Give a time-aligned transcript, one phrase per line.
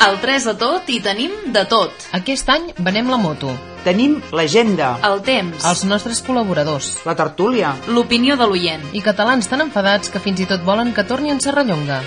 [0.00, 1.92] Al 3 de tot hi tenim de tot.
[2.16, 3.52] Aquest any venem la moto,
[3.84, 8.82] Tenim l'agenda, El temps, els nostres col·laboradors la tertúlia, l'opinió de l'oient.
[8.92, 12.00] i catalans tan enfadats que fins i tot volen que torni en Serrallonga.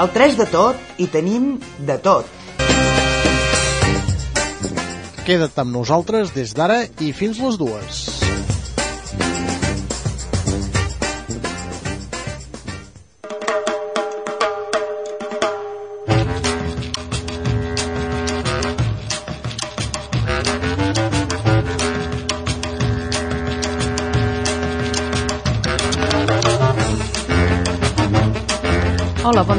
[0.00, 2.26] el 3 de tot i tenim de tot.
[5.26, 8.37] Queda't amb nosaltres des d'ara i fins les dues.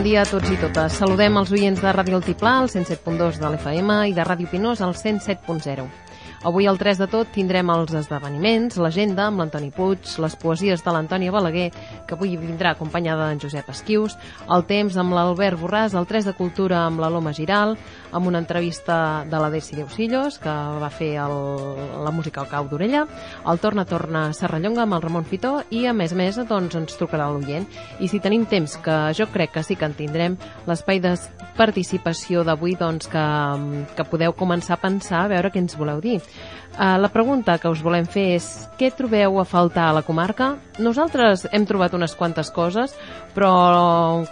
[0.09, 0.95] Dia a tots i totes.
[0.97, 4.95] Saludem els oients de Ràdio Altiplà, al 107.2 de l'FM i de Ràdio Pinós, al
[4.97, 5.83] 107.0.
[6.49, 10.95] Avui al 3 de tot tindrem els esdeveniments, l'agenda amb l'Antoni Puig, les poesies de
[10.95, 11.67] l'Antònia Balaguer,
[12.07, 14.15] que avui vindrà acompanyada d'en Josep Esquius,
[14.49, 17.75] el temps amb l'Albert Borràs, el 3 de Cultura amb la Loma Giral,
[18.11, 21.35] amb una entrevista de la Desi Deusillos, que va fer el,
[22.03, 23.05] la música al cau d'orella,
[23.49, 26.97] el Torna Torna Serrallonga amb el Ramon Fitó i a més a més doncs, ens
[26.99, 27.67] trucarà l'oient.
[27.99, 30.37] I si tenim temps, que jo crec que sí que en tindrem,
[30.69, 31.15] l'espai de
[31.59, 33.25] participació d'avui doncs, que,
[33.95, 36.19] que podeu començar a pensar, a veure què ens voleu dir.
[36.77, 38.45] Uh, la pregunta que us volem fer és
[38.79, 40.53] què trobeu a faltar a la comarca?
[40.79, 42.93] Nosaltres hem trobat unes quantes coses,
[43.35, 43.51] però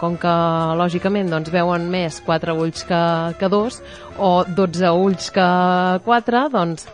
[0.00, 0.36] com que
[0.80, 3.02] lògicament doncs, veuen més quatre ulls que,
[3.40, 3.82] que dos
[4.16, 5.48] o 12 ulls que
[6.06, 6.88] quatre, doncs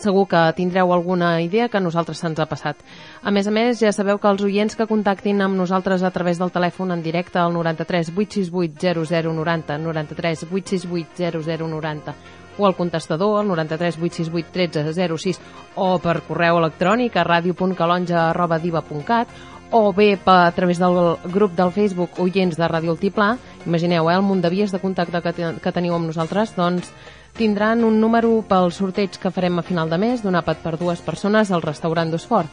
[0.00, 2.80] segur que tindreu alguna idea que a nosaltres se'ns ha passat.
[3.22, 6.40] A més a més, ja sabeu que els oients que contactin amb nosaltres a través
[6.40, 12.14] del telèfon en directe al 93 868 0090, 93 868 0090,
[12.60, 15.40] o al contestador al 93 868 13 06
[15.76, 19.28] o per correu electrònic a radio.calonja.diva.cat
[19.72, 23.36] o bé a través del grup del Facebook Oients de Ràdio Altiplà,
[23.66, 26.90] imagineu, eh, el munt de vies de contacte que, te- que teniu amb nosaltres, doncs
[27.38, 30.98] tindran un número pel sorteig que farem a final de mes d'un àpat per dues
[31.00, 32.48] persones al restaurant d'Osfort.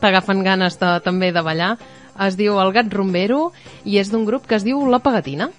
[0.00, 1.76] t'agafen ganes de, també de ballar.
[2.24, 3.50] Es diu El gat rumbero
[3.84, 5.50] i és d'un grup que es diu La Pagatina.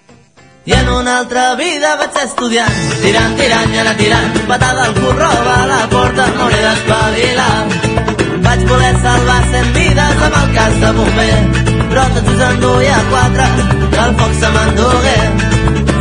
[0.68, 4.96] I en una altra vida vaig ser estudiant, tirant, tirant i anar tirant, patada al
[4.98, 7.54] curro, a la porta, m'hauré d'espavilar.
[8.44, 11.38] Vaig voler salvar cent vides amb el cas de bomber,
[11.88, 13.48] però tots us enduia quatre,
[13.94, 15.16] que el foc se m'endugué.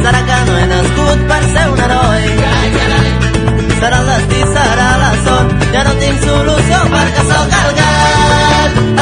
[0.03, 2.27] Serà que no he nascut per ser un heroi.
[3.77, 7.96] Serà el destí, serà la sort, ja no tinc solució perquè sóc el gat,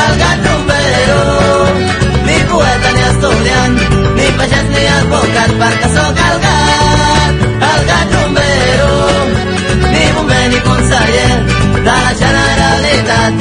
[0.04, 1.22] el gat rumbero.
[2.28, 3.76] Ni poeta ni estudiant,
[4.18, 8.92] ni pagès ni advocat, perquè sóc el gat, el gat rumbero.
[9.92, 11.36] Ni bomber ni conseller
[11.86, 13.34] de la Generalitat.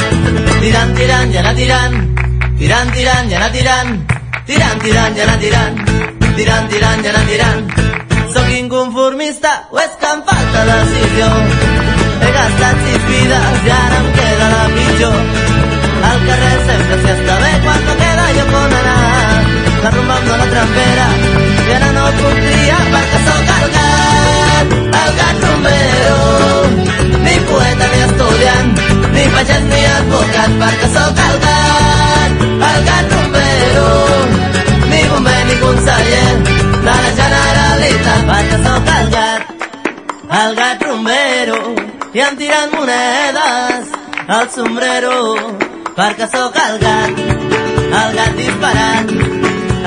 [0.65, 1.97] Tirant, tirant i anar tirant,
[2.59, 3.91] tirant, tirant i anar tirant,
[4.47, 5.83] tirant, tirant i anar tirant,
[6.37, 7.65] tirant, tirant i anar tirant.
[8.35, 11.31] Sóc inconformista o és que em falta decisió?
[12.25, 15.34] He gastat sis vides i ara em queda la pitjor.
[16.35, 19.43] Al carrer sempre s'hi està bé quan no queda lloc on anar.
[19.85, 21.05] La rumba em dóna trempera
[21.65, 26.17] i ara no puc triar perquè sóc el gat, el gat rumbero.
[27.27, 28.73] Ni poeta ni estudiant,
[29.15, 33.87] ni pagès ni advocat perquè sóc el gat, el gat rumbero.
[34.91, 36.33] Ni bomber ni conseller
[36.89, 39.69] de la Generalitat perquè sóc el gat,
[40.41, 41.63] el gat rumbero.
[42.15, 43.95] I em tiren monedes
[44.41, 45.15] al sombrero
[45.95, 47.19] perquè sóc el gat,
[47.99, 49.11] el gat disparat,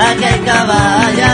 [0.06, 1.32] aquell que balla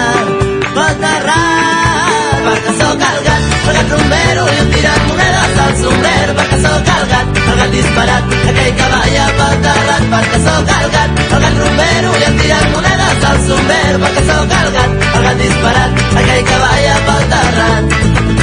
[0.73, 6.37] pel terrat, perquè sóc el gat, el gat rumbero, i em tiren monedes al sombrero,
[6.39, 10.87] perquè sóc el gat, el gat disparat, aquell que balla pel terrat, perquè sóc el
[10.97, 15.27] gat, el gat rumbero, i em tiren monedes al sombrero, perquè sóc el gat, el
[15.29, 18.42] gat disparat, aquell que balla pel terrat.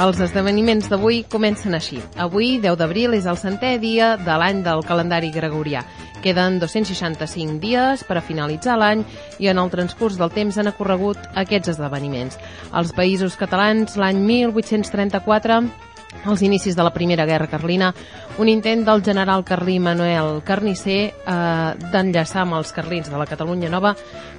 [0.00, 1.98] Els esdeveniments d'avui comencen així.
[2.16, 5.82] Avui, 10 d'abril, és el centè dia de l'any del calendari gregorià.
[6.24, 9.04] Queden 265 dies per a finalitzar l'any
[9.40, 12.40] i en el transcurs del temps han ocorregut aquests esdeveniments.
[12.72, 15.89] Als països catalans, l'any 1834
[16.24, 17.94] als inicis de la Primera Guerra Carlina,
[18.38, 23.70] un intent del general carlí Manuel Carnicer eh, d'enllaçar amb els carlins de la Catalunya
[23.72, 23.94] Nova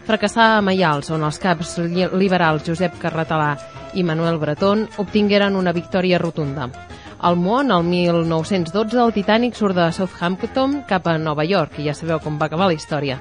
[0.07, 1.77] fracassà a Maials, on els caps
[2.17, 3.55] liberals Josep Carretalà
[3.93, 6.69] i Manuel Breton obtingueren una victòria rotunda.
[7.21, 11.93] Al món, el 1912, el Titanic surt de Southampton cap a Nova York, i ja
[11.93, 13.19] sabeu com va acabar la història.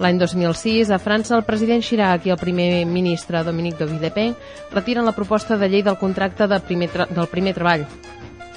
[0.00, 4.32] L'any 2006, a França, el president Chirac i el primer ministre Dominique de Villepin
[4.72, 7.84] retiren la proposta de llei del contracte de primer del primer treball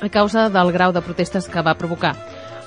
[0.03, 2.13] a causa del grau de protestes que va provocar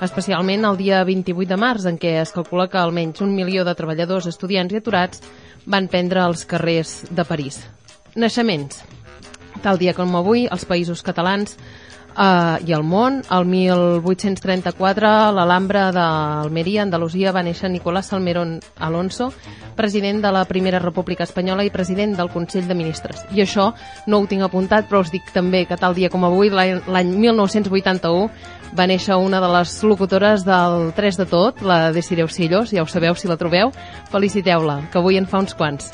[0.05, 3.75] especialment el dia 28 de març, en què es calcula que almenys un milió de
[3.75, 5.23] treballadors, estudiants i aturats
[5.65, 7.63] van prendre els carrers de París.
[8.15, 8.83] Naixements.
[9.65, 11.57] Tal dia com avui, els països catalans
[12.17, 19.27] Uh, I al món, el 1834, a l'Alhambra d'Almeria, Andalusia, va néixer Nicolás Salmerón Alonso,
[19.77, 23.21] president de la Primera República Espanyola i president del Consell de Ministres.
[23.37, 23.69] I això
[24.09, 28.31] no ho tinc apuntat, però us dic també que tal dia com avui, l'any 1981,
[28.73, 32.89] va néixer una de les locutores del 3 de tot, la Desiree Ocillos, ja ho
[32.89, 33.77] sabeu si la trobeu,
[34.09, 35.93] feliciteu-la, que avui en fa uns quants.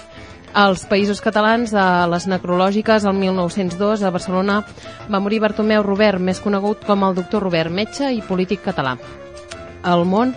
[0.53, 4.59] Als països catalans, a les necrològiques, el 1902, a Barcelona,
[5.09, 8.99] va morir Bartomeu Robert, més conegut com el doctor Robert, metge i polític català.
[9.83, 10.35] Al món,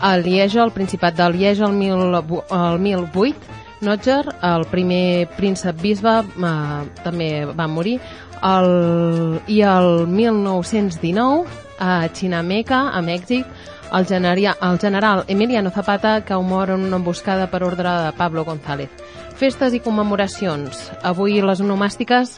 [0.00, 6.16] a Lieja, el Principat de Lieja, el, mil, el 1008, Notger, el primer príncep bisbe,
[6.24, 7.98] eh, també va morir,
[8.42, 11.44] el, i el 1919,
[11.78, 13.44] a Chinameca, a Mèxic,
[13.92, 18.44] el, generia, el general Emiliano Zapata cau mort en una emboscada per ordre de Pablo
[18.44, 18.90] González.
[19.38, 20.88] Festes i commemoracions.
[21.06, 22.32] Avui les onomàstiques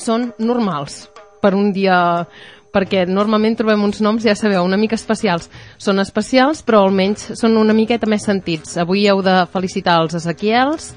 [0.00, 1.02] són normals
[1.42, 1.98] per un dia
[2.72, 5.50] perquè normalment trobem uns noms, ja sabeu, una mica especials.
[5.76, 8.78] Són especials, però almenys són una miqueta més sentits.
[8.80, 10.90] Avui heu de felicitar els Ezequiels,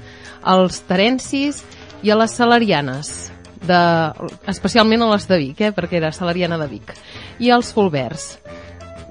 [0.54, 1.60] els Terencis
[2.00, 3.12] i a les Salarianes,
[3.60, 3.82] de,
[4.48, 6.96] especialment a les de Vic, eh, perquè era Salariana de Vic,
[7.44, 8.38] i els Fulberts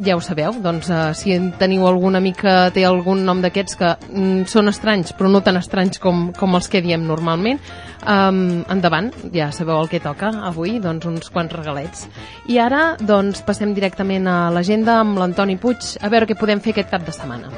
[0.06, 3.92] ja ho sabeu, doncs uh, si teniu algun amic que té algun nom d'aquests que
[4.08, 7.60] mm, són estranys, però no tan estranys com, com els que diem normalment,
[8.04, 12.08] um, endavant, ja sabeu el que toca avui, doncs uns quants regalets.
[12.48, 16.76] I ara, doncs, passem directament a l'agenda amb l'Antoni Puig, a veure què podem fer
[16.78, 17.52] aquest cap de setmana.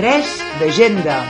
[0.00, 1.20] Tres d'agenda.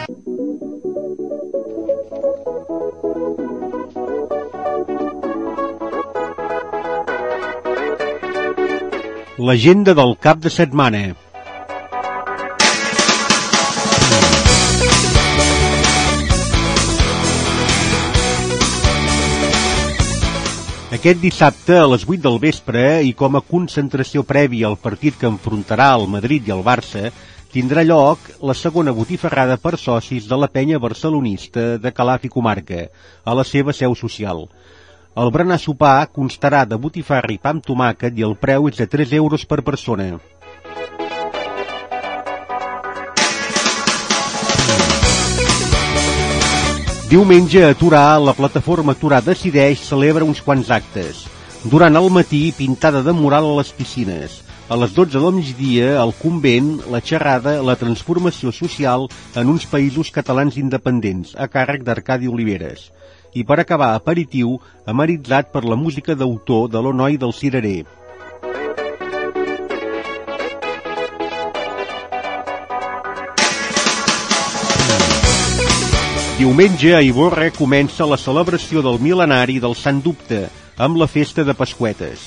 [9.40, 10.99] L'agenda del cap de setmana.
[20.92, 25.30] Aquest dissabte a les 8 del vespre i com a concentració prèvia al partit que
[25.30, 27.09] enfrontarà el Madrid i el Barça,
[27.54, 32.90] tindrà lloc la segona botifarrada per socis de la penya barcelonista de Calaf i Comarca,
[33.25, 34.50] a la seva seu social.
[35.19, 38.85] El berenar sopar constarà de botifarra i pa amb tomàquet i el preu és de
[38.87, 40.21] 3 euros per persona.
[47.11, 51.25] Diumenge a Torà, la plataforma Torà Decideix celebra uns quants actes.
[51.73, 54.38] Durant el matí, pintada de mural a les piscines.
[54.71, 60.14] A les 12 del migdia, al convent, la xerrada, la transformació social en uns països
[60.14, 62.93] catalans independents, a càrrec d'Arcadi Oliveres
[63.34, 67.87] i per acabar aperitiu amaritzat per la música d'autor de l'Onoi del Cirerer.
[76.40, 80.46] Diumenge a Iborra comença la celebració del mil·lenari del Sant Dubte
[80.80, 82.22] amb la festa de Pasquetes.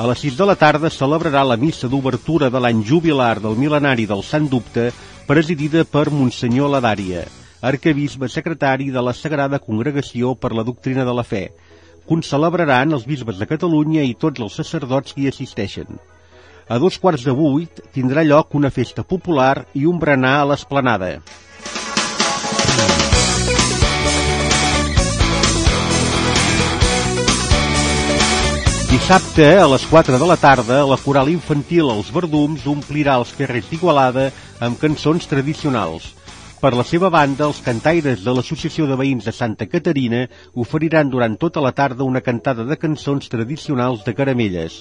[0.00, 4.08] A les 6 de la tarda celebrarà la missa d'obertura de l'any jubilar del mil·lenari
[4.08, 4.88] del Sant Dubte
[5.28, 7.26] presidida per Monsenyor Ladària
[7.60, 11.48] arcabisbe secretari de la Sagrada Congregació per la Doctrina de la Fe.
[12.08, 16.00] Concelebraran els bisbes de Catalunya i tots els sacerdots que hi assisteixen.
[16.70, 21.18] A dos quarts de vuit tindrà lloc una festa popular i un berenar a l'esplanada.
[28.90, 33.68] Dissabte, a les 4 de la tarda, la coral infantil Els Verdums omplirà els carrers
[33.70, 34.30] d'Igualada
[34.62, 36.14] amb cançons tradicionals.
[36.60, 40.26] Per la seva banda, els cantaires de l'Associació de Veïns de Santa Caterina
[40.60, 44.74] oferiran durant tota la tarda una cantada de cançons tradicionals de Caramelles.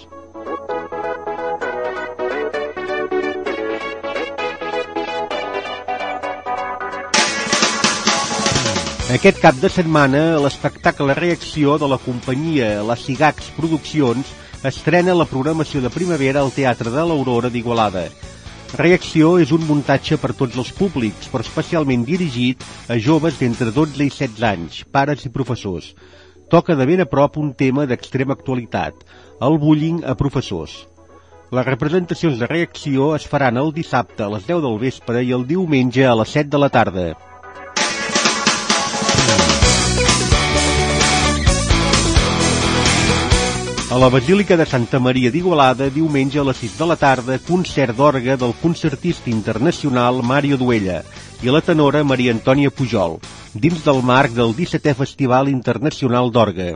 [9.16, 14.36] Aquest cap de setmana, l'espectacle Reacció de la companyia La Cigax Produccions
[14.68, 18.10] estrena la programació de primavera al Teatre de l'Aurora d'Igualada.
[18.78, 24.04] Reacció és un muntatge per tots els públics, però especialment dirigit a joves d'entre 12
[24.06, 25.96] i 16 anys, pares i professors.
[26.54, 29.02] Toca de ben a prop un tema d'extrema actualitat,
[29.42, 30.86] el bullying a professors.
[31.50, 35.48] Les representacions de reacció es faran el dissabte a les 10 del vespre i el
[35.50, 37.08] diumenge a les 7 de la tarda.
[43.90, 47.96] A la Basílica de Santa Maria d'Igualada, diumenge a les 6 de la tarda, concert
[47.98, 51.00] d'orgue del concertista internacional Mario Duella
[51.42, 53.18] i la tenora Maria Antònia Pujol,
[53.56, 56.68] dins del marc del 17è Festival Internacional d'Orgue.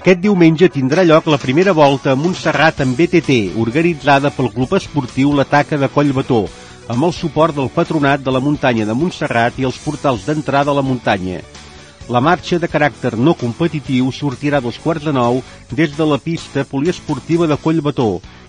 [0.00, 5.36] Aquest diumenge tindrà lloc la primera volta a Montserrat en BTT, organitzada pel Club Esportiu
[5.36, 6.46] La Taca de Collbató,
[6.90, 10.74] amb el suport del Patronat de la Muntanya de Montserrat i els portals d'entrada a
[10.74, 11.38] la muntanya.
[12.10, 15.38] La marxa de caràcter no competitiu sortirà dos quarts de nou
[15.70, 18.08] des de la pista poliesportiva de Collbató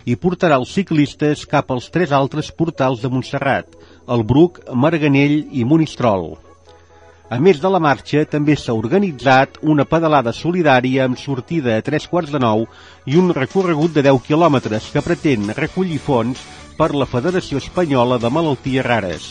[0.10, 3.67] i portarà els ciclistes cap als tres altres portals de Montserrat,
[4.10, 6.33] el Bruc, Marganell i Monistrol.
[7.29, 12.10] A més de la marxa, també s'ha organitzat una pedalada solidària amb sortida a tres
[12.10, 12.65] quarts de nou
[13.05, 16.41] i un recorregut de 10 quilòmetres que pretén recollir fons
[16.81, 19.25] per la Federació Espanyola de Malalties Rares.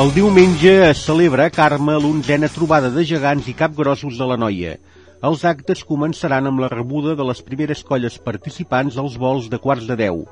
[0.00, 4.78] El diumenge es celebra a Carme l'onzena trobada de gegants i capgrossos de la noia.
[5.28, 9.84] Els actes començaran amb la rebuda de les primeres colles participants als vols de quarts
[9.92, 10.24] de 10.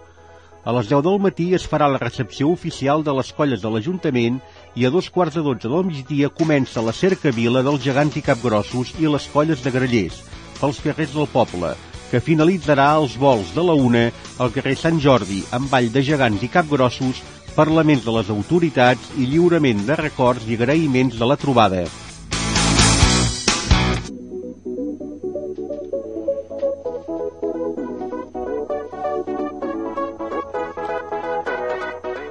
[0.64, 4.40] A les 10 del matí es farà la recepció oficial de les colles de l'Ajuntament
[4.74, 8.94] i a dos quarts de 12 del migdia comença la cercavila dels gegants i capgrossos
[8.98, 10.22] i les colles de grellers,
[10.60, 11.74] pels carrers del poble,
[12.10, 16.42] que finalitzarà els vols de la una al carrer Sant Jordi amb ball de gegants
[16.42, 17.22] i capgrossos,
[17.54, 21.84] parlaments de les autoritats i lliurament de records i agraïments de la trobada.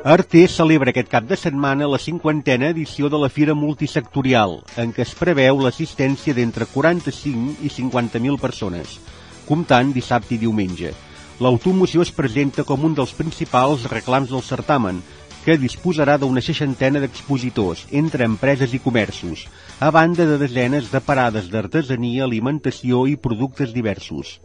[0.03, 5.05] Artés celebra aquest cap de setmana la cinquantena edició de la Fira Multisectorial, en què
[5.05, 8.97] es preveu l'assistència d'entre 45 i 50.000 persones,
[9.47, 10.91] comptant dissabte i diumenge.
[11.39, 14.99] L'automoció es presenta com un dels principals reclams del certamen,
[15.45, 19.47] que disposarà d'una seixantena d'expositors, entre empreses i comerços,
[19.79, 24.41] a banda de desenes de parades d'artesania, alimentació i productes diversos.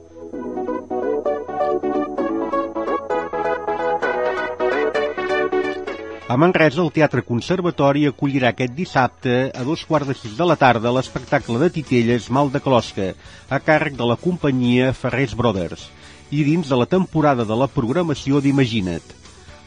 [6.29, 10.59] A Manresa, el Teatre Conservatori acollirà aquest dissabte a dos quarts de sis de la
[10.61, 13.07] tarda l'espectacle de titelles Mal de Closca,
[13.49, 15.87] a càrrec de la companyia Ferrés Brothers,
[16.29, 19.15] i dins de la temporada de la programació d'Imagina't.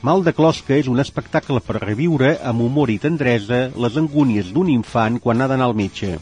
[0.06, 4.70] Mal de Closca és un espectacle per reviure amb humor i tendresa les angúnies d'un
[4.70, 6.20] infant quan ha d'anar al metge.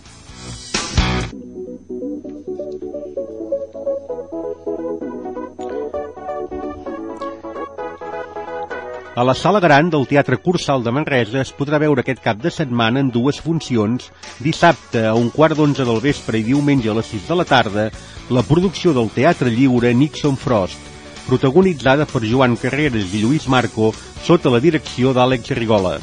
[9.19, 12.47] A la sala gran del Teatre Cursal de Manresa es podrà veure aquest cap de
[12.55, 14.05] setmana en dues funcions,
[14.39, 17.89] dissabte a un quart d'onze del vespre i diumenge a les 6 de la tarda,
[18.31, 20.79] la producció del Teatre Lliure Nixon Frost,
[21.25, 23.91] protagonitzada per Joan Carreras i Lluís Marco,
[24.23, 25.97] sota la direcció d'Àlex Rigola.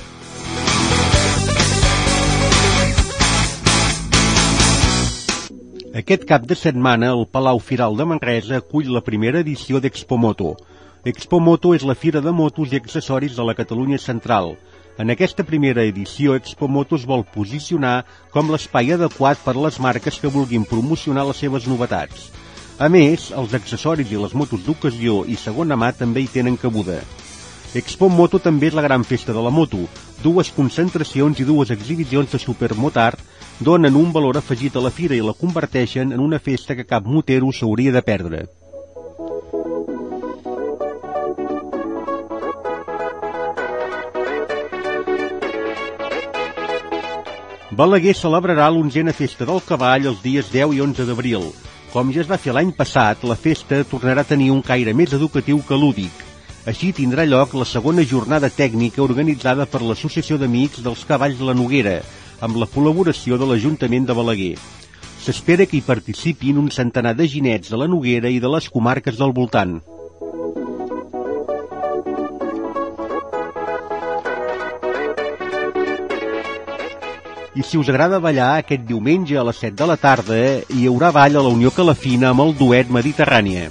[6.05, 10.76] Aquest cap de setmana, el Palau Firal de Manresa acull la primera edició d'Expomoto, Expo
[11.39, 14.57] Moto és la fira de motos i accessoris de la Catalunya Central.
[14.99, 19.79] En aquesta primera edició, Expo Moto es vol posicionar com l'espai adequat per a les
[19.79, 22.33] marques que vulguin promocionar les seves novetats.
[22.83, 26.99] A més, els accessoris i les motos d'ocasió i segona mà també hi tenen cabuda.
[27.79, 29.87] Expo Moto també és la gran festa de la moto.
[30.27, 33.23] Dues concentracions i dues exhibicions de supermotard
[33.61, 37.07] donen un valor afegit a la fira i la converteixen en una festa que cap
[37.07, 38.49] motero s'hauria de perdre.
[47.77, 51.43] Balaguer celebrarà l'onzena festa del cavall els dies 10 i 11 d'abril.
[51.93, 55.13] Com ja es va fer l'any passat, la festa tornarà a tenir un caire més
[55.13, 56.23] educatiu que lúdic.
[56.73, 61.57] Així tindrà lloc la segona jornada tècnica organitzada per l'Associació d'Amics dels Cavalls de la
[61.59, 61.99] Noguera,
[62.41, 64.55] amb la col·laboració de l'Ajuntament de Balaguer.
[65.27, 69.21] S'espera que hi participin un centenar de ginets de la Noguera i de les comarques
[69.21, 69.83] del voltant.
[77.57, 80.37] I si us agrada ballar, aquest diumenge a les 7 de la tarda
[80.77, 83.71] hi haurà ball a la Unió Calafina amb el duet Mediterrània.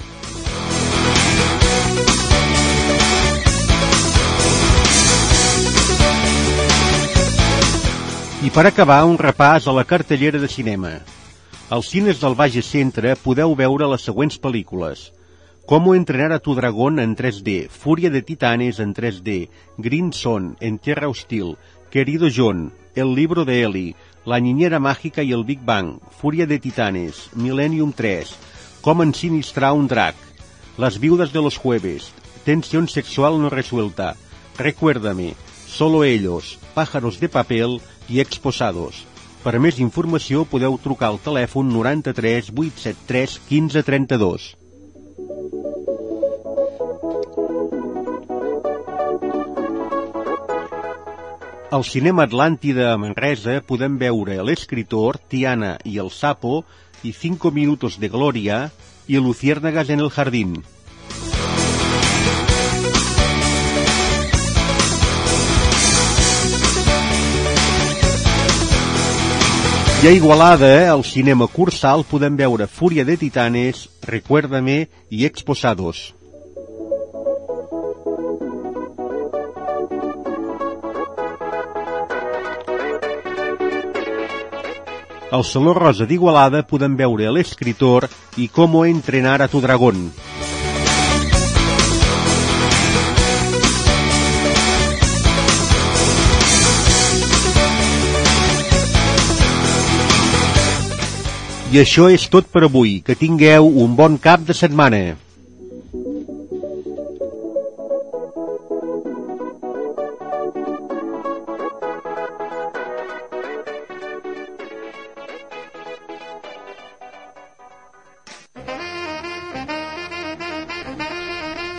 [8.41, 10.95] I per acabar, un repàs a la cartellera de cinema.
[11.69, 15.11] Als cines del Baix Centre podeu veure les següents pel·lícules.
[15.69, 20.79] Cómo entrenar a tu dragón en 3D, Furia de Titanes en 3D, Green Son en
[20.79, 21.53] Tierra Hostil,
[21.91, 26.59] Querido John, El libro de Eli, La niñera mágica y el Big Bang, Furia de
[26.59, 28.33] Titanes, Millennium 3,
[28.81, 30.15] Com ensinistrar un drac,
[30.77, 32.13] Las viudas de los jueves,
[32.45, 34.15] Tensión sexual no resuelta,
[34.57, 35.35] Recuérdame,
[35.67, 39.03] Solo ellos, Pájaros de papel i Exposados.
[39.43, 44.53] Per més informació podeu trucar al telèfon 93 873 1532.
[51.75, 56.61] Al Cinema Atlàntida a Manresa podem veure l'escriptor, Tiana i el Sapo
[57.03, 58.59] i Cinco Minutos de Gloria
[59.11, 60.53] i Luciérnagas en el Jardín.
[69.99, 76.13] I a Igualada, al cinema Cursal, podem veure Fúria de Titanes, Recuérdame i Exposados.
[85.35, 88.05] Al Saló Rosa d'Igualada podem veure l'escriptor
[88.39, 90.05] i com entrenar a tu dragón.
[101.67, 103.01] I això és tot per avui.
[103.03, 105.03] Que tingueu un bon cap de setmana.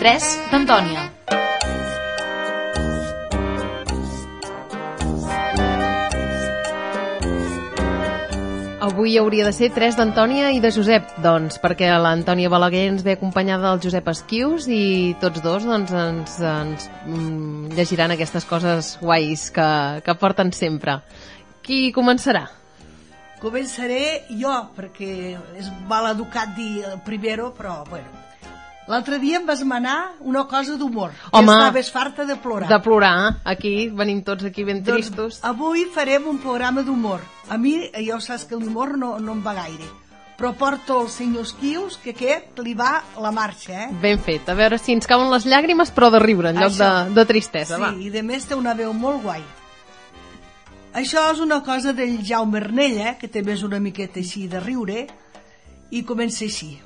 [0.06, 1.00] Tres d'Antònia.
[8.86, 13.16] Avui hauria de ser 3 d'Antònia i de Josep, doncs, perquè l'Antònia Balaguer ens ve
[13.16, 19.48] acompanyada del Josep Esquius i tots dos doncs, ens, ens mm, llegiran aquestes coses guais
[19.50, 19.66] que,
[20.06, 21.00] que porten sempre.
[21.66, 22.44] Qui començarà?
[23.42, 28.25] Començaré jo, perquè és mal educat dir primero, però, bueno.
[28.86, 31.10] L'altre dia em vas manar una cosa d'humor.
[31.32, 32.68] Home, que estaves farta de plorar.
[32.70, 35.40] De plorar, aquí, venim tots aquí ben doncs, tristos.
[35.42, 37.20] avui farem un programa d'humor.
[37.50, 39.88] A mi, ja ho saps que l'humor no, no em va gaire.
[40.36, 43.88] Però porto el senyor Esquius, que aquest li va la marxa, eh?
[44.02, 46.84] Ben fet, a veure si ens cauen les llàgrimes, però de riure, en lloc de,
[46.84, 47.14] Això.
[47.16, 47.92] de tristesa, Sí, va.
[47.96, 49.42] i de més té una veu molt guai.
[50.96, 55.06] Això és una cosa del Jaume Arnella, que també és una miqueta així de riure,
[55.90, 56.78] i comença així.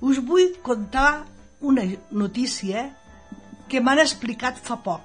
[0.00, 1.26] Us vull contar
[1.60, 2.94] una notícia
[3.68, 5.00] que m'han explicat fa poc.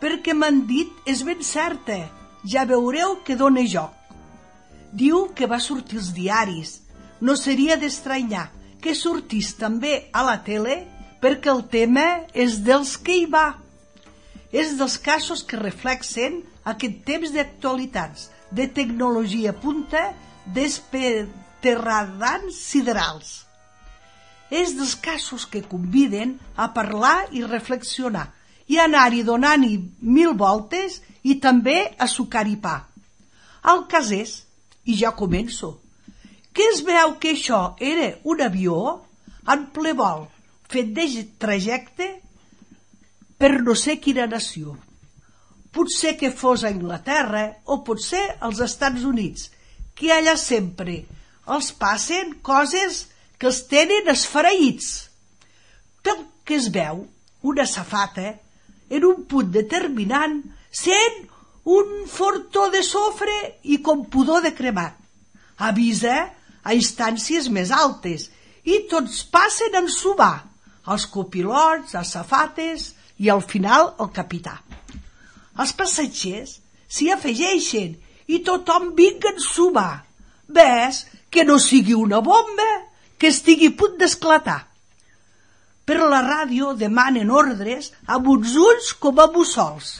[0.00, 1.96] Perquè m'han dit, és ben certa,
[2.44, 3.92] ja veureu que dóna joc.
[4.92, 6.80] Diu que va sortir als diaris.
[7.20, 8.50] No seria d'estranyar
[8.84, 10.86] que sortís també a la tele
[11.22, 13.56] perquè el tema és dels que hi va.
[14.52, 20.12] És dels casos que reflexen aquest temps d'actualitats, de tecnologia punta,
[20.54, 23.45] despeterradans siderals.
[24.50, 28.28] És dels casos que conviden a parlar i reflexionar
[28.70, 32.76] i anar-hi donant-hi mil voltes i també a sucar i pa.
[33.66, 34.36] El cas és,
[34.86, 35.72] i ja començo,
[36.54, 38.78] que es veu que això era un avió
[39.52, 40.26] en ple vol,
[40.70, 41.06] fet de
[41.42, 42.08] trajecte
[43.38, 44.76] per no sé quina nació.
[45.74, 49.50] Potser que fos a Anglaterra o potser als Estats Units,
[49.94, 51.02] que allà sempre
[51.52, 53.04] els passen coses
[53.38, 54.90] que els tenen esfereïts.
[56.02, 57.04] Pel que es veu,
[57.42, 58.34] una safata,
[58.90, 60.38] en un punt determinant,
[60.70, 61.24] sent
[61.66, 64.94] un fortó de sofre i com pudor de cremat.
[65.58, 66.16] Avisa
[66.62, 68.28] a instàncies més altes
[68.66, 70.46] i tots passen en subar,
[70.86, 74.60] els copilots, els safates i al final el capità.
[75.58, 77.96] Els passatgers s'hi afegeixen
[78.30, 80.04] i tothom vinga en subar.
[80.46, 82.68] Ves que no sigui una bomba
[83.18, 84.60] que estigui a punt d'esclatar.
[85.86, 89.92] Per la ràdio demanen ordres amb uns ulls com a mussols.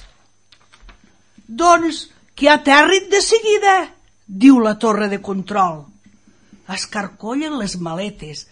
[1.47, 3.77] Doncs que aterrin de seguida,
[4.27, 5.85] diu la torre de control.
[6.75, 8.49] Escarcollen les maletes,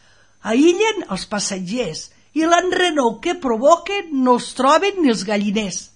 [0.47, 2.07] aïllen els passatgers
[2.39, 5.89] i l'enrenou que provoquen no els troben ni els galliners.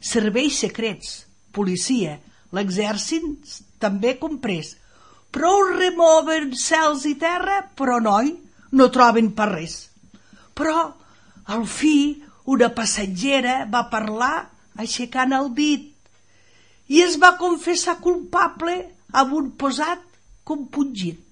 [0.00, 2.16] Serveis secrets, policia,
[2.56, 4.74] l'exèrcit també comprés.
[5.36, 8.32] Prou removen cels i terra, però noi,
[8.72, 9.74] no troben per res.
[10.56, 10.86] Però,
[11.52, 14.46] al fi, una passatgera va parlar
[14.80, 15.92] aixecant el dit
[16.88, 18.76] i es va confessar culpable
[19.12, 20.02] amb un posat
[20.46, 21.22] compungit.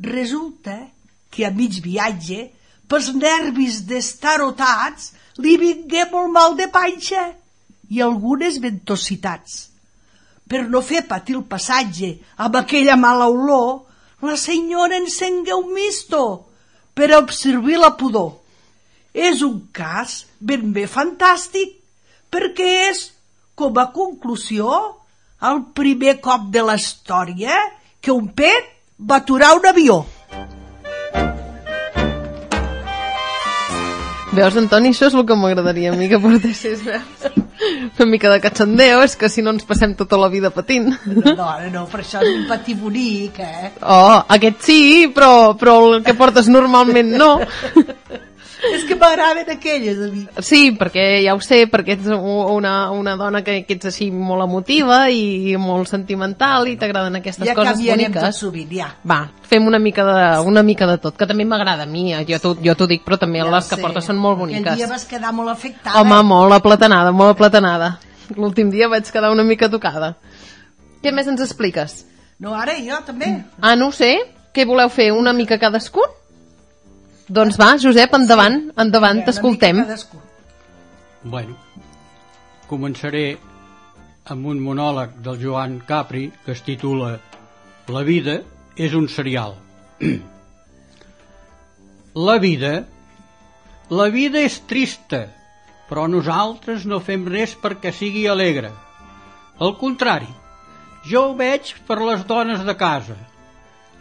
[0.00, 0.78] Resulta
[1.30, 2.48] que a mig viatge,
[2.90, 7.28] pels nervis destarotats, li vingué molt mal de panxa
[7.90, 9.69] i algunes ventositats.
[10.50, 13.84] Per no fer patir el passatge amb aquella mala olor,
[14.26, 16.22] la senyora encengué un misto
[16.94, 18.32] per observar la pudor.
[19.14, 21.76] És un cas ben bé fantàstic,
[22.30, 23.04] perquè és,
[23.54, 24.66] com a conclusió,
[25.40, 27.56] el primer cop de la història
[28.02, 30.02] que un pet va aturar un avió.
[34.30, 37.49] Veus, Antoni, això és el que m'agradaria a mi que portessis, veus?
[37.98, 40.88] Una mica de cachondeo, és que si no ens passem tota la vida patint.
[41.06, 43.72] No, no, no, per això és un patí bonic, eh?
[43.82, 44.80] Oh, aquest sí,
[45.14, 47.30] però, però el que portes normalment no.
[48.74, 50.26] És que m'agraden aquelles, a mi.
[50.44, 54.44] Sí, perquè ja ho sé, perquè ets una, una dona que, que ets així molt
[54.44, 58.36] emotiva i molt sentimental i t'agraden aquestes Ja coses boniques.
[58.36, 58.90] sovint, ja.
[59.08, 62.24] Va, fem una mica de, una mica de tot, que també m'agrada a mi, eh,
[62.28, 63.82] jo t'ho dic, però també Ja les que sé.
[63.82, 64.76] portes són molt Aquell boniques.
[64.76, 66.00] dia vas quedar molt afectada.
[66.00, 67.98] Home, molt aplatanada, molt aplatanada.
[68.36, 70.16] L'últim dia vaig quedar una mica tocada.
[71.02, 72.04] Què més ens expliques?
[72.38, 73.44] No, ara jo també.
[73.60, 74.18] Ah, no sé.
[74.54, 75.12] Què voleu fer?
[75.12, 76.02] Una mica cadascun?
[77.30, 79.84] Doncs va, Josep, endavant, endavant, t'escoltem.
[81.22, 81.54] Bueno,
[82.66, 83.36] començaré
[84.34, 87.12] amb un monòleg del Joan Capri que es titula
[87.94, 88.40] La vida
[88.74, 89.54] és un serial.
[92.26, 92.72] La vida,
[93.90, 95.28] la vida és trista,
[95.86, 98.72] però nosaltres no fem res perquè sigui alegre.
[99.62, 100.26] Al contrari,
[101.06, 103.14] jo ho veig per les dones de casa.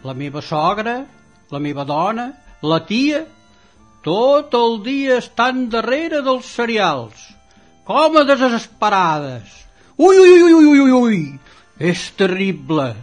[0.01, 1.03] La meva sogra,
[1.53, 3.23] la meva dona, la tia,
[4.03, 7.19] tot el dia estan darrere dels cereals,
[7.87, 9.55] com a desesperades.
[9.97, 11.21] Ui, ui, ui, ui, ui, ui,
[11.79, 12.93] és terrible.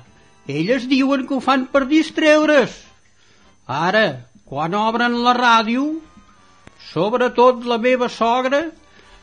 [0.48, 2.76] Elles diuen que ho fan per distreure's.
[3.66, 4.06] Ara,
[4.46, 5.88] quan obren la ràdio,
[6.92, 8.62] sobretot la meva sogra,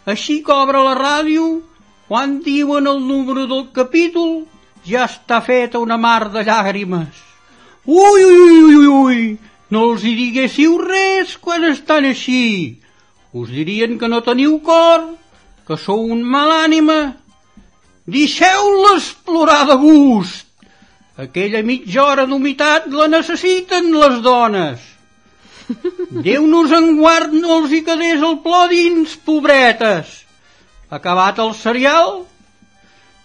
[0.05, 1.61] així que obre la ràdio,
[2.09, 4.43] quan diuen el número del capítol,
[4.83, 7.21] ja està feta una mar de llàgrimes.
[7.87, 9.23] Ui, ui, ui, ui, ui,
[9.73, 12.79] no els hi diguéssiu res quan estan així.
[13.33, 15.05] Us dirien que no teniu cor,
[15.67, 16.99] que sou un mal ànima.
[18.05, 20.49] Deixeu-les plorar de gust.
[21.17, 24.81] Aquella mitja hora d'humitat la necessiten les dones.
[26.27, 30.19] Déu nos en guard no els hi quedés el plor dins, pobretes.
[30.93, 32.23] Acabat el cereal,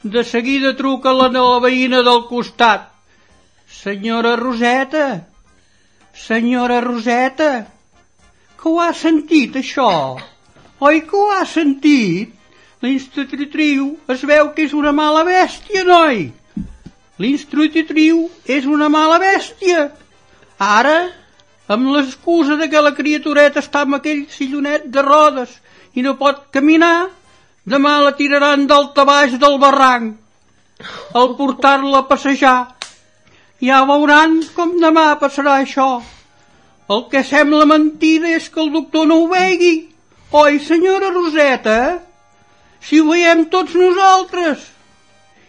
[0.03, 2.87] de seguida truca la, la veïna del costat.
[3.69, 5.09] Senyora Roseta,
[6.19, 7.67] senyora Roseta,
[8.59, 10.19] que ho ha sentit, això?
[10.81, 12.35] Oi que ho ha sentit?
[12.83, 16.29] L'institutriu es veu que és una mala bèstia, noi.
[17.19, 19.89] L'institutriu és una mala bèstia.
[20.63, 20.99] Ara,
[21.69, 25.57] amb l'excusa de que la criatureta està amb aquell sillonet de rodes
[25.99, 27.11] i no pot caminar,
[27.67, 30.15] demà la tiraran d'alta baix del barranc
[31.19, 32.78] al portar-la a passejar.
[33.59, 35.99] Ja veuran com demà passarà això.
[36.95, 39.89] El que sembla mentida és que el doctor no ho vegi.
[40.31, 41.79] Oi, senyora Roseta?
[42.81, 44.63] Si ho veiem tots nosaltres.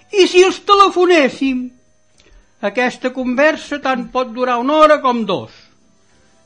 [0.09, 1.67] I si els telefonéssim?
[2.65, 5.53] Aquesta conversa tant pot durar una hora com dos.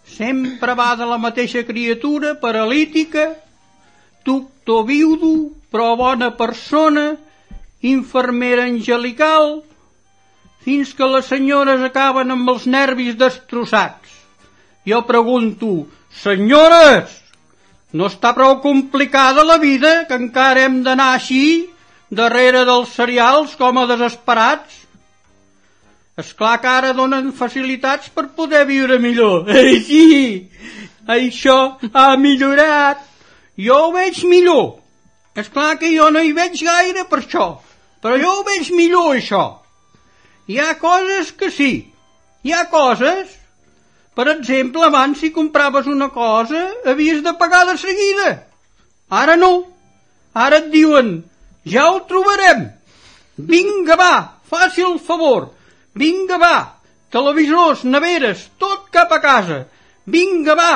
[0.03, 3.29] Sempre va de la mateixa criatura paralítica,
[4.27, 7.13] doctor viudo, però bona persona,
[7.81, 9.63] infermera angelical,
[10.63, 14.13] fins que les senyores acaben amb els nervis destrossats.
[14.87, 15.85] Jo pregunto,
[16.23, 17.11] senyores,
[17.93, 21.69] no està prou complicada la vida que encara hem d'anar així,
[22.09, 24.81] darrere dels cereals com a desesperats?
[26.17, 29.49] És clar que ara donen facilitats per poder viure millor.
[29.57, 30.49] Ei, sí,
[31.09, 31.57] això
[31.93, 33.01] ha millorat.
[33.57, 34.79] Jo ho veig millor.
[35.37, 37.47] És clar que jo no hi veig gaire per això,
[38.01, 39.62] però jo ho veig millor, això.
[40.47, 41.71] Hi ha coses que sí.
[42.43, 43.39] Hi ha coses...
[44.13, 48.27] Per exemple, abans si compraves una cosa havies de pagar de seguida.
[49.09, 49.49] Ara no.
[50.37, 51.15] Ara et diuen,
[51.65, 52.67] ja ho trobarem.
[53.37, 54.13] Vinga, va,
[54.45, 55.49] faci el favor.
[55.97, 56.57] Vinga, va,
[57.13, 59.63] televisors, neveres, tot cap a casa.
[60.05, 60.73] Vinga, va,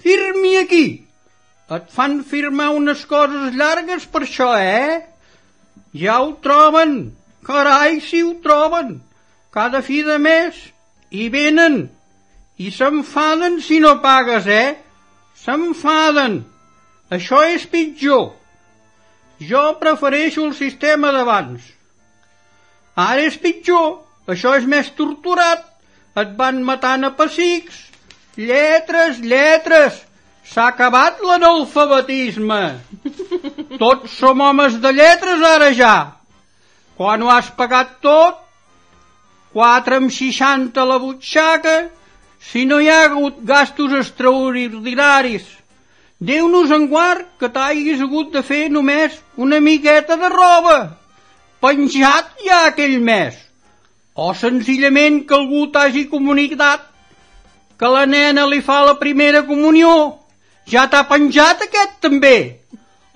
[0.00, 0.84] firmi aquí.
[1.70, 5.00] Et fan firmar unes coses llargues per això, eh?
[6.00, 7.10] Ja ho troben,
[7.50, 9.00] Carai, si ho troben,
[9.50, 10.54] cada fi de mes,
[11.10, 11.88] i venen,
[12.62, 14.76] i s'enfaden si no pagues, eh?
[15.42, 16.44] S'enfaden.
[17.10, 18.28] Això és pitjor.
[19.42, 21.64] Jo prefereixo el sistema d'abans.
[22.94, 25.66] Ara és pitjor, això és més torturat.
[26.20, 27.82] Et van matant a pessics.
[28.38, 29.98] Lletres, lletres.
[30.46, 32.62] S'ha acabat l'analfabetisme.
[33.82, 36.19] Tots som homes de lletres ara ja.
[37.00, 38.42] Quan ho has pagat tot,
[39.56, 41.76] 4 amb 60 a la butxaca,
[42.48, 45.46] si no hi ha hagut gastos extraordinaris.
[46.20, 50.76] Déu-nos en guard que t'hagis hagut de fer només una miqueta de roba.
[51.64, 53.32] Penjat ja aquell mes.
[54.12, 56.84] O senzillament que algú t'hagi comunicat
[57.80, 60.18] que la nena li fa la primera comunió.
[60.68, 62.38] Ja t'ha penjat aquest també.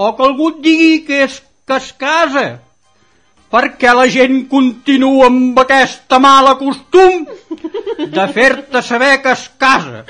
[0.00, 2.64] O que algú et digui que es, que es casa
[3.54, 7.22] perquè la gent continua amb aquesta mala costum
[8.10, 10.02] de fer-te saber que es casa.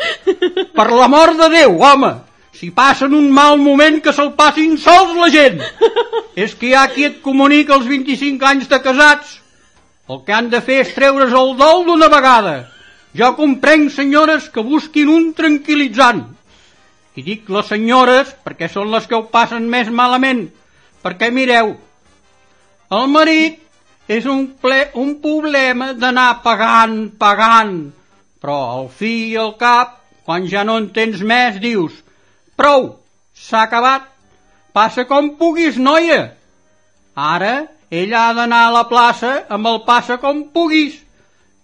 [0.73, 2.15] Per l'amor de Déu, home,
[2.57, 5.61] si passen un mal moment que se'l passin sols la gent.
[6.41, 9.39] És que hi ha qui et comunica els 25 anys de casats.
[10.09, 12.57] El que han de fer és treure's el dol d'una vegada.
[13.15, 16.25] Jo comprenc, senyores, que busquin un tranquil·litzant.
[17.15, 20.49] I dic les senyores perquè són les que ho passen més malament.
[21.05, 21.77] Perquè mireu,
[23.01, 23.61] el marit
[24.09, 27.77] és un, ple, un problema d'anar pagant, pagant,
[28.41, 32.03] però al fi i al cap, quan ja no en tens més, dius
[32.57, 32.91] prou,
[33.35, 34.07] s'ha acabat,
[34.73, 36.35] passa com puguis, noia.
[37.15, 37.55] Ara
[37.91, 41.01] ell ha d'anar a la plaça amb el passa com puguis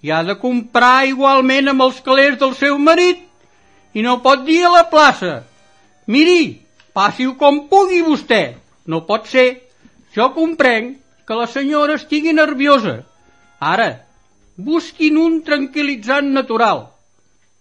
[0.02, 3.26] i ha de comprar igualment amb els calés del seu marit.
[3.94, 5.40] I no pot dir a la plaça
[6.06, 6.60] miri,
[6.94, 8.54] passi-ho com pugui vostè,
[8.86, 9.48] no pot ser.
[10.14, 10.98] Jo comprenc
[11.30, 12.96] que la senyora estigui nerviosa.
[13.62, 13.90] Ara,
[14.58, 16.88] busquin un tranquil·litzant natural.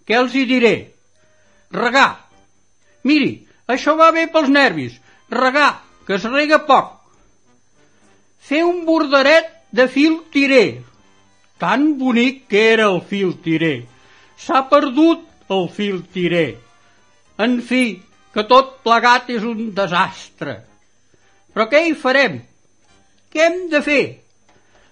[0.02, 0.72] Què els hi diré?
[1.76, 2.08] Regar.
[3.06, 3.28] Miri,
[3.70, 4.96] això va bé pels nervis.
[5.30, 5.68] Regar,
[6.02, 6.90] que es rega poc.
[8.42, 10.82] Fer un bordaret de fil tiré.
[11.62, 13.74] Tan bonic que era el fil tiré.
[14.34, 16.46] S'ha perdut el fil tiré.
[17.38, 18.00] En fi,
[18.34, 20.58] que tot plegat és un desastre.
[21.54, 22.40] Però què hi farem?
[23.30, 24.02] Què hem de fer?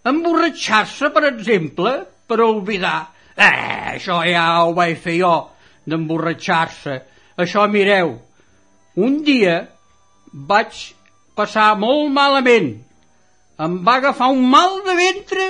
[0.07, 1.95] Emborratxar-se, per exemple,
[2.31, 2.99] per oblidar.
[3.35, 5.33] Eh, això ja ho vaig fer jo,
[5.91, 6.99] d'emborratxar-se.
[7.39, 8.15] Això, mireu,
[8.99, 9.57] un dia
[10.33, 10.79] vaig
[11.39, 12.73] passar molt malament.
[13.59, 15.49] Em va agafar un mal de ventre.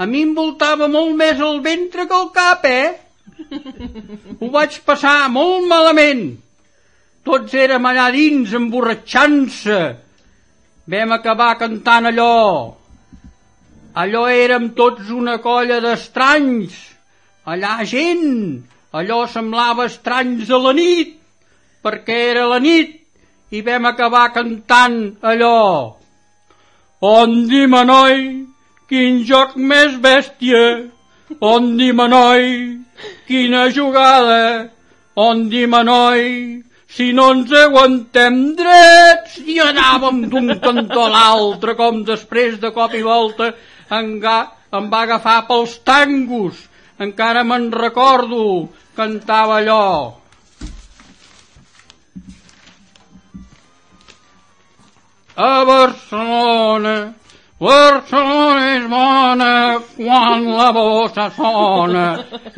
[0.00, 2.92] A mi em voltava molt més el ventre que el cap, eh?
[4.40, 6.24] Ho vaig passar molt malament.
[7.24, 9.78] Tots érem allà dins, emborratxant-se,
[10.84, 12.76] vam acabar cantant allò.
[13.92, 16.74] Allò érem tots una colla d'estranys,
[17.44, 18.62] allà gent,
[18.96, 21.18] allò semblava estranys a la nit,
[21.82, 22.96] perquè era la nit,
[23.52, 25.98] i vam acabar cantant allò.
[27.04, 28.46] On di noi,
[28.88, 30.88] quin joc més bèstia,
[31.40, 32.80] on di noi,
[33.26, 34.70] quina jugada,
[35.14, 36.62] on di noi,
[36.92, 42.94] si no ens aguantem drets i anàvem d'un cantó a l'altre com després de cop
[42.94, 43.52] i volta
[43.98, 46.66] em, em va agafar pels tangos
[47.02, 50.18] encara me'n recordo cantava allò.
[55.34, 56.96] A Barcelona
[57.62, 59.52] Barcelona és bona
[59.96, 62.06] quan la bossa sona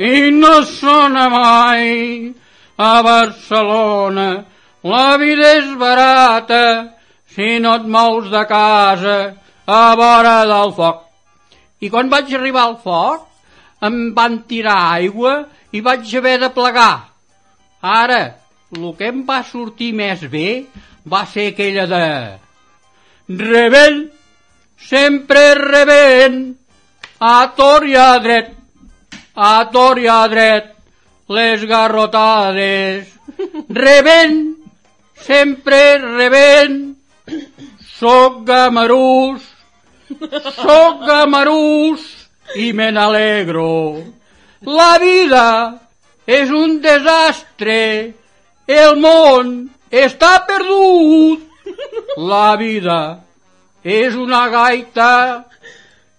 [0.01, 2.33] i no sona mai
[2.77, 4.45] a Barcelona.
[4.85, 6.95] La vida és barata
[7.35, 9.19] si no et mous de casa
[9.67, 11.03] a vora del foc.
[11.81, 13.27] I quan vaig arribar al foc
[13.85, 17.11] em van tirar aigua i vaig haver de plegar.
[17.83, 18.23] Ara,
[18.73, 20.65] el que em va sortir més bé
[21.05, 22.05] va ser aquella de...
[23.29, 23.99] Rebell,
[24.77, 26.41] sempre rebent,
[27.21, 28.51] a tor i a dret,
[29.35, 30.74] a tor i a dret,
[31.29, 33.09] les garrotades.
[33.69, 34.57] Rebent,
[35.15, 36.97] sempre rebent,
[37.99, 39.43] soc gamarús,
[40.61, 42.05] soc gamarús
[42.57, 44.03] i me n'alegro.
[44.65, 45.49] La vida
[46.27, 48.15] és un desastre,
[48.69, 49.57] el món
[49.91, 51.51] està perdut.
[52.17, 53.01] La vida
[53.85, 55.45] és una gaita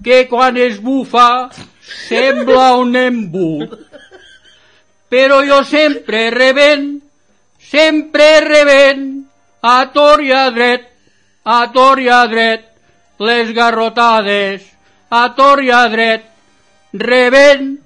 [0.03, 1.49] que quan es bufa
[1.85, 3.84] sembla un embut
[5.09, 7.01] però jo sempre rebent,
[7.59, 9.25] sempre rebent,
[9.61, 10.89] a tor i a dret,
[11.45, 12.65] a tor i a dret,
[13.19, 14.61] les garrotades,
[15.09, 16.23] a tor i a dret,
[16.93, 17.77] rebent,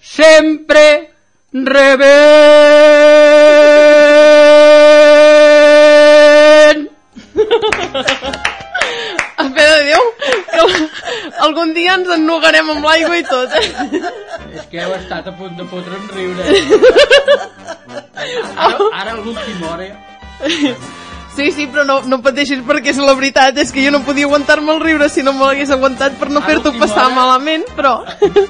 [0.00, 1.10] sempre
[1.52, 2.06] rebent.
[9.36, 10.04] A fe de Déu,
[11.48, 13.52] algun dia ens ennugarem amb l'aigua i tot.
[13.52, 13.66] eh?
[14.70, 16.44] Que heu estat a punt de fotre'm riure.
[18.56, 19.90] Ara, ara a l'última hora...
[21.36, 24.24] Sí, sí, però no, no pateixis perquè és la veritat, és que jo no podia
[24.24, 27.14] aguantar-me el riure si no me l'hagués aguantat per no fer-t'ho passar hora.
[27.14, 27.98] malament, però...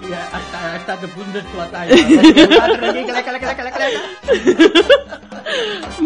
[0.06, 1.86] Ja ha estat, ha estat a punt d'esclatar.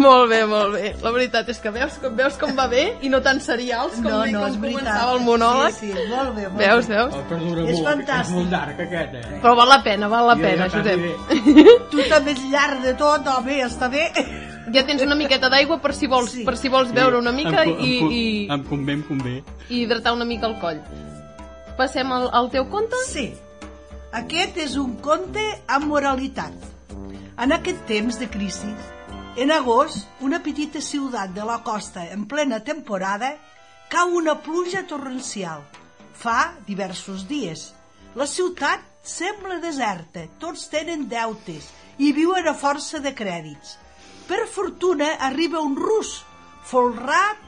[0.01, 0.91] Molt bé, molt bé.
[1.03, 4.05] La veritat és que veus, com- veus com va bé i no tan serials com,
[4.11, 4.83] No, no, com és veritat.
[4.83, 5.73] començava el monòleg.
[5.75, 6.95] Sí, sí, molt bé, molt Veus, bé.
[6.97, 7.15] veus?
[7.15, 8.21] Oh, És molt, fantàstic.
[8.21, 9.41] És molt llarg, aquest, eh?
[9.43, 11.01] Però val la pena, val la Ja, pena, ja, Josep.
[11.91, 14.07] Tu també ets llarg de tot, home, està bé.
[14.73, 16.45] Ja tens una miqueta d'aigua per si vols, Sí.
[16.45, 19.43] per si vols beure una mica Em, i, em, i, Em convé, em convé.
[19.69, 20.79] i hidratar una mica el coll.
[21.77, 22.97] Passem al, al teu conte?
[23.09, 23.33] Sí,
[24.13, 26.53] aquest és un conte amb moralitat.
[27.41, 28.69] En aquest temps de crisi,
[29.41, 33.37] en agost, una petita ciutat de la costa en plena temporada
[33.89, 35.63] cau una pluja torrencial.
[36.13, 37.73] Fa diversos dies.
[38.15, 43.79] La ciutat sembla deserta, tots tenen deutes i viuen a força de crèdits.
[44.31, 46.21] Per fortuna arriba un rus,
[46.63, 47.41] folrat,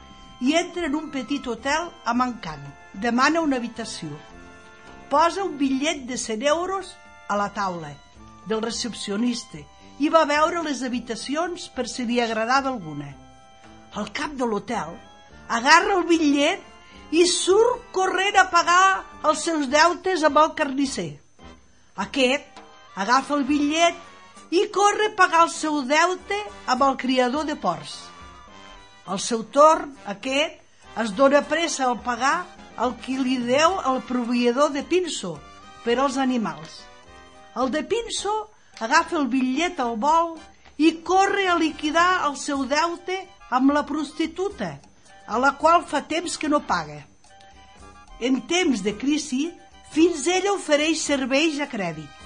[0.43, 2.65] i entra en un petit hotel a Mancant.
[2.99, 4.11] Demana una habitació
[5.13, 6.89] posa un bitllet de 100 euros
[7.29, 7.91] a la taula
[8.49, 9.61] del recepcionista
[10.01, 13.11] i va veure les habitacions per si li agradava alguna.
[13.93, 14.95] Al cap de l'hotel
[15.47, 21.11] agarra el bitllet i surt corrent a pagar els seus deutes amb el carnisser.
[21.95, 22.63] Aquest
[23.05, 24.09] agafa el bitllet
[24.53, 26.37] i corre a pagar el seu deute
[26.69, 27.95] amb el criador de porcs.
[29.09, 30.61] Al seu torn, aquest
[31.01, 32.43] es dona pressa al pagar
[32.85, 35.33] el que li deu el proveïdor de pinso
[35.83, 36.83] per als animals.
[37.57, 38.33] El de pinso
[38.79, 40.35] agafa el bitllet al vol
[40.77, 43.19] i corre a liquidar el seu deute
[43.53, 44.75] amb la prostituta,
[45.25, 47.03] a la qual fa temps que no paga.
[48.21, 49.47] En temps de crisi,
[49.93, 52.22] fins ella ofereix serveis a crèdit.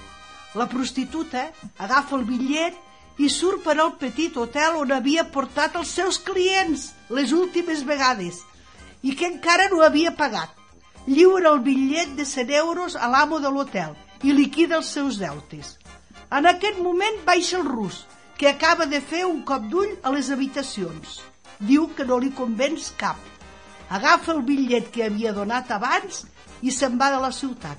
[0.54, 2.76] La prostituta agafa el bitllet
[3.20, 8.40] i surt per al petit hotel on havia portat els seus clients les últimes vegades
[9.02, 10.54] i que encara no havia pagat.
[11.06, 15.76] Lliura el bitllet de 100 euros a l'amo de l'hotel i liquida els seus deutes.
[16.30, 18.04] En aquest moment baixa el rus,
[18.38, 21.20] que acaba de fer un cop d'ull a les habitacions.
[21.58, 23.16] Diu que no li convenç cap.
[23.90, 26.24] Agafa el bitllet que havia donat abans
[26.62, 27.78] i se'n va de la ciutat.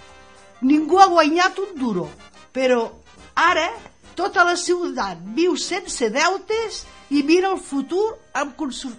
[0.62, 2.10] Ningú ha guanyat un duro,
[2.54, 2.90] però
[3.36, 3.70] ara
[4.16, 8.54] tota la ciutat viu sense deutes i mira el futur amb,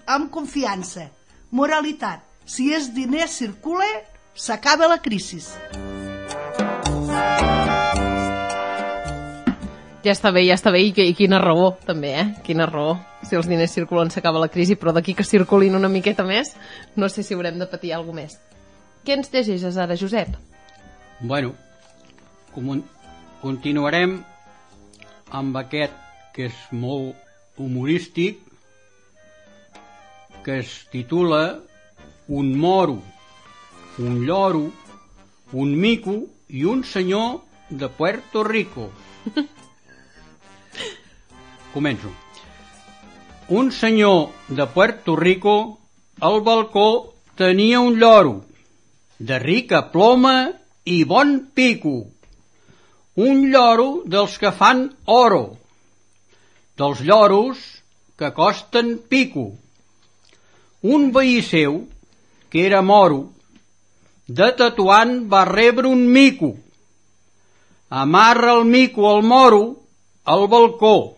[0.07, 1.09] amb confiança.
[1.51, 3.85] Moralitat, si és diner circula,
[4.35, 5.41] s'acaba la crisi.
[10.01, 12.27] Ja està bé, ja està bé, i, que- i quina raó, també, eh?
[12.47, 12.95] Quina raó.
[13.29, 16.55] Si els diners circulen s'acaba la crisi, però d'aquí que circulin una miqueta més,
[16.97, 18.39] no sé si haurem de patir alguna més.
[19.05, 20.33] Què ens llegeixes ara, Josep?
[21.21, 21.53] Bueno,
[22.55, 22.85] comun-
[23.41, 24.21] continuarem
[25.41, 25.97] amb aquest
[26.35, 28.39] que és molt humorístic,
[30.45, 31.61] que es titula
[32.29, 33.01] Un moro,
[33.99, 34.71] un lloro,
[35.53, 36.15] un mico
[36.49, 38.91] i un senyor de Puerto Rico.
[41.75, 42.13] Començo.
[43.49, 45.57] Un senyor de Puerto Rico
[46.21, 48.45] al balcó tenia un lloro
[49.19, 50.53] de rica ploma
[50.85, 52.07] i bon pico.
[53.17, 55.59] Un lloro dels que fan oro,
[56.79, 57.59] dels lloros
[58.17, 59.51] que costen pico.
[60.83, 61.89] Un veí seu,
[62.51, 63.33] que era moro,
[64.29, 66.55] de tatuant va rebre un mico.
[67.91, 69.81] Amarra el mico al moro
[70.25, 71.17] al balcó,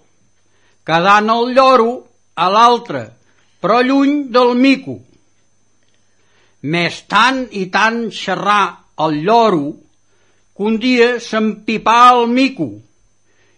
[0.89, 1.91] quedant el lloro
[2.35, 3.03] a l'altre,
[3.61, 4.97] però lluny del mico.
[6.63, 8.65] Més tant i tant xerrar
[9.05, 9.67] el lloro
[10.57, 12.69] que un dia s'empipà el mico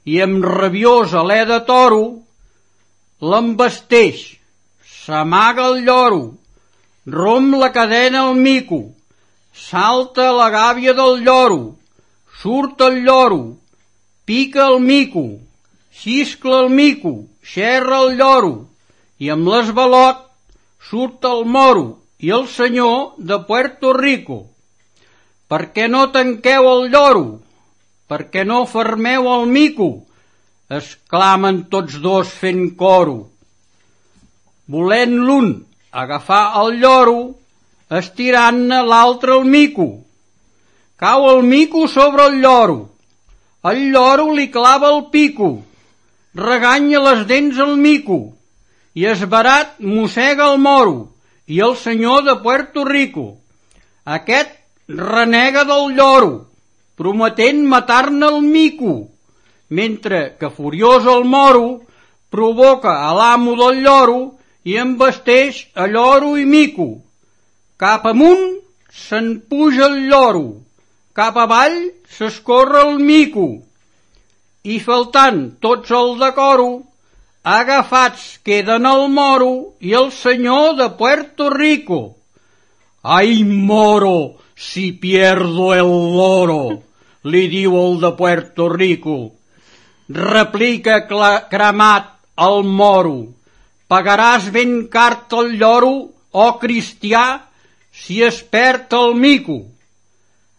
[0.04, 2.04] i amb rabiós alè de toro
[3.30, 4.36] l'embesteix,
[4.84, 6.24] s'amaga el lloro,
[7.06, 8.80] rom la cadena al mico,
[9.52, 11.76] salta la gàbia del lloro,
[12.40, 13.56] surt el lloro,
[14.24, 15.24] pica el mico,
[15.92, 18.54] xiscla el mico, xerra el lloro,
[19.18, 20.24] i amb l'esbalot
[20.90, 21.86] surt el moro
[22.18, 24.53] i el senyor de Puerto Rico.
[25.54, 27.26] Per què no tanqueu el lloro?
[28.10, 29.92] Per què no fermeu el mico?
[30.78, 33.28] exclamen tots dos fent coro.
[34.66, 35.52] Volent l'un
[36.02, 37.18] agafar el lloro,
[38.00, 39.86] estirant-ne l'altre el mico.
[40.98, 42.78] Cau el mico sobre el lloro.
[43.70, 45.52] El lloro li clava el pico.
[46.34, 48.18] Reganya les dents al mico.
[48.98, 50.98] I esbarat mossega el moro
[51.46, 53.36] i el senyor de Puerto Rico.
[54.18, 56.32] Aquest renega del lloro,
[56.96, 59.08] prometent matar-ne el mico,
[59.68, 61.82] mentre que furiós el moro
[62.30, 64.18] provoca a l'amo del lloro
[64.64, 66.88] i embesteix a lloro i mico.
[67.76, 68.60] Cap amunt
[68.90, 70.46] se'n puja el lloro,
[71.14, 71.78] cap avall
[72.16, 73.46] s'escorre el mico,
[74.64, 76.84] i faltant tots el decoro,
[77.44, 82.16] agafats queden el moro i el senyor de Puerto Rico.
[83.02, 86.82] Ai, moro, si pierdo el loro,
[87.24, 89.32] li diu el de Puerto Rico.
[90.08, 91.02] Replica
[91.50, 92.10] cremat
[92.48, 93.16] el moro.
[93.88, 95.94] Pagaràs ben cart el lloro,
[96.32, 97.44] o cristià,
[97.92, 99.60] si es perd el mico.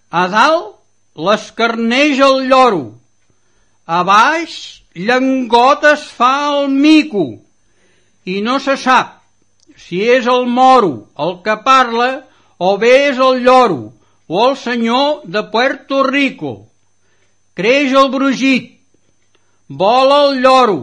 [0.09, 0.75] A dalt
[1.15, 2.85] l'escarneix el lloro,
[3.85, 4.55] a baix
[4.95, 7.27] llengotes fa el mico,
[8.25, 9.21] i no se sap
[9.77, 10.91] si és el moro
[11.25, 12.09] el que parla
[12.57, 13.93] o bé és el lloro
[14.27, 16.67] o el senyor de Puerto Rico.
[17.55, 18.71] Creix el brugit,
[19.67, 20.79] vola el lloro,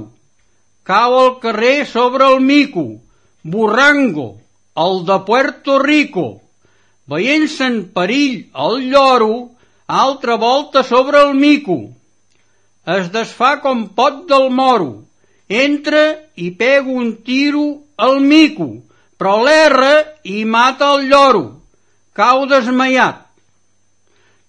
[0.85, 3.01] cau al carrer sobre el mico,
[3.43, 4.41] borrango,
[4.77, 6.41] el de Puerto Rico.
[7.07, 9.51] Veient-se en perill el lloro,
[9.87, 11.91] altra volta sobre el mico.
[12.87, 15.05] Es desfà com pot del moro,
[15.49, 16.05] entra
[16.35, 18.69] i pega un tiro al mico,
[19.19, 19.93] però l'erra
[20.25, 21.62] i mata el lloro,
[22.19, 23.23] cau desmaiat.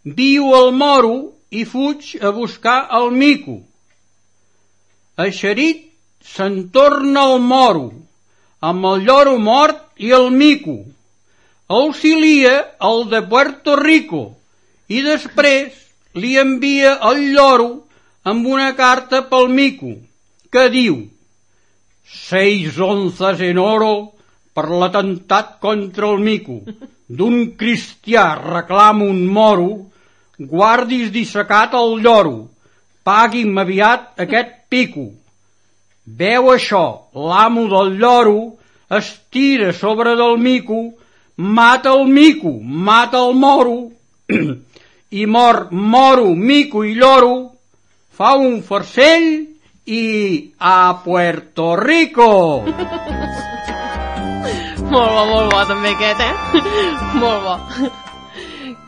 [0.04, 1.16] Viu el moro
[1.50, 3.62] i fuig a buscar el mico.
[5.26, 5.86] Eixerit
[6.34, 7.86] se'n torna el moro,
[8.60, 10.80] amb el lloro mort i el mico.
[11.70, 12.56] Auxilia
[12.90, 14.24] el de Puerto Rico
[14.92, 15.80] i després
[16.20, 17.70] li envia el lloro
[18.24, 19.96] amb una carta pel mico,
[20.52, 21.00] que diu
[22.14, 23.94] Seis onzes en oro
[24.54, 26.60] per l'atemptat contra el mico.
[27.08, 29.70] D'un cristià reclama un moro,
[30.40, 32.50] guardis dissecat el lloro,
[33.04, 35.10] pagui'm aviat aquest pico.
[36.06, 36.84] Veu això,
[37.14, 38.38] l'amo del lloro
[38.98, 40.94] es tira sobre del mico,
[41.36, 43.92] mata el mico, mata el moro,
[45.22, 47.54] i mor moro, mico i lloro,
[48.12, 49.48] fa un farcell
[49.86, 52.64] i a Puerto Rico.
[54.94, 56.34] molt bo, molt bo també aquest, eh?
[57.22, 57.56] molt bo.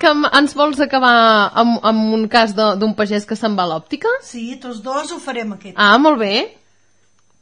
[0.01, 1.15] Que ens vols acabar
[1.57, 4.11] amb, amb un cas d'un pagès que se'n va a l'òptica?
[4.25, 5.75] Sí, tots dos ho farem aquest.
[5.77, 6.35] Ah, molt bé.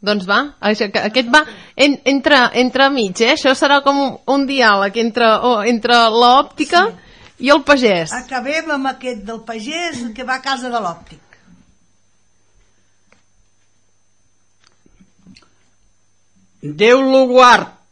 [0.03, 1.45] Doncs va, aquest va
[1.79, 3.33] en, entre, entre mig, eh?
[3.37, 7.19] Això serà com un, un diàleg entre, oh, entre l'òptica sí.
[7.47, 8.11] i el pagès.
[8.17, 11.21] Acabem amb aquest del pagès que va a casa de l'òptic.
[16.63, 17.82] Déu lo guard.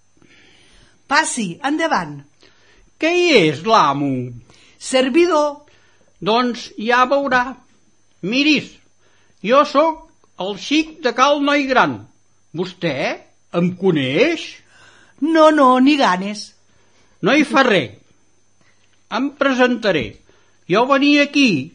[1.12, 2.22] Passi, endavant.
[3.02, 4.12] Què hi és, l'amo?
[4.80, 5.66] Servidor.
[6.24, 7.42] Doncs ja veurà.
[8.24, 8.70] Miris,
[9.44, 10.06] jo sóc
[10.46, 11.98] el xic de Cal Noi Gran.
[12.56, 12.96] Vostè
[13.60, 14.46] em coneix?
[15.20, 16.46] No, no, ni ganes.
[17.22, 17.98] No hi fa res.
[19.12, 20.06] Em presentaré.
[20.72, 21.74] Jo venia aquí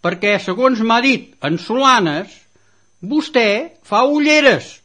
[0.00, 2.30] perquè, segons m'ha dit en Solanes,
[3.02, 3.48] vostè
[3.84, 4.78] fa ulleres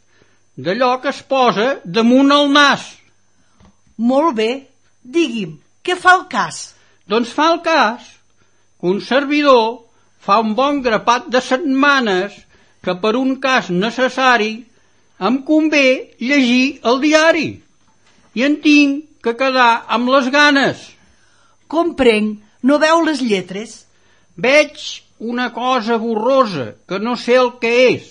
[0.58, 2.90] d'allò que es posa damunt el nas.
[3.98, 4.52] Molt bé,
[5.04, 6.74] digui'm, què fa el cas?
[7.10, 8.06] Doncs fa el cas
[8.80, 9.84] que un servidor
[10.24, 12.36] fa un bon grapat de setmanes
[12.84, 14.54] que per un cas necessari
[15.20, 17.50] em convé llegir el diari
[18.34, 20.80] i en tinc que quedar amb les ganes.
[21.68, 23.84] Comprenc, no veu les lletres?
[24.36, 24.80] Veig
[25.20, 28.10] una cosa borrosa que no sé el que és,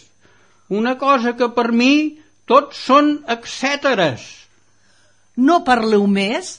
[0.68, 2.18] una cosa que per mi
[2.49, 4.22] tots són etcèteres.
[5.37, 6.59] No parleu més?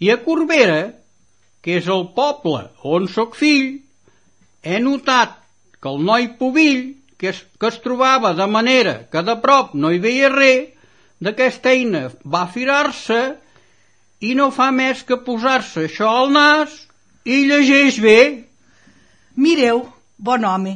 [0.00, 0.94] I a Corbera,
[1.64, 3.80] que és el poble on sóc fill,
[4.64, 5.36] he notat
[5.80, 9.92] que el noi Pubill, que es, que es trobava de manera que de prop no
[9.92, 10.70] hi veia res,
[11.24, 13.20] d'aquesta eina va firar-se
[14.24, 16.74] i no fa més que posar-se això al nas
[17.24, 18.18] i llegeix bé.
[19.36, 19.84] Mireu,
[20.18, 20.74] bon home,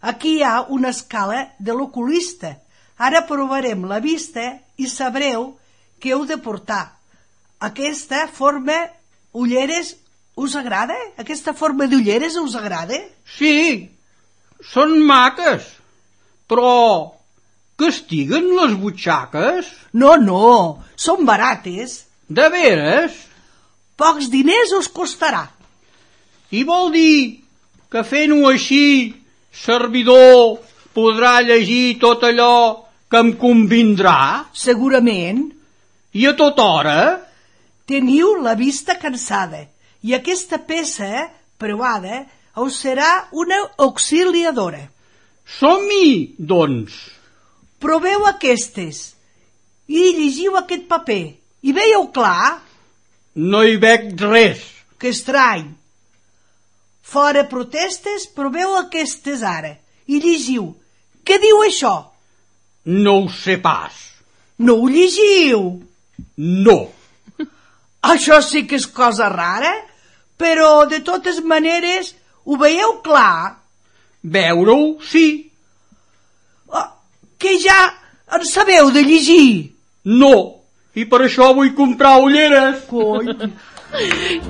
[0.00, 2.56] aquí hi ha una escala de l'oculista.
[2.98, 4.44] Ara provarem la vista
[4.78, 5.52] i sabreu
[6.04, 6.84] què heu de portar.
[7.64, 8.76] Aquesta forma
[9.32, 9.94] ulleres
[10.36, 10.96] us agrada?
[11.16, 12.98] Aquesta forma d'ulleres us agrada?
[13.24, 13.88] Sí,
[14.60, 15.64] són maques,
[16.50, 17.14] però
[17.80, 19.70] que estiguen les butxaques?
[19.96, 22.02] No, no, són barates.
[22.28, 23.16] De veres?
[23.96, 25.46] Pocs diners us costarà.
[26.52, 27.40] I vol dir
[27.90, 29.14] que fent-ho així,
[29.54, 30.60] servidor
[30.94, 32.54] podrà llegir tot allò
[33.10, 34.50] que em convindrà?
[34.54, 35.46] Segurament
[36.14, 36.98] I a tota hora?
[37.86, 39.64] teniu la vista cansada
[40.04, 41.28] i aquesta peça
[41.60, 42.24] preuada
[42.64, 44.84] us serà una auxiliadora.
[45.58, 46.94] Som-hi, doncs.
[47.82, 49.10] Proveu aquestes
[49.88, 51.34] i llegiu aquest paper.
[51.64, 52.60] I veieu clar?
[53.34, 54.62] No hi veig res.
[55.00, 55.72] Que estrany.
[57.04, 59.74] Fora protestes, proveu aquestes ara
[60.06, 60.70] i llegiu.
[61.24, 61.94] Què diu això?
[62.84, 63.96] No ho sé pas.
[64.58, 65.82] No ho llegiu.
[66.36, 66.78] No.
[68.04, 69.72] Això sí que és cosa rara,
[70.36, 72.14] però de totes maneres
[72.44, 73.56] ho veieu clar.
[74.22, 75.50] Veure-ho, sí.
[76.68, 76.88] Oh,
[77.38, 77.78] que ja
[78.34, 79.72] en sabeu de llegir.
[80.04, 80.34] No.
[80.94, 82.84] I per això vull comprar ulleres.
[82.90, 83.30] Coi.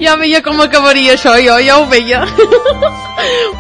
[0.01, 2.23] Ja veia com acabaria això, jo ja ho veia.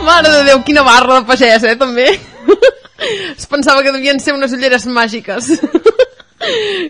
[0.07, 2.07] Mare de Déu, quina barra de pagès, eh, també.
[3.37, 5.51] Es pensava que devien ser unes ulleres màgiques.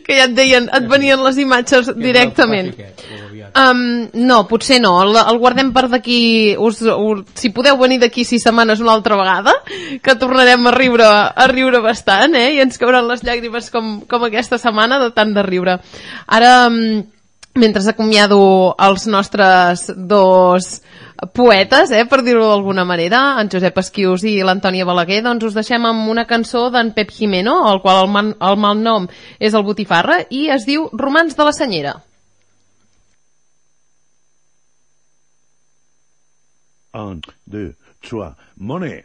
[0.04, 2.74] Que ja et deien, et venien les imatges directament.
[3.54, 8.24] Um, no, potser no, el, el guardem per d'aquí, us, us, si podeu venir d'aquí
[8.26, 9.54] sis setmanes una altra vegada,
[10.02, 12.48] que tornarem a riure, a riure bastant, eh?
[12.56, 15.78] i ens cauran les llàgrimes com, com aquesta setmana de tant de riure.
[16.26, 17.04] Ara, um,
[17.54, 20.82] mentre acomiado els nostres dos
[21.32, 25.86] poetes, eh, per dir-ho d'alguna manera, en Josep Esquius i l'Antònia Balaguer, doncs us deixem
[25.86, 29.06] amb una cançó d'en Pep Jimeno, el qual el, man, el malnom
[29.38, 31.94] és el Botifarra, i es diu Romans de la Senyera.
[36.94, 39.02] Un, deux, trois, monnaie.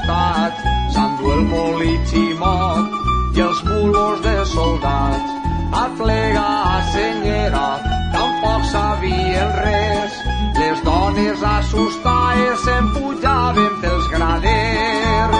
[0.00, 0.62] Assustats,
[0.94, 5.30] s'endú el molitximot i els mulos de soldats
[5.72, 7.80] a plegar, senyera,
[8.12, 10.12] tampoc sabien res.
[10.58, 15.38] Les dones assustades s'empujaven pels graders.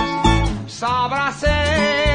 [0.67, 2.10] S'abracen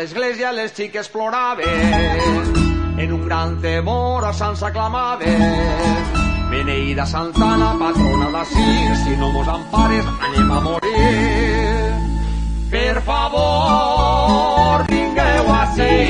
[0.00, 1.66] l'església les xiques ploraven,
[2.96, 5.42] en un gran temor a Sant s'aclamaven.
[6.48, 8.64] Beneïda Santana, patrona d'ací,
[9.02, 11.04] si no mos empares anem a morir.
[12.72, 16.00] Per favor, vingueu a ser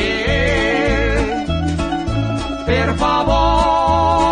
[2.70, 4.29] per favor,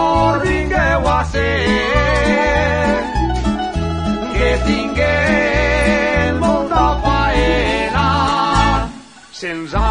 [9.38, 9.87] Se'ns ha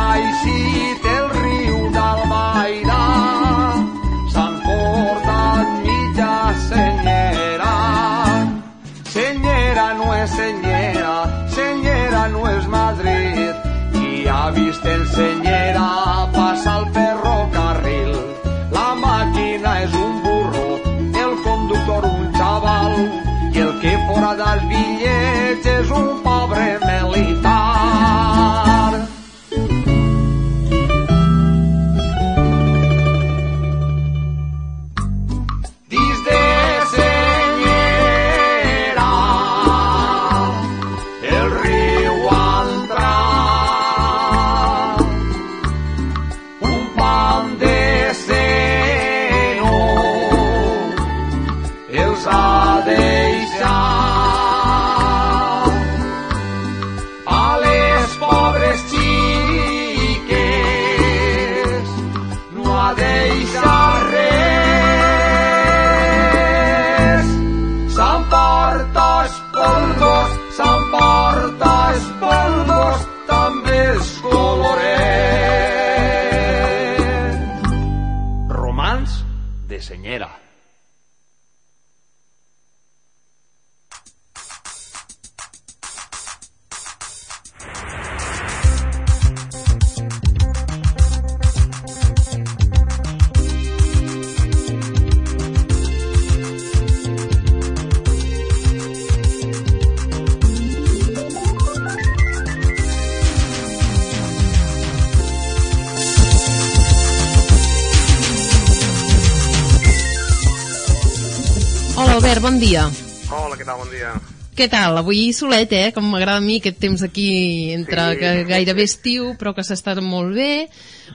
[112.57, 112.89] bon dia.
[113.29, 113.77] Hola, què tal?
[113.77, 114.11] Bon dia.
[114.57, 114.97] Què tal?
[114.97, 115.91] Avui solet, eh?
[115.93, 118.17] Com m'agrada a mi aquest temps aquí entre Sí.
[118.17, 120.65] que gairebé estiu, però que s'està molt bé,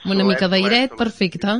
[0.05, 1.51] amb una Solet, mica d'airet, perfecte.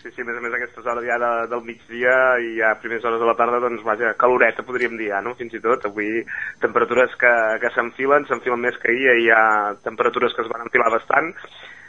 [0.00, 2.80] Sí, sí, a més a més aquestes hores ja de, del migdia i ja a
[2.80, 5.34] primeres hores de la tarda, doncs vaja, caloreta podríem dir ja, no?
[5.34, 6.24] Fins i tot, avui
[6.62, 10.88] temperatures que, que s'enfilen, s'enfilen més que ahir, hi ha temperatures que es van enfilar
[10.88, 11.34] bastant,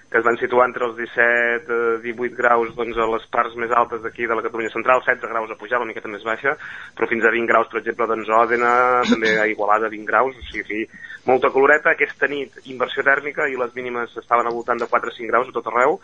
[0.10, 3.74] que es van situar entre els 17 eh, 18 graus doncs, a les parts més
[3.78, 6.56] altes d'aquí de la Catalunya central, 16 graus a pujar, una miqueta més baixa,
[6.98, 8.72] però fins a 20 graus, per exemple, doncs, a Òdena,
[9.06, 10.82] també a Igualada, 20 graus, o sigui,
[11.30, 11.94] molta caloreta.
[11.94, 15.54] Aquesta nit, inversió tèrmica, i les mínimes estaven al voltant de 4 o 5 graus
[15.54, 16.00] a tot arreu,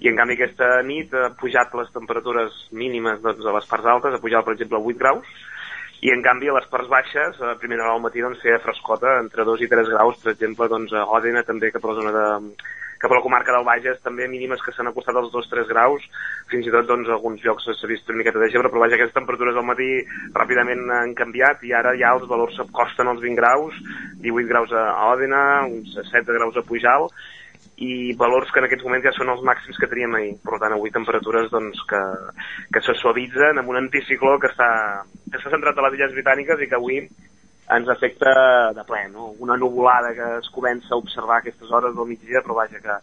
[0.00, 4.16] i en canvi aquesta nit ha pujat les temperatures mínimes doncs, a les parts altes,
[4.16, 5.38] ha pujat, per exemple, a 8 graus,
[6.00, 9.18] i en canvi a les parts baixes, a primera hora al matí doncs, feia frescota,
[9.20, 12.12] entre 2 i 3 graus, per exemple, doncs, a Òdena, també cap a la zona
[12.16, 12.28] de,
[13.00, 16.04] cap a la comarca del Bages, també mínimes que s'han acostat als 2-3 graus,
[16.52, 19.16] fins i tot doncs, alguns llocs s'ha vist una miqueta de gebre, però vaja, aquestes
[19.16, 19.88] temperatures al matí
[20.36, 23.80] ràpidament han canviat i ara ja els valors s'acosten als 20 graus,
[24.20, 27.08] 18 graus a a Òdena, uns 7 graus a Pujal,
[27.80, 30.34] i valors que en aquests moments ja són els màxims que teníem ahir.
[30.44, 32.00] Per tant, avui temperatures doncs, que,
[32.74, 34.68] que se suavitzen amb un anticicló que està,
[35.32, 37.00] que s'ha centrat a les Illes Britàniques i que avui
[37.76, 38.30] ens afecta
[38.74, 39.30] de ple, no?
[39.38, 42.96] Una nuvolada que es comença a observar a aquestes hores del migdia, però vaja, que,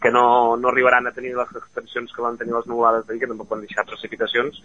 [0.00, 3.30] que no, no arribaran a tenir les extensions que van tenir les nuvolades d'ahir, que
[3.30, 4.62] tampoc van deixar precipitacions,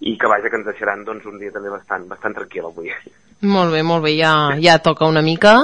[0.00, 2.90] i que vaja que ens deixaran doncs, un dia també bastant, bastant tranquil avui.
[3.48, 5.54] Molt bé, molt bé, ja, ja toca una mica.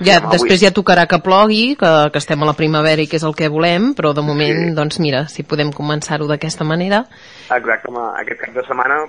[0.00, 3.06] Ja, Home, després avui- ja tocarà que plogui, que, que estem a la primavera i
[3.08, 4.74] que és el que volem, però de moment, Sí.
[4.76, 7.04] doncs mira, si podem començar-ho d'aquesta manera.
[7.48, 9.00] Exacte, home, aquest cap de setmana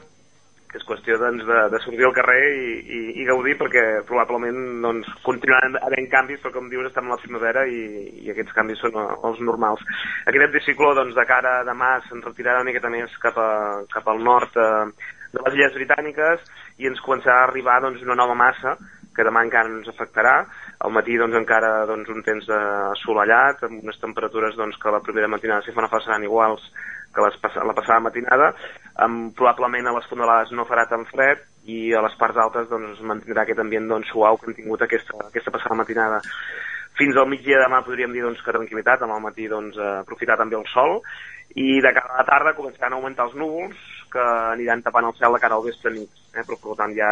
[0.73, 4.57] que és qüestió doncs, de, de sortir al carrer i, i, i gaudir perquè probablement
[4.81, 7.83] doncs, continuaran havent canvis però com dius estem a la primavera i,
[8.25, 9.83] i aquests canvis són els normals.
[10.25, 14.09] Aquest anticicló doncs, de cara a demà se'n retirarà una miqueta més cap, a, cap
[14.09, 14.73] al nord eh,
[15.37, 16.41] de les illes britàniques
[16.81, 18.73] i ens començarà a arribar doncs, una nova massa
[19.13, 20.39] que demà encara ens afectarà
[20.79, 25.29] al matí doncs, encara doncs, un temps assolellat amb unes temperatures doncs, que la primera
[25.31, 26.65] matinada s'hi fan seran iguals
[27.13, 27.35] que les,
[27.69, 28.49] la passada matinada,
[29.05, 32.97] amb, probablement a les fondalades no farà tan fred i a les parts altes doncs,
[32.97, 36.19] es mantindrà aquest ambient doncs, suau que hem tingut aquesta, aquesta passada matinada.
[36.97, 39.93] Fins al migdia de demà podríem dir doncs, que tranquil·litat, amb el matí doncs, eh,
[40.01, 40.99] aprofitar també el sol.
[41.57, 43.77] I de cara a la tarda començaran a augmentar els núvols
[44.13, 46.43] que aniran tapant el cel de cara al vespre nit, eh?
[46.45, 47.11] però per tant ja,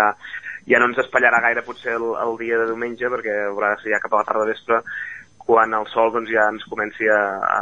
[0.69, 3.95] ja no ens espatllarà gaire potser el, el dia de diumenge perquè haurà de ser
[3.95, 4.81] ja cap a la tarda vespre
[5.41, 7.59] quan el sol doncs, ja ens comenci a, a,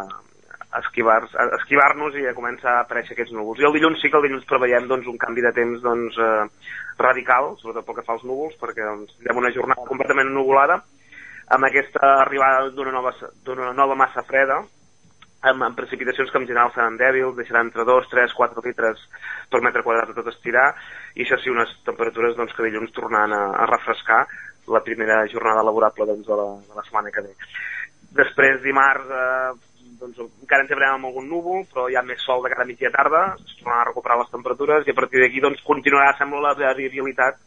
[0.69, 1.29] a esquivar-
[1.61, 3.61] esquivar-nos i a començar a aparèixer aquests núvols.
[3.61, 6.75] I el dilluns sí que el dilluns preveiem doncs, un canvi de temps doncs, eh,
[6.99, 10.81] radical, sobretot pel que fa als núvols, perquè doncs, tindrem una jornada completament nuvolada,
[11.55, 13.15] amb aquesta arribada d'una nova,
[13.73, 14.59] nova massa freda,
[15.41, 19.05] amb, amb precipitacions que en general seran dèbils, deixaran entre 2, 3, 4 litres
[19.51, 20.67] per metre quadrat de tot estirar,
[21.15, 24.25] i això sí, unes temperatures doncs, que dilluns tornaran a, a refrescar
[24.69, 27.33] la primera jornada laborable doncs, de, la, de la setmana que ve.
[28.19, 29.69] Després, dimarts, eh,
[29.99, 32.69] doncs, encara ens llevarem amb algun núvol, però hi ha més sol de cara a
[32.69, 36.49] mitja tarda, es tornaran a recuperar les temperatures, i a partir d'aquí doncs, continuarà, sembla,
[36.49, 37.39] la variabilitat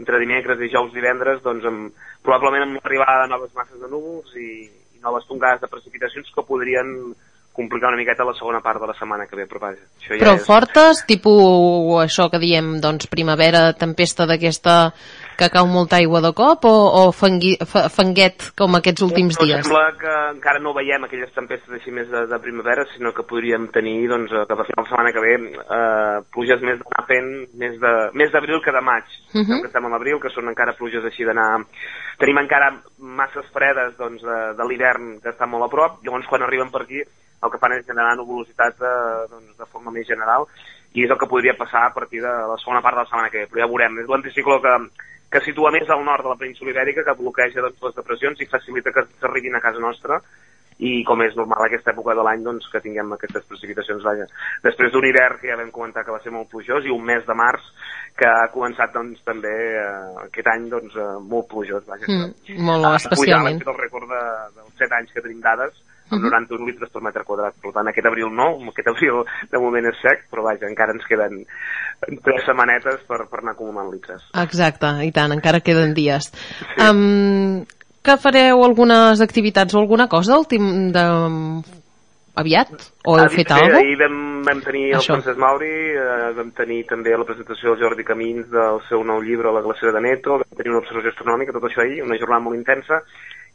[0.00, 4.48] entre dimecres, dijous, divendres, doncs, amb, probablement amb l'arribada de noves masses de núvols i,
[4.96, 7.12] i noves tongades de precipitacions que podrien
[7.52, 10.20] complicar una miqueta la segona part de la setmana que ve, però vaja, això ja
[10.24, 10.46] Però és...
[10.46, 14.92] fortes, tipus això que diem, doncs, primavera, tempesta d'aquesta
[15.36, 19.64] que cau molta aigua de cop, o, o fangui, fa, fanguet com aquests últims dies?
[19.64, 23.66] sembla que encara no veiem aquelles tempestes així més de, de primavera, sinó que podríem
[23.74, 27.78] tenir, doncs, cap a final de setmana que ve, eh, pluges més d'anar fent, més
[27.80, 29.04] de més d'abril que de maig.
[29.34, 29.48] Uh Mhm.
[29.48, 29.60] -huh.
[29.62, 31.64] que estem a l'abril, que són encara pluges així d'anar...
[32.18, 36.42] Tenim encara masses fredes doncs, de, de l'hivern que estan molt a prop, llavors quan
[36.42, 37.02] arriben per aquí
[37.42, 40.46] el que fan és generar nuvolositat eh, doncs, de forma més general
[40.94, 43.32] i és el que podria passar a partir de la segona part de la setmana
[43.32, 43.98] que ve, però ja veurem.
[44.02, 44.72] És l'anticicló que,
[45.32, 48.50] que situa més al nord de la península ibèrica, que bloqueja doncs, les depressions i
[48.50, 50.20] facilita que s'arribin a casa nostra
[50.82, 54.26] i com és normal aquesta època de l'any doncs, que tinguem aquestes precipitacions vaja.
[54.64, 57.24] després d'un hivern que ja vam comentar que va ser molt plujós i un mes
[57.26, 57.68] de març
[58.18, 62.08] que ha començat doncs, també eh, aquest any doncs, eh, molt plujós vaja.
[62.08, 63.62] Mm, molt Ah, especialment.
[63.62, 64.22] Pujava, el rècord de,
[64.58, 65.78] dels 7 anys que tenim dades
[66.12, 67.56] amb 91 litres per metre quadrat.
[67.62, 71.06] Per tant, aquest abril no, aquest abril de moment és sec, però vaja, encara ens
[71.08, 71.42] queden
[72.24, 74.24] tres setmanetes per, per anar acumulant litres.
[74.44, 76.30] Exacte, i tant, encara queden dies.
[76.32, 76.88] Sí.
[76.88, 77.62] Um,
[78.02, 81.04] que fareu algunes activitats o alguna cosa últim de...
[82.34, 82.70] aviat?
[83.06, 83.82] O heu Ah, fet sí, alguna cosa?
[83.84, 85.12] Ahir vam, vam tenir el Això.
[85.12, 89.52] Francesc Mauri, eh, vam tenir també la presentació del Jordi Camins del seu nou llibre
[89.52, 92.56] La glacera de Neto, vam tenir una observació astronòmica, tot això ahir, una jornada molt
[92.58, 93.02] intensa,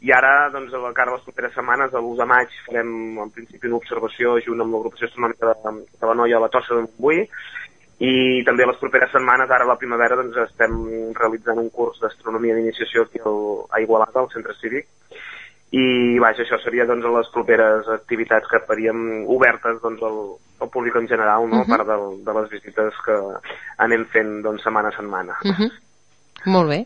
[0.01, 2.91] i ara, doncs, a la cara de les properes setmanes, a l'1 de maig, farem
[3.23, 5.71] en principi una observació junt amb l'agrupació astronòmica de,
[6.01, 7.23] de la Noia a la Tossa de Montbui,
[8.05, 10.75] i també les properes setmanes, ara a la primavera, doncs, estem
[11.17, 13.39] realitzant un curs d'astronomia d'iniciació aquí al,
[13.73, 14.85] a Igualada, al centre cívic,
[15.75, 20.19] i vaja, això seria doncs les properes activitats que faríem obertes doncs al,
[20.63, 21.63] al públic en general, no?
[21.63, 21.65] Mhm.
[21.65, 23.17] a part de, de les visites que
[23.83, 25.41] anem fent doncs setmana a setmana.
[25.43, 25.71] Uh -huh.
[26.45, 26.85] Molt bé.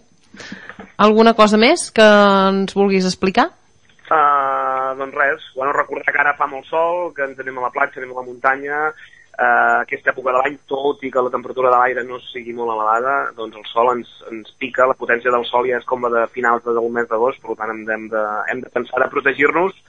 [1.02, 2.06] Alguna cosa més que
[2.52, 3.50] ens vulguis explicar?
[4.12, 7.72] Uh, doncs res, bueno, recordar que ara fa molt sol, que ens anem a la
[7.72, 11.72] platja, anem a la muntanya, uh, aquesta època de l'any, tot i que la temperatura
[11.72, 15.48] de l'aire no sigui molt elevada, doncs el sol ens, ens pica, la potència del
[15.48, 18.10] sol ja és com la de finals del mes d'agost, per tant hem de, hem
[18.12, 19.80] de, hem de pensar de protegir-nos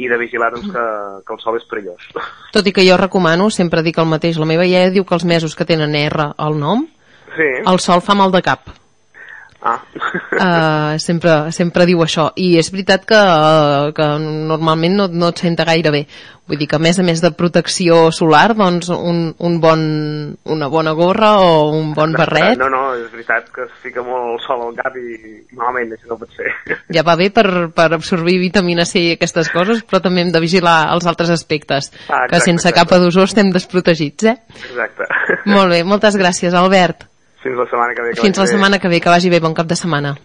[0.00, 0.86] i de vigilar doncs, que,
[1.26, 2.08] que el sol és perillós.
[2.56, 5.28] Tot i que jo recomano, sempre dic el mateix, la meva iaia diu que els
[5.28, 6.88] mesos que tenen R al nom,
[7.30, 7.46] Sí.
[7.62, 8.72] el sol fa mal de cap.
[9.62, 9.76] Ah.
[10.32, 15.42] Uh, sempre, sempre diu això i és veritat que, uh, que normalment no, no et
[15.42, 16.06] senta gaire bé
[16.48, 19.82] vull dir que a més a més de protecció solar doncs un, un bon,
[20.50, 24.32] una bona gorra o un bon barret No, no, és veritat que es fica molt
[24.32, 25.20] el sol al cap i
[25.60, 26.48] malament, això no pot ser.
[26.96, 27.46] ja va bé per,
[27.76, 31.92] per absorbir vitamina C i aquestes coses però també hem de vigilar els altres aspectes
[32.08, 32.78] Ah, que exacte, sense exacte.
[32.80, 34.36] capa d'ozó estem desprotegits eh?
[34.72, 35.06] Exacte.
[35.52, 37.06] molt bé, moltes gràcies Albert
[37.42, 38.10] Fins la setmana que ve.
[38.14, 38.56] que fins la vagi bé.
[38.56, 40.16] setmana que ve, que vagi bé, bon cap de setmana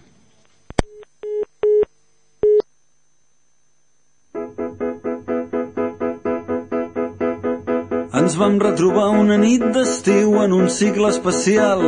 [8.16, 11.84] Ens vam retrobar una nit d'estiu en un cicle especial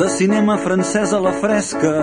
[0.00, 1.94] de cinema francès a la fresca.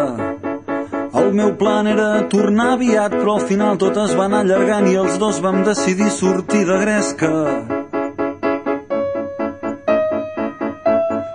[1.22, 4.96] El meu plan era tornar aviat, però al final tot es va anar allargant i
[5.04, 7.81] els dos vam decidir sortir de gresca.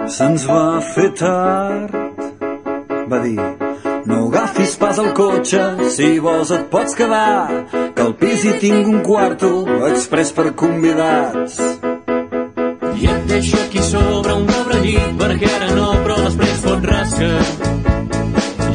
[0.06, 1.90] Se'ns va fer tard,
[3.10, 3.42] va dir,
[4.06, 5.62] no agafis pas el cotxe,
[5.96, 9.50] si vols et pots quedar, que al pis hi tinc un quarto
[9.88, 11.58] express per convidats.
[12.96, 17.32] I et deixo aquí sobre un pobre llit perquè ara no, però després fot rasca.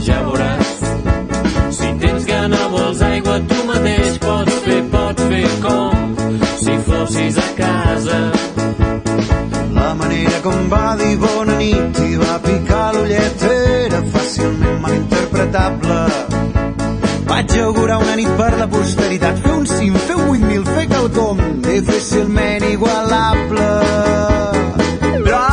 [0.03, 0.77] Ja veuràs.
[1.79, 6.15] Si tens gana, vols aigua, tu mateix pots fer, pots fer com
[6.59, 8.50] si fossis a casa.
[10.11, 15.99] Manera com va dir bona nit i va picar l'ullet era fàcilment malinterpretable.
[17.29, 21.39] Vaig augurar una nit per la posteritat, fer un cim, fer un 8.000, fer quelcom
[21.69, 23.69] difícilment igualable.
[25.29, 25.47] Però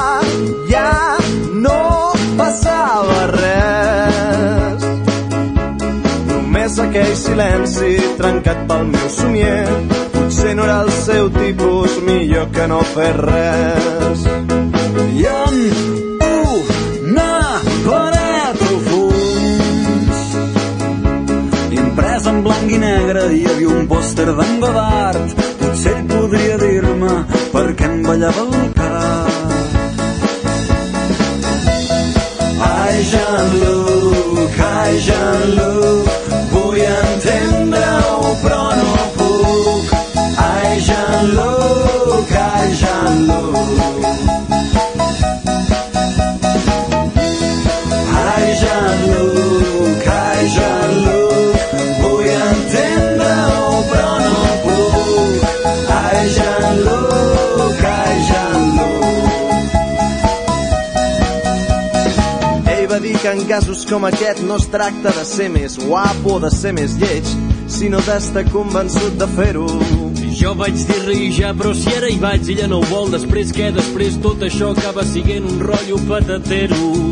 [0.75, 0.91] ja
[1.69, 1.79] no
[2.43, 4.91] passava res.
[6.35, 10.08] Només aquell silenci trencat pel meu somier.
[10.39, 14.21] Potser no era el seu tipus, millor que no fer res.
[15.19, 15.81] I amb
[17.11, 17.33] una
[17.87, 20.21] paret al fons
[21.81, 25.35] imprès en blanc i negre hi havia un pòster d'en Godard
[25.65, 27.19] potser ell podria dir-me
[27.57, 29.35] per què em ballava el cap.
[32.71, 35.88] Ai, Jean-Luc, ai, Jean-Luc
[63.33, 66.97] en casos com aquest no es tracta de ser més guapo o de ser més
[67.01, 67.37] lleig,
[67.79, 69.98] sinó d'estar convençut de fer-ho.
[70.39, 73.73] Jo vaig dir-li ja, però si ara hi vaig, ella no ho vol, després què?
[73.75, 77.08] Després tot això acaba siguent un rotllo patatero.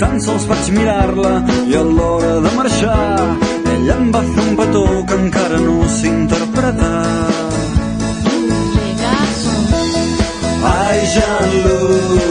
[0.00, 1.32] Tan sols vaig mirar-la
[1.68, 3.00] i a l'hora de marxar
[3.74, 6.96] ella em va fer un petó que encara no sé interpretar
[10.70, 12.29] Ai, Jean-Luc,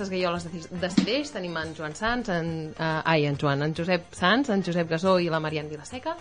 [0.00, 1.32] Ses Gaioles de, de Cideix.
[1.34, 5.18] Tenim en Joan Sans, en, uh, ai, en Joan, en Josep Sans, en Josep Gasó
[5.20, 6.16] i la Marian Vilaseca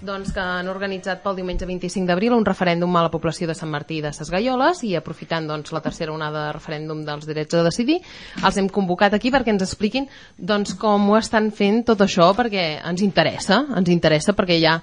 [0.00, 3.70] doncs, que han organitzat pel diumenge 25 d'abril un referèndum a la població de Sant
[3.70, 7.64] Martí de Ses Gaioles i aprofitant doncs, la tercera onada de referèndum dels drets a
[7.66, 8.00] decidir,
[8.40, 12.66] els hem convocat aquí perquè ens expliquin doncs, com ho estan fent tot això, perquè
[12.80, 14.78] ens interessa, ens interessa perquè ja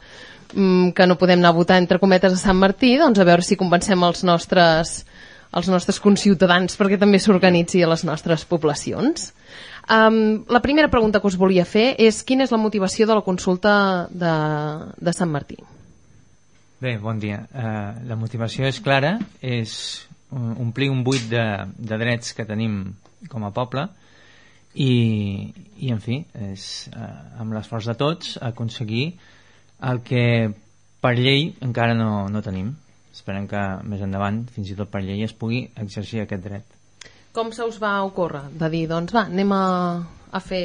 [0.53, 3.45] mm, que no podem anar a votar entre cometes a Sant Martí, doncs a veure
[3.45, 4.99] si convencem els nostres
[5.55, 9.31] els nostres conciutadans perquè també s'organitzi a les nostres poblacions.
[9.87, 13.23] Um, la primera pregunta que us volia fer és quina és la motivació de la
[13.23, 14.33] consulta de,
[14.99, 15.61] de Sant Martí?
[16.83, 17.45] Bé, bon dia.
[17.53, 19.71] Uh, la motivació és clara, és
[20.29, 21.45] omplir un buit de,
[21.79, 22.81] de drets que tenim
[23.31, 23.85] com a poble
[24.75, 24.91] i,
[25.79, 26.19] i en fi,
[26.51, 27.07] és uh,
[27.41, 29.13] amb l'esforç de tots aconseguir
[29.87, 30.25] el que
[31.01, 32.73] per llei encara no, no tenim.
[33.17, 36.77] Esperem que més endavant, fins i tot per llei, es pugui exercir aquest dret.
[37.33, 38.43] Com se us va ocórrer?
[38.61, 39.65] De dir, doncs va, anem a,
[40.31, 40.63] a fer...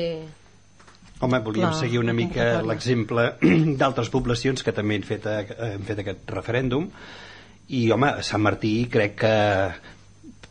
[1.22, 3.28] Home, volíem La seguir una mica l'exemple
[3.80, 6.88] d'altres poblacions que també han fet, eh, han fet aquest referèndum.
[7.72, 9.34] I, home, Sant Martí crec que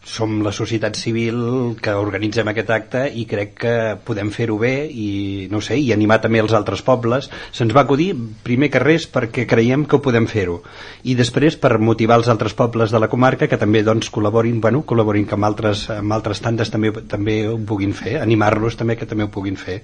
[0.03, 5.47] som la societat civil que organitzem aquest acte i crec que podem fer-ho bé i,
[5.51, 7.29] no sé, i animar també els altres pobles.
[7.53, 8.09] Se'ns va acudir,
[8.43, 10.61] primer que res, perquè creiem que ho podem fer-ho.
[11.05, 14.81] I després per motivar els altres pobles de la comarca que també doncs, col·laborin, bueno,
[14.89, 19.05] col·laborin que amb altres, amb altres tandes també, també ho puguin fer, animar-los també que
[19.05, 19.83] també ho puguin fer.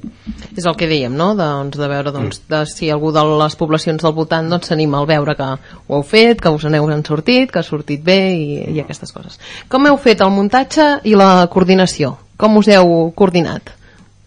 [0.57, 1.30] És el que dèiem, no?
[1.38, 5.09] Doncs, de veure doncs, de si algú de les poblacions del voltant doncs, s'anima al
[5.09, 8.82] veure que ho heu fet, que us n'heu sortit, que ha sortit bé i, i
[8.82, 9.38] aquestes coses.
[9.70, 12.16] Com heu fet el muntatge i la coordinació?
[12.38, 13.74] Com us heu coordinat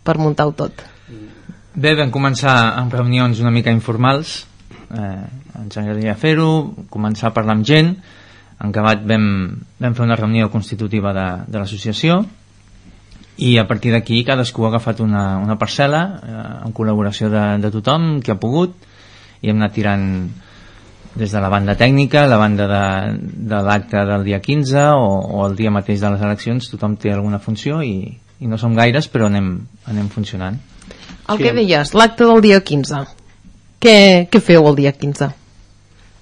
[0.05, 0.83] per muntar-ho tot?
[1.74, 4.45] Bé, vam començar amb reunions una mica informals,
[4.91, 5.22] eh,
[5.62, 7.95] ens agradaria fer-ho, començar a parlar amb gent,
[8.61, 9.24] en acabat vam,
[9.81, 12.20] vam fer una reunió constitutiva de, de l'associació
[13.41, 17.70] i a partir d'aquí cadascú ha agafat una, una parcel·la eh, en col·laboració de, de
[17.72, 18.74] tothom que ha pogut
[19.41, 20.05] i hem anat tirant
[21.14, 22.84] des de la banda tècnica, la banda de,
[23.50, 25.08] de l'acte del dia 15 o,
[25.40, 28.76] o el dia mateix de les eleccions, tothom té alguna funció i, i no som
[28.78, 29.56] gaires però anem,
[29.90, 30.61] anem funcionant.
[31.30, 33.04] El que deies, l'acte del dia 15.
[33.80, 33.98] Què,
[34.30, 35.30] què feu el dia 15?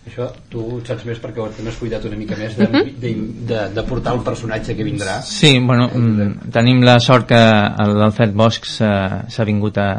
[0.09, 2.69] Això tu ho saps més perquè ho t'has cuidat una mica més de,
[3.03, 3.11] de,
[3.49, 5.19] de, de portar el personatge que vindrà.
[5.27, 7.41] Sí, bueno, mm, tenim la sort que
[7.93, 8.93] l'Alfred Bosch s'ha
[9.29, 9.91] s'ha vingut a,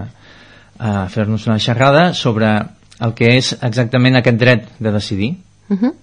[0.79, 2.55] a fer-nos una xerrada sobre
[2.99, 5.35] el que és exactament aquest dret de decidir.
[5.69, 5.93] Uh -huh.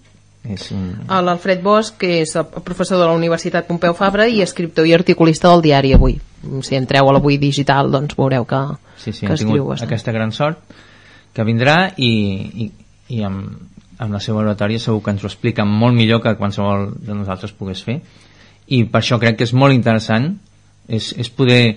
[0.49, 1.07] És un...
[1.09, 5.49] L'Alfred Bosch, que és el professor de la Universitat Pompeu Fabra i escriptor i articulista
[5.51, 6.20] del diari Avui.
[6.62, 8.61] Si entreu a l'Avui Digital, doncs veureu que,
[8.97, 9.88] Sí, sí, que hem escriu tingut bastant.
[9.88, 10.59] aquesta gran sort
[11.34, 12.11] que vindrà i,
[12.64, 12.70] i,
[13.09, 13.59] i amb,
[13.99, 17.53] amb la seva oratòria segur que ens ho explica molt millor que qualsevol de nosaltres
[17.53, 18.01] pogués fer
[18.68, 20.38] i per això crec que és molt interessant
[20.88, 21.76] és, és poder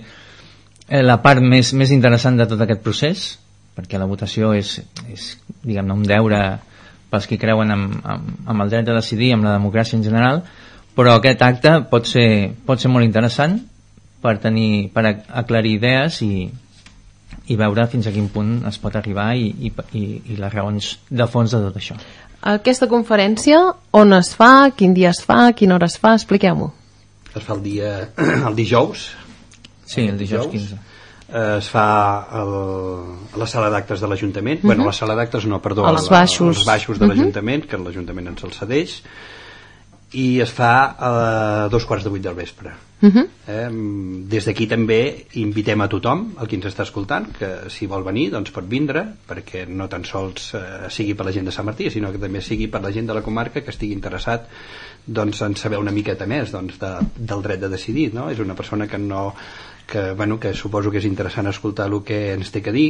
[0.88, 3.39] eh, la part més, més interessant de tot aquest procés
[3.76, 4.78] perquè la votació és,
[5.12, 5.28] és
[5.62, 6.40] diguem-ne un deure
[7.10, 10.42] pels que creuen amb, amb, amb el dret de decidir amb la democràcia en general
[10.96, 13.60] però aquest acte pot ser, pot ser molt interessant
[14.20, 16.50] per, tenir, per ac- aclarir idees i,
[17.48, 20.02] i veure fins a quin punt es pot arribar i, i, i,
[20.34, 21.96] i les raons de fons de tot això.
[22.40, 23.62] Aquesta conferència,
[23.96, 26.70] on es fa, quin dia es fa, a quina hora es fa, expliqueu-m'ho.
[27.34, 27.90] Es fa el dia
[28.48, 29.10] el dijous.
[29.86, 30.78] Sí, el dijous 15.
[31.32, 32.54] Eh, es fa el,
[33.34, 34.58] a la sala d'actes de l'Ajuntament.
[34.58, 34.66] Uh -huh.
[34.66, 35.86] Bueno, la sala d'actes no, perdó.
[35.86, 36.56] Als baixos.
[36.58, 37.10] Als baixos de Mhm.
[37.12, 39.02] l'Ajuntament, que l'Ajuntament ens el cedeix.
[40.12, 42.70] I es fa a dos quarts de vuit del vespre.
[43.00, 43.26] Mhm.
[43.48, 43.68] eh,
[44.28, 48.30] des d'aquí també invitem a tothom, el que ens està escoltant, que si vol venir
[48.30, 51.90] doncs pot vindre, perquè no tan sols eh, sigui per la gent de Sant Martí,
[51.90, 54.48] sinó que també sigui per la gent de la comarca que estigui interessat
[55.06, 58.12] doncs, en saber una miqueta més doncs, de, del dret de decidir.
[58.12, 58.28] No?
[58.30, 59.34] És una persona que no
[59.90, 62.88] que, bueno, que suposo que és interessant escoltar el que ens té que dir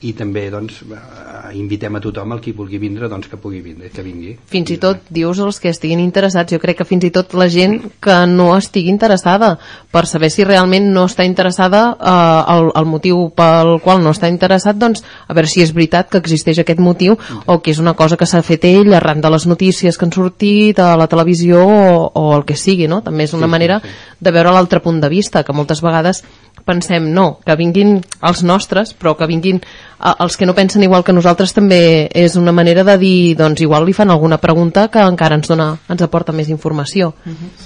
[0.00, 3.90] i també doncs, eh, invitem a tothom el qui vulgui vindre doncs, que pugui vindre,
[3.92, 7.10] que vingui Fins i tot, dius, els que estiguin interessats, jo crec que fins i
[7.12, 9.58] tot la gent que no estigui interessada,
[9.92, 14.30] per saber si realment no està interessada, eh, el, el motiu pel qual no està
[14.32, 17.94] interessat, doncs, a veure si és veritat que existeix aquest motiu o que és una
[17.94, 21.60] cosa que s'ha fet ell arran de les notícies que han sortit a la televisió
[21.66, 23.02] o, o el que sigui, no?
[23.04, 23.88] També és una Sí, sí, manera sí.
[24.20, 26.24] de veure l'altre punt de vista, que moltes vegades
[26.66, 31.04] pensem, no, que vinguin els nostres, però que vinguin eh, els que no pensen igual
[31.06, 35.02] que nosaltres també és una manera de dir, doncs igual li fan alguna pregunta que
[35.02, 37.14] encara ens dona, ens aporta més informació,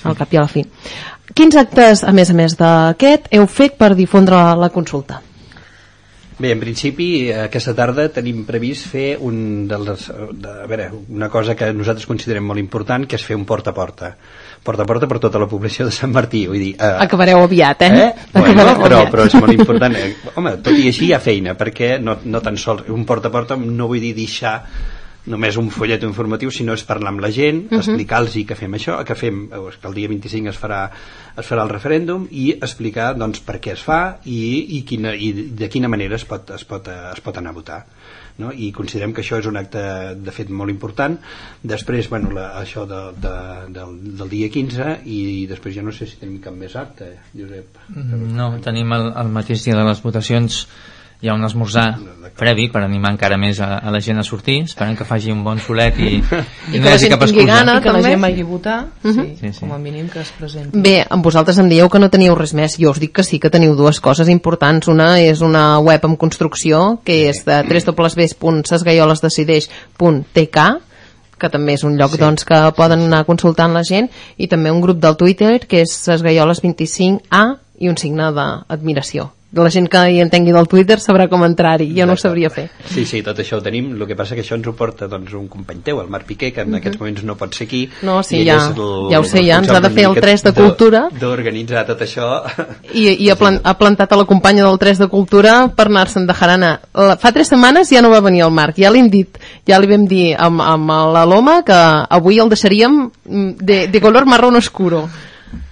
[0.05, 0.65] al cap i a la fi.
[1.35, 5.23] Quins actes, a més a més d'aquest, heu fet per difondre la, la consulta?
[6.35, 11.29] Bé, en principi, aquesta tarda tenim previst fer un de les, de, a veure, una
[11.31, 14.11] cosa que nosaltres considerem molt important, que és fer un porta a porta.
[14.11, 16.47] Porta a porta per tota la població de Sant Martí.
[16.49, 17.93] Vull dir, eh, Acabareu aviat, eh?
[18.01, 18.11] Eh?
[18.33, 19.13] Bueno, Acabareu però, aviat.
[19.13, 19.95] però és molt important.
[20.05, 23.29] Eh, Home, tot i així hi ha feina, perquè no, no tan sols un porta
[23.29, 24.57] a porta no vull dir deixar
[25.27, 27.79] només un follet informatiu, sinó és parlar amb la gent, Mhm.
[27.79, 30.91] explicar-los que fem això, que fem, eh, que el dia 25 es farà,
[31.37, 35.33] es farà el referèndum i explicar doncs, per què es fa i, i, quina, i
[35.33, 37.87] de quina manera es pot, es pot, es pot anar a votar
[38.39, 38.53] no?
[38.53, 41.19] i considerem que això és un acte de fet molt important
[41.63, 43.35] després bueno, la, això de, de,
[43.77, 47.79] del, del dia 15 i després ja no sé si tenim cap més acte Josep
[47.95, 50.67] No, tenim el, el mateix dia de les votacions
[51.25, 51.95] hi ha un esmorzar
[52.37, 55.45] previ per animar encara més a, a la gent a sortir esperem que faci un
[55.47, 57.81] bon solet i, i, que no la hi hagi gent cap tingui excusa gana, I
[57.85, 58.11] que la també.
[58.11, 59.15] gent vagi a votar, Mhm.
[59.15, 59.61] sí, Sí, sí.
[59.61, 60.79] com a mínim que es presenti.
[60.85, 62.77] Bé, amb vosaltres em dieu que no teníeu res més.
[62.81, 64.89] Jo us dic que sí, que teniu dues coses importants.
[64.89, 70.59] Una és una web en construcció, que és de www.sesgaiolesdecideix.tk
[71.39, 72.19] que també és un lloc Sí.
[72.19, 74.09] doncs, que poden anar consultant la gent
[74.39, 79.89] i també un grup del Twitter que és sesgaioles25a i un signe d'admiració la gent
[79.89, 83.23] que hi entengui del Twitter sabrà com entrar-hi, jo no ho sabria fer Sí, sí,
[83.23, 83.93] tot això ho tenim.
[83.95, 86.53] El que passa que això ens ho porta doncs, un company teu, el Marc Piqué,
[86.53, 86.75] que en Mhm.
[86.81, 87.89] aquests moments no pot ser aquí.
[88.03, 90.21] No, sí, ja- el- ja ho sé, ja ens ha de fer el una mica
[90.27, 91.09] 3 de Cultura.
[91.21, 92.43] D'organitzar tot això.
[92.93, 96.27] i, i ha, plan, ha plantat a la companya del 3 de Cultura per anar-se'n
[96.27, 96.81] de jarana.
[96.95, 99.87] La, fa tres setmanes ja no va venir el Marc, ja l'hem dit, ja li
[99.87, 101.73] vam dir amb, amb la Loma que
[102.11, 105.09] avui el deixaríem mm, de, de color marrón oscuro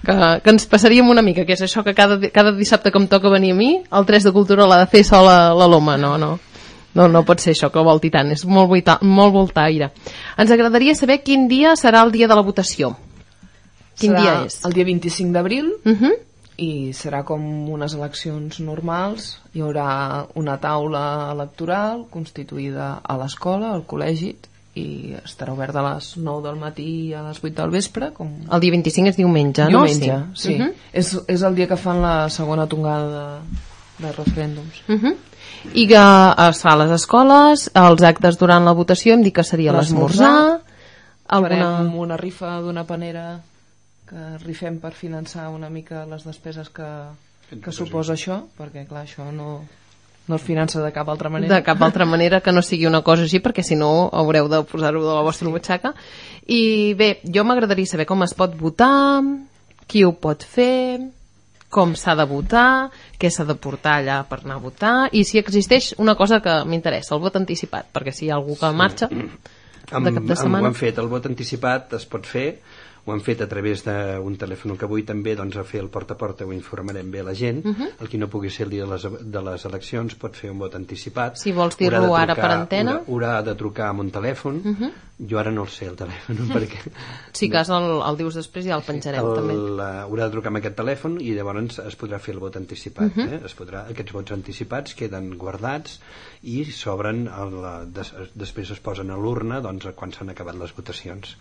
[0.05, 3.07] que, que ens passaríem una mica, que és això que cada, cada dissabte que em
[3.07, 6.17] toca venir a mi, el 3 de Cultura l'ha de fer sola la Loma, no,
[6.17, 6.37] no.
[6.93, 9.89] No, no pot ser això que volti tant, és molt, volta, molt voltaire.
[10.37, 12.93] Ens agradaria saber quin dia serà el dia de la votació.
[13.97, 14.59] Quin serà dia és?
[14.67, 16.13] El dia 25 d'abril Uh -huh.
[16.57, 19.39] i serà com unes eleccions normals.
[19.53, 24.35] Hi haurà una taula electoral constituïda a l'escola, al col·legi,
[24.79, 28.09] i estarà obert a les 9 del matí a les 8 del vespre.
[28.15, 28.31] Com...
[28.49, 30.33] El dia 25 és diumenge, Diumenge, no?
[30.35, 30.55] sí.
[30.57, 30.73] Mhm.
[30.93, 33.61] és, és el dia que fan la segona tongada de,
[34.07, 34.81] de referèndums.
[34.87, 35.15] Uh -huh.
[35.73, 36.03] I que
[36.49, 40.59] es fa a les escoles, els actes durant la votació, em dic que seria l'esmorzar,
[41.27, 41.77] alguna...
[41.77, 43.41] Farem una rifa d'una panera
[44.09, 46.89] que rifem per finançar una mica les despeses que,
[47.63, 49.61] que suposa això, perquè clar, això no,
[50.27, 51.55] no es finança de cap altra manera.
[51.55, 54.63] de cap altra manera que no sigui una cosa així perquè si no haureu de
[54.63, 55.93] posar-ho de la vostra butxaca.
[56.47, 59.21] I bé, jo m'agradaria saber com es pot votar
[59.87, 60.99] qui ho pot fer
[61.73, 65.39] com s'ha de votar què s'ha de portar allà per anar a votar i si
[65.41, 69.09] existeix una cosa que m'interessa el vot anticipat, perquè si hi ha algú que marxa
[69.91, 70.67] Amb, de cap de amb, ho setmana.
[70.69, 72.61] hem fet, el vot anticipat es pot fer
[73.05, 76.13] ho hem fet a través d'un telèfon que avui també doncs, a fer el porta
[76.13, 77.87] a porta ho informarem bé a la gent Mhm.
[77.99, 80.59] el qui no pugui ser el dia de les, de les eleccions pot fer un
[80.59, 83.01] vot anticipat Si vols dir-lo ara per antena.
[83.05, 84.91] haurà, haurà de trucar amb un telèfon Mhm.
[85.29, 86.79] jo ara no el sé el telèfon perquè
[87.33, 90.47] si cas el, el dius després ja el penjarem el, també la- haurà de trucar
[90.47, 93.27] amb aquest telèfon i llavors es podrà fer el vot anticipat Mhm.
[93.33, 93.41] eh?
[93.45, 95.99] es podrà, aquests vots anticipats queden guardats
[96.43, 97.25] i s'obren
[97.93, 101.35] des, després es posen a l'urna doncs, quan s'han acabat les votacions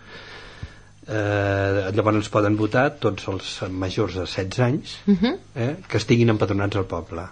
[1.09, 5.34] eh, llavors poden votar tots els majors de 16 anys Mhm.
[5.57, 7.22] eh, que estiguin empadronats al poble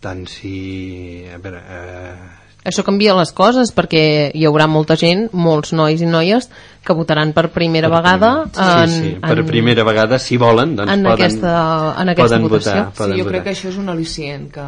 [0.00, 2.14] tant si a veure, eh,
[2.68, 6.50] Això canvia les coses perquè hi haurà molta gent, molts nois i noies
[6.84, 10.92] que votaran per primera vegada en, sí, sí, per en, primera vegada si volen doncs
[10.92, 12.72] en poden, aquesta- en aquesta poden votació.
[12.74, 13.32] votar, Sí, poden jo votar.
[13.32, 14.66] crec que això és un al·licient, que,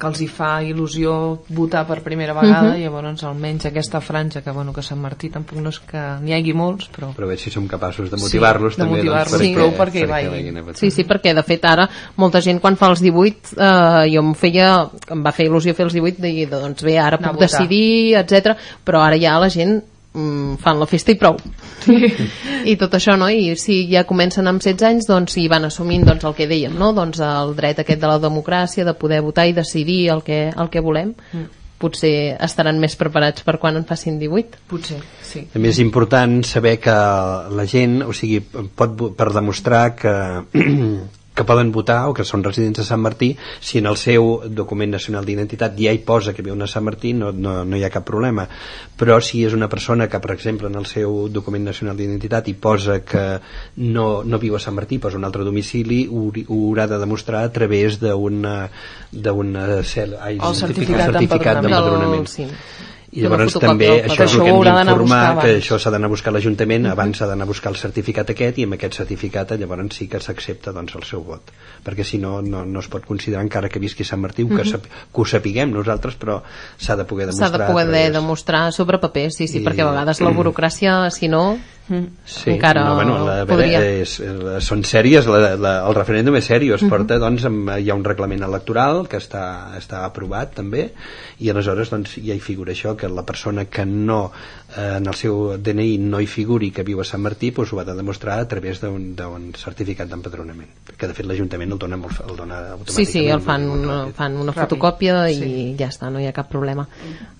[0.00, 1.12] que els hi fa il·lusió
[1.52, 2.80] votar per primera vegada, Mhm.
[2.80, 6.32] i llavors almenys aquesta franja, que bueno, que Sant Martí tampoc no és que n'hi
[6.32, 7.12] hagi molts, però...
[7.14, 10.06] Però veure si som capaços de Sí, motivar-los de també motivar-los doncs, prou perquè hi
[10.06, 10.30] vagin.
[10.30, 10.76] vagin a votar.
[10.80, 14.34] Sí, sí, perquè de fet ara molta gent quan fa els 18 eh, jo em
[14.34, 18.16] feia, em va fer il·lusió fer els 18 de doncs bé, ara Anar puc decidir,
[18.16, 18.56] etc.
[18.84, 19.82] però ara ja la gent
[20.14, 21.36] mm, fan la festa i prou
[22.64, 23.28] i tot això, no?
[23.30, 26.74] I si ja comencen amb 16 anys, doncs si van assumint doncs, el que dèiem,
[26.78, 26.92] no?
[26.96, 30.70] Doncs el dret aquest de la democràcia, de poder votar i decidir el que, el
[30.70, 31.46] que volem Mm.
[31.80, 35.46] potser estaran més preparats per quan en facin 18 Potser, sí.
[35.52, 38.40] També és important saber que la gent, o sigui,
[38.76, 40.12] pot, per demostrar que,
[41.40, 43.32] que poden votar o que són residents de Sant Martí,
[43.64, 47.14] si en el seu document nacional d'identitat ja hi posa que viuen a Sant Martí,
[47.16, 48.44] no, no, no hi ha cap problema.
[49.00, 52.54] Però si és una persona que, per exemple, en el seu document nacional d'identitat hi
[52.60, 53.24] posa que
[53.80, 57.42] no, no viu a Sant Martí, posa un altre domicili, ho, ho haurà de demostrar
[57.48, 58.68] a través d'una
[59.10, 61.64] d'una cel- ai, El certificat certificat d'empadronament.
[61.64, 62.28] d'empadronament.
[62.28, 62.46] Sí.
[63.12, 66.30] I llavors també això és el que hem d'informar que això s'ha d'anar a buscar
[66.30, 69.96] a l'Ajuntament abans s'ha d'anar a buscar el certificat aquest i amb aquest certificat llavors
[69.96, 71.50] sí que s'accepta doncs, el seu vot.
[71.84, 74.64] Perquè si no, no, no es pot considerar encara que visqui Sant Martí que, Mhm.
[74.70, 76.42] sap, que ho sapiguem nosaltres però
[76.78, 79.80] s'ha de poder s'ha demostrar de poder través- demostrar sobre paper, sí, sí, I- perquè
[79.82, 81.58] a vegades la burocràcia, si no,
[82.24, 83.80] Sí, encara no, bueno, la, podria...
[84.02, 86.90] és, eh, són sèries, la, la, el referèndum és sèrio, es Mhm.
[86.92, 90.92] porta, doncs, amb, hi ha un reglament electoral que està, està aprovat també,
[91.40, 94.30] i aleshores doncs, ja hi figura això, que la persona que no,
[94.76, 97.84] en el seu DNI no hi figuri que viu a Sant Martí, doncs ho ha
[97.84, 102.20] de demostrar a través d'un d'un certificat d'empadronament, que de fet l'Ajuntament el dona, molt,
[102.28, 104.12] el dona Sí, sí, el fan, ràpid.
[104.14, 106.86] fan una Ràpid, fotocòpia i ja està, no hi ha cap problema.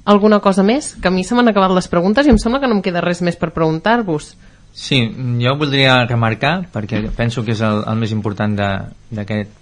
[0.04, 0.96] Alguna cosa més?
[1.00, 3.00] Que a mi se m'han acabat les preguntes i em sembla que no em queda
[3.00, 4.34] res més per preguntar-vos.
[4.72, 5.00] Sí,
[5.42, 9.56] jo voldria remarcar, perquè penso que és el, el més important de- d'aquest-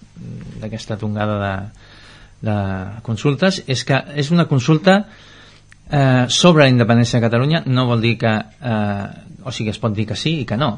[0.61, 1.55] d'aquesta tongada de,
[2.49, 2.57] de
[3.03, 5.07] consultes, és que és una consulta
[5.91, 8.35] eh, sobre la independència de Catalunya, no vol dir que...
[8.61, 9.07] Eh,
[9.49, 10.73] o sigui, es pot dir que sí i que no.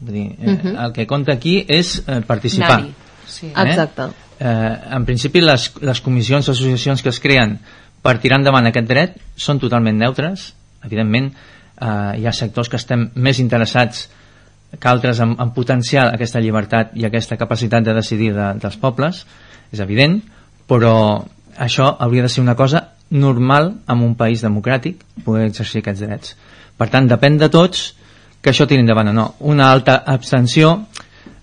[0.00, 0.76] Vull dir, eh, Mhm.
[0.84, 2.78] El que compta aquí és eh, participar.
[2.80, 2.94] Anar-hi,
[3.26, 3.46] sí.
[3.48, 4.10] Exacte.
[4.38, 7.58] Eh, en principi, les, les comissions o associacions que es creen
[8.02, 10.54] per tirar endavant aquest dret són totalment neutres.
[10.84, 11.32] Evidentment,
[11.80, 14.08] eh, hi ha sectors que estem més interessats
[14.78, 19.24] que altres en, en potenciar aquesta llibertat i aquesta capacitat de decidir de, dels pobles,
[19.72, 20.20] és evident,
[20.68, 21.24] però
[21.56, 26.34] això hauria de ser una cosa normal en un país democràtic, poder exercir aquests drets.
[26.76, 27.92] Per tant, depèn de tots
[28.42, 29.26] que això tiri endavant o no.
[29.40, 30.72] Una alta abstenció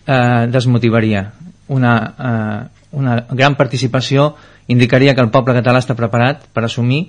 [0.05, 1.25] eh, desmotivaria.
[1.73, 4.33] Una, eh, una gran participació
[4.67, 7.05] indicaria que el poble català està preparat per assumir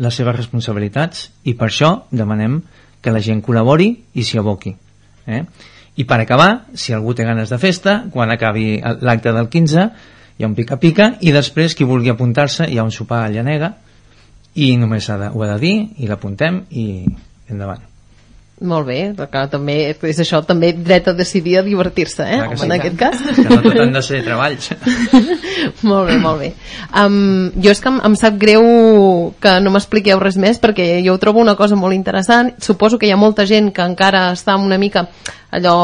[0.00, 2.60] les seves responsabilitats i per això demanem
[3.04, 4.74] que la gent col·labori i s'hi aboqui.
[5.26, 5.42] Eh?
[5.96, 9.88] I per acabar, si algú té ganes de festa, quan acabi l'acte del 15,
[10.38, 13.74] hi ha un pica-pica i després qui vulgui apuntar-se hi ha un sopar a Llanega
[14.54, 16.86] i només ha de, ho ha de dir i l'apuntem i
[17.50, 17.82] endavant.
[18.62, 22.38] Molt bé, que també és això, també dret a decidir a divertir-se, eh?
[22.48, 22.68] Que sí.
[22.68, 23.24] en aquest cas.
[23.34, 24.70] Que no tot han de ser treballs.
[25.90, 26.52] molt bé, molt bé.
[27.02, 28.64] Um, jo és que em, em sap greu
[29.42, 32.54] que no m'expliqueu res més perquè jo ho trobo una cosa molt interessant.
[32.62, 35.08] Suposo que hi ha molta gent que encara està una mica
[35.54, 35.76] allò,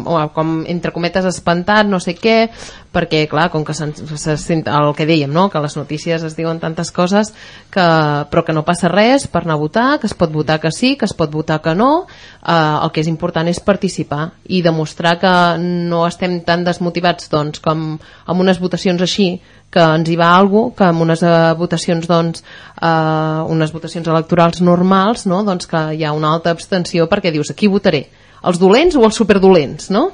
[0.00, 2.48] uh, com entre cometes espantat, no sé què,
[2.92, 3.88] perquè clar, com que se,
[4.20, 5.48] se sent el que dèiem, no?
[5.50, 7.32] que les notícies es diuen tantes coses
[7.72, 7.86] que,
[8.30, 10.94] però que no passa res per anar a votar, que es pot votar que sí,
[11.00, 15.16] que es pot votar que no, uh, el que és important és participar i demostrar
[15.22, 19.34] que no estem tan desmotivats doncs, com amb unes votacions així
[19.72, 22.44] que ens hi va algú, que amb unes uh, votacions doncs,
[22.76, 25.40] uh, unes votacions electorals normals, no?
[25.48, 28.04] doncs que hi ha una alta abstenció perquè dius, aquí votaré
[28.48, 30.08] els dolents o els superdolents, no?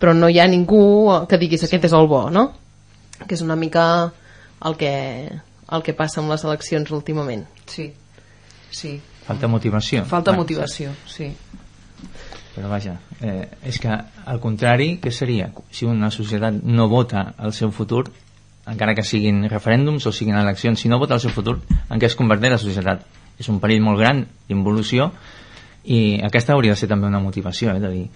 [0.00, 0.82] Però no hi ha ningú
[1.28, 2.46] que diguis aquest és el bo, no?
[3.26, 3.84] Que és una mica
[4.64, 4.92] el que,
[5.70, 7.44] el que passa amb les eleccions últimament.
[7.68, 7.90] Sí,
[8.72, 8.98] sí.
[9.26, 10.04] Falta motivació.
[10.08, 11.28] Falta Clar, motivació, sí.
[12.54, 15.50] Però vaja, eh, és que al contrari, què seria?
[15.70, 18.08] Si una societat no vota el seu futur,
[18.70, 22.10] encara que siguin referèndums o siguin eleccions, si no vota el seu futur, en què
[22.10, 23.06] es converteix la societat?
[23.40, 25.12] És un perill molt gran d'involució
[25.84, 28.08] i aquesta hauria de ser també una motivació, eh, de dir,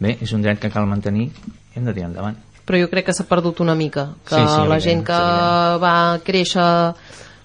[0.00, 2.38] bé, és un dret que cal mantenir i hem de tirar endavant.
[2.66, 5.20] Però jo crec que s'ha perdut una mica, que Sí, sí, la gent que
[5.82, 5.94] va
[6.24, 6.66] créixer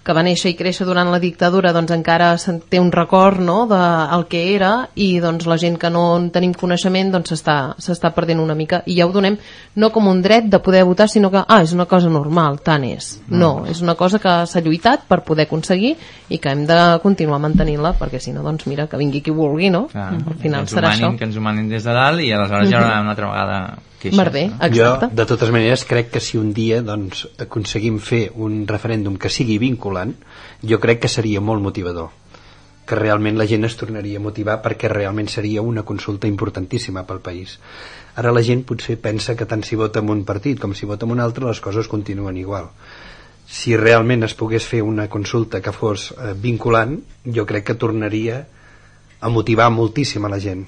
[0.06, 2.36] que va néixer i créixer durant la dictadura doncs encara
[2.70, 4.72] té un record no, del que era
[5.02, 8.84] i doncs la gent que no en tenim coneixement doncs s'està perdent una mica.
[8.86, 9.40] I ja ho donem
[9.82, 12.86] no com un dret de poder votar sinó que ah, és una cosa normal, tant
[12.86, 13.16] és.
[13.30, 15.96] No, és una cosa que s'ha lluitat per poder aconseguir
[16.30, 19.74] i que hem de continuar mantenint-la perquè si no doncs mira que vingui qui vulgui
[19.74, 19.88] no?
[19.90, 21.18] Clar, al final serà humanin, això.
[21.18, 23.60] que ens humanin des de dalt i aleshores hi haurà una altra vegada
[24.06, 24.20] queixes.
[24.20, 24.70] Merder, no?
[24.70, 25.10] Jo, exacte.
[25.18, 29.58] de totes maneres, crec que si un dia doncs, aconseguim fer un referèndum que sigui
[29.62, 30.14] vinculant,
[30.62, 32.14] jo crec que seria molt motivador
[32.86, 37.22] que realment la gent es tornaria a motivar perquè realment seria una consulta importantíssima pel
[37.26, 37.58] país.
[38.22, 41.10] Ara la gent potser pensa que tant si vota en un partit com si vota
[41.10, 42.70] en un altre les coses continuen igual.
[43.46, 48.46] Si realment es pogués fer una consulta que fos eh, vinculant, jo crec que tornaria
[49.20, 50.66] a motivar moltíssim a la gent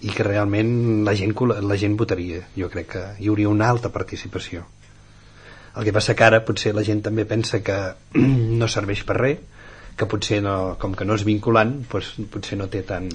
[0.00, 1.34] i que realment la gent,
[1.66, 2.42] la gent votaria.
[2.56, 4.66] Jo crec que hi hauria una alta participació.
[5.78, 7.78] El que passa que ara potser la gent també pensa que
[8.60, 9.42] no serveix per res,
[9.98, 13.10] que potser no, com que no és vinculant, doncs potser no té tant...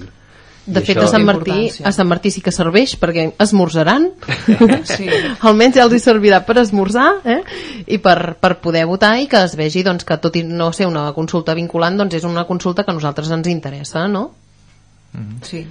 [0.64, 4.06] De I fet, a Sant, Martí, a Sant Martí sí que serveix perquè esmorzaran
[4.94, 5.10] Sí.
[5.44, 7.42] almenys ja els hi servirà per esmorzar eh?
[7.84, 10.88] i per, per poder votar i que es vegi doncs, que tot i no ser
[10.88, 14.30] una consulta vinculant doncs és una consulta que a nosaltres ens interessa no?
[15.44, 15.66] Sí.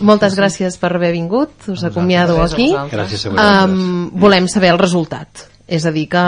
[0.00, 2.70] Moltes gràcies per haver vingut us acomiado Res, a aquí.
[2.90, 3.70] Gràcies a vosaltres.
[3.70, 6.20] um, volem saber el resultat és a dir que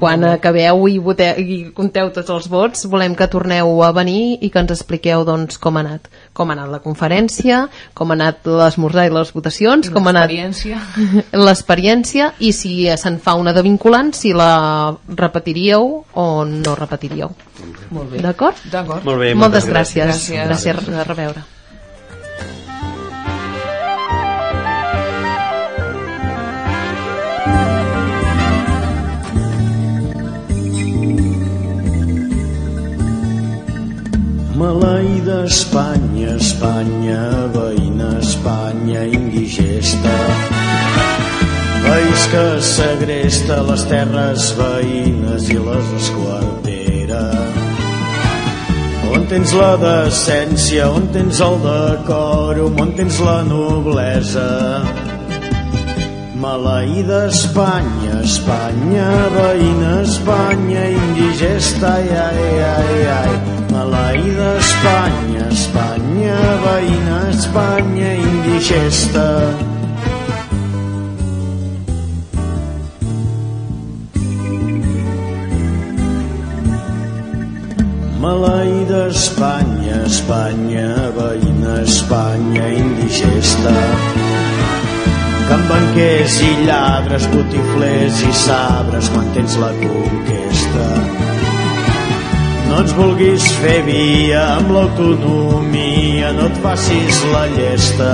[0.00, 4.48] quan acabeu i, voteu, i compteu tots els vots volem que torneu a venir i
[4.48, 8.46] que ens expliqueu doncs, com ha anat com ha anat la conferència com ha anat
[8.48, 10.80] l'esmorzar i les votacions com ha anat L'experiència.
[11.46, 17.28] l'experiència i si se'n fa una de vinculant si la repetiríeu o no repetiríeu
[17.90, 18.22] Molt bé.
[18.24, 18.56] d'acord?
[18.72, 19.04] D'acord.
[19.04, 20.46] Molt bé, moltes moltes gràcies gràcies.
[20.48, 21.44] gràcies a reveure
[34.60, 40.16] Maleïda Espanya, Espanya, veïna Espanya, indigesta.
[41.86, 47.24] País que segresta les terres veïnes i les esquartera.
[49.08, 54.50] On tens la decència, on tens el decòrum, on tens la noblesa.
[56.40, 63.34] Maleïda Espanya, Espanya, veïna Espanya, indigesta, ai, ai, ai, ai.
[63.68, 69.28] Maleïda Espanya, Espanya, veïna Espanya, indigesta.
[78.24, 80.88] Maleïda Espanya, Espanya,
[81.20, 84.39] veïna Espanya, indigesta
[85.50, 90.84] que amb banquers i lladres, botiflers i sabres mantens la conquesta.
[92.68, 98.12] No ens vulguis fer via amb l'autonomia, no et facis la llesta.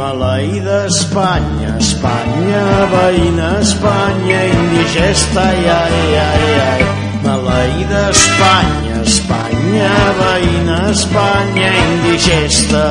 [0.00, 2.64] Maleïda Espanya, Espanya,
[2.94, 6.88] veïna Espanya, indigesta, ai, ai, ai.
[7.28, 9.92] Maleïda Espanya, Espanya,
[10.24, 12.84] veïna Espanya, indigesta.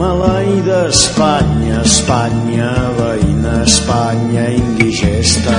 [0.00, 5.56] Maleïda Espanya, Espanya, veïna Espanya, indigesta.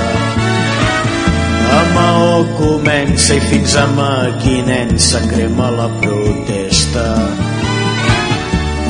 [1.76, 7.06] A Maó comença i fins a Maquinensa crema la protesta.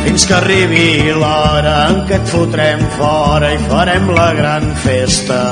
[0.06, 5.42] Fins que arribi l'hora en què et fotrem fora i farem la gran festa.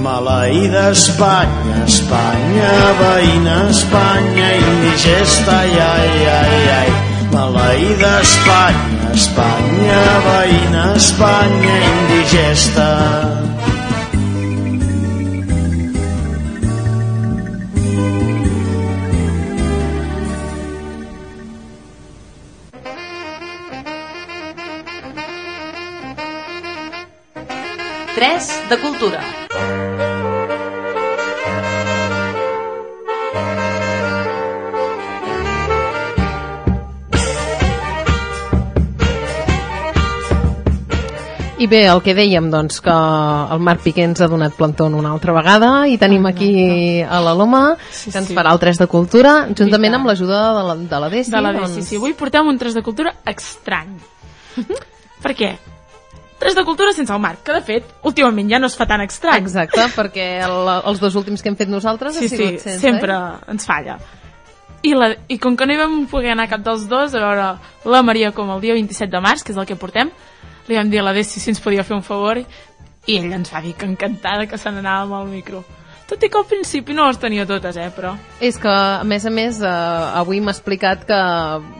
[0.00, 7.13] Maleïda Espanya, Espanya, veïna Espanya, indigesta, ai, ai, ai, ai.
[7.32, 12.90] Maleïda Espanya, Espanya, veïna Espanya, indigesta.
[28.14, 29.43] Tres de cultura.
[41.64, 45.12] I bé, el que dèiem, doncs, que el Marc Piqué ens ha donat plantón una
[45.14, 48.34] altra vegada i tenim aquí a la Loma, Sí, que ens sí.
[48.36, 51.30] farà el 3 de Cultura, juntament amb l'ajuda de la, de la Desi.
[51.32, 51.76] de la doncs...
[51.78, 51.96] DCC.
[52.02, 53.94] Avui portem un 3 de cultura estrany.
[55.24, 55.54] per què?
[56.42, 59.00] 3 de cultura sense el Marc, que de fet, últimament ja no es fa tan
[59.06, 59.40] estrany.
[59.46, 62.80] Exacte, perquè el, els dos últims que hem fet nosaltres Sí, ha sigut sí, sense.
[62.82, 63.52] sempre Eh?
[63.54, 63.96] ens falla.
[64.84, 67.46] I, la, I com que no hi vam poder anar cap dels dos, a veure
[67.88, 70.10] la Maria com el dia 27 de març, que és el que portem,
[70.68, 73.52] li vam dir a la Desi si ens podia fer un favor i ella ens
[73.52, 75.64] va dir que encantada que se n'anava amb el micro.
[76.04, 78.10] Tot i que al principi no les tenia totes, eh, però...
[78.44, 79.68] És que, a més a més, eh,
[80.20, 81.16] avui m'ha explicat que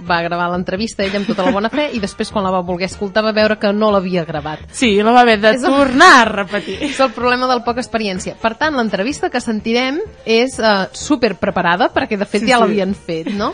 [0.08, 2.88] va gravar l'entrevista ella amb tota la bona fe i després quan la va voler
[2.88, 4.64] escoltar va veure que no l'havia gravat.
[4.72, 6.78] Sí, la va haver de És el- tornar a repetir.
[6.88, 8.34] És el problema del poca experiència.
[8.40, 12.62] Per tant, l'entrevista que sentirem és uh, super preparada, perquè de fet Sí, ja sí.
[12.64, 13.52] l'havien fet, no?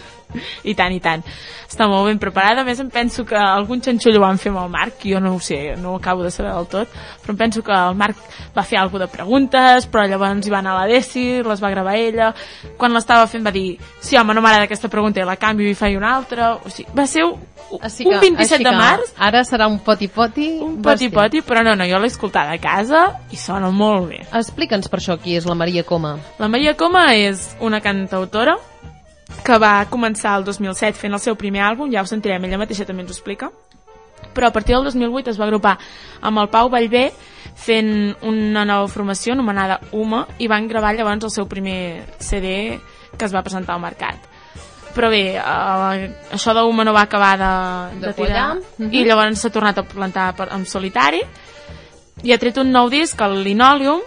[0.65, 1.24] I tant, i tant.
[1.70, 2.62] Està molt ben preparada.
[2.62, 5.35] A més, em penso que algun xanxullo ho van fer amb el Marc, jo no
[5.36, 6.89] ho sé, no ho acabo de saber del tot,
[7.23, 8.16] però em penso que el Marc
[8.57, 11.97] va fer alguna de preguntes, però llavors hi va anar la Desi, les va gravar
[11.97, 12.32] ella.
[12.77, 15.78] Quan l'estava fent va dir, sí, home, no m'agrada aquesta pregunta, i la canvio i
[15.78, 16.55] faig una altra.
[16.57, 17.39] O sigui, va ser un,
[17.81, 20.48] Així un 27 així de que març, Ara serà un poti-poti.
[20.65, 24.24] un poti-poti, però no, no, jo l'he escoltada a casa i sona molt bé.
[24.35, 26.16] Explica'ns per això qui és la Maria Coma.
[26.40, 28.59] La Maria Coma és una cantautora
[29.44, 32.86] que va començar el 2007 fent el seu primer àlbum, ja ho sentirem, ella mateixa
[32.89, 33.51] també ens ho explica,
[34.35, 35.78] però a partir del 2008 es va agrupar
[36.20, 37.11] amb el Pau Vallvé
[37.57, 42.78] fent una nova formació anomenada UMA i van gravar llavors el seu primer CD
[43.16, 44.28] que es va presentar al mercat.
[44.94, 47.52] Però bé, eh, això d'UMA no va acabar de,
[48.01, 48.62] De de tirar quallar.
[48.78, 48.94] Mhm.
[48.94, 51.23] i llavors s'ha tornat a plantar per, en solitari
[52.23, 54.01] i ha tret un nou disc, el Linoleum,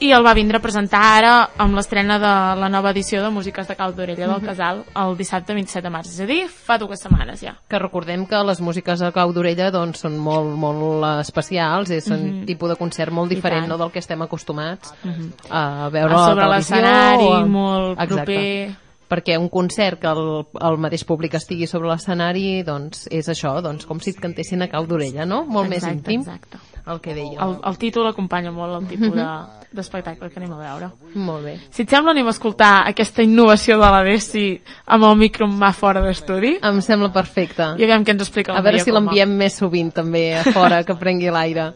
[0.00, 3.68] i el va vindre a presentar ara amb l'estrena de la nova edició de Músiques
[3.68, 4.46] de Cal d'Orella del Mhm.
[4.46, 7.58] Casal el dissabte 27 de març, és a dir, fa dues setmanes ja.
[7.68, 12.40] Que recordem que les músiques a cau d'orella doncs, són molt, molt especials, és un
[12.40, 12.46] Mhm.
[12.46, 15.32] tipus de concert molt diferent no, del que estem acostumats Mhm.
[15.50, 18.24] a veure A sobre l'escenari, o a- molt Exacte.
[18.24, 18.70] proper.
[19.10, 23.84] Perquè un concert que el, el mateix públic estigui sobre l'escenari doncs és això, doncs
[23.84, 25.44] com si et cantessin a cau d'orella, no?
[25.44, 26.20] Molt més Exacte, íntim.
[26.20, 26.58] exacte.
[26.86, 27.40] El que deia.
[27.42, 29.22] El, el títol acompanya molt el tipus de.
[29.72, 30.88] d'espectacle que anem a veure.
[31.14, 31.54] Molt bé.
[31.70, 34.46] Si et sembla, anem a escoltar aquesta innovació de la Desi
[34.86, 36.56] amb el micro mà fora d'estudi.
[36.66, 37.74] Em sembla perfecte.
[37.78, 40.98] I aviam què ens explica A veure si l'enviem més sovint també a fora, que
[40.98, 41.70] prengui l'aire.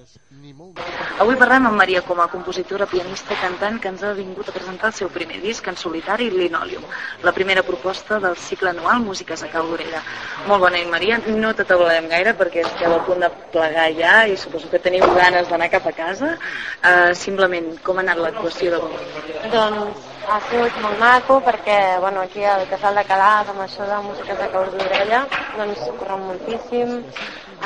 [1.23, 4.97] Avui parlem amb Maria Coma, compositora, pianista, cantant, que ens ha vingut a presentar el
[4.97, 6.83] seu primer disc en solitari Linoleum,
[7.23, 10.01] la primera proposta del cicle anual Músiques a cau d'orella.
[10.49, 11.21] Molt bona nit, Maria.
[11.45, 15.47] No t'atabalem gaire perquè esteu a punt de plegar ja i suposo que teniu ganes
[15.53, 16.35] d'anar cap a casa.
[16.83, 18.99] Uh, simplement, com ha anat l'actuació d'avui?
[19.55, 23.99] Doncs ha sigut molt maco perquè bueno, aquí al Casal de Calàs amb això de
[24.07, 25.25] músiques de caus d'orella
[25.57, 26.95] doncs s'ho corren moltíssim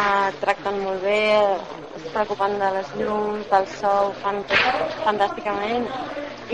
[0.05, 1.21] eh, tracten molt bé
[1.99, 5.89] es preocupen de les llums, del so ho fan tot fantàsticament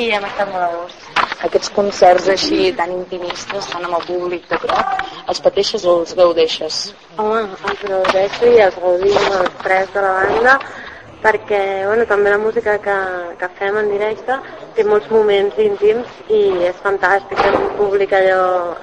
[0.00, 4.46] i hem estat molt a gust Aquests concerts així tan intimistes, tan amb el públic
[4.48, 4.94] de prop,
[5.28, 6.78] els pateixes o els gaudeixes?
[7.20, 10.56] Home, els gaudeixo i els gaudim els tres de la banda
[11.24, 12.94] perquè bueno, també la música que,
[13.40, 14.36] que fem en directe
[14.76, 16.40] té molts moments íntims i
[16.70, 18.42] és fantàstic tenir un públic allò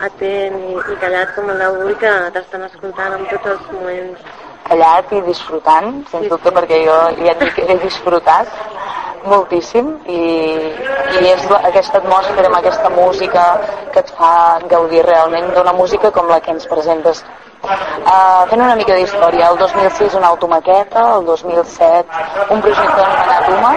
[0.10, 5.12] atent i, i callat com el d'avui que t'estan escoltant en tots els moments callat
[5.18, 8.52] i disfrutant, sens dubte, perquè jo ja et dic que he disfrutat
[9.28, 10.22] moltíssim i,
[11.22, 13.46] i és la, aquesta atmosfera amb aquesta música
[13.94, 14.34] que et fa
[14.72, 17.24] gaudir realment d'una música com la que ens presentes
[17.62, 23.74] Uh, fent una mica d'història, el 2006 una automaqueta, el 2007 un projecte anomenat UMA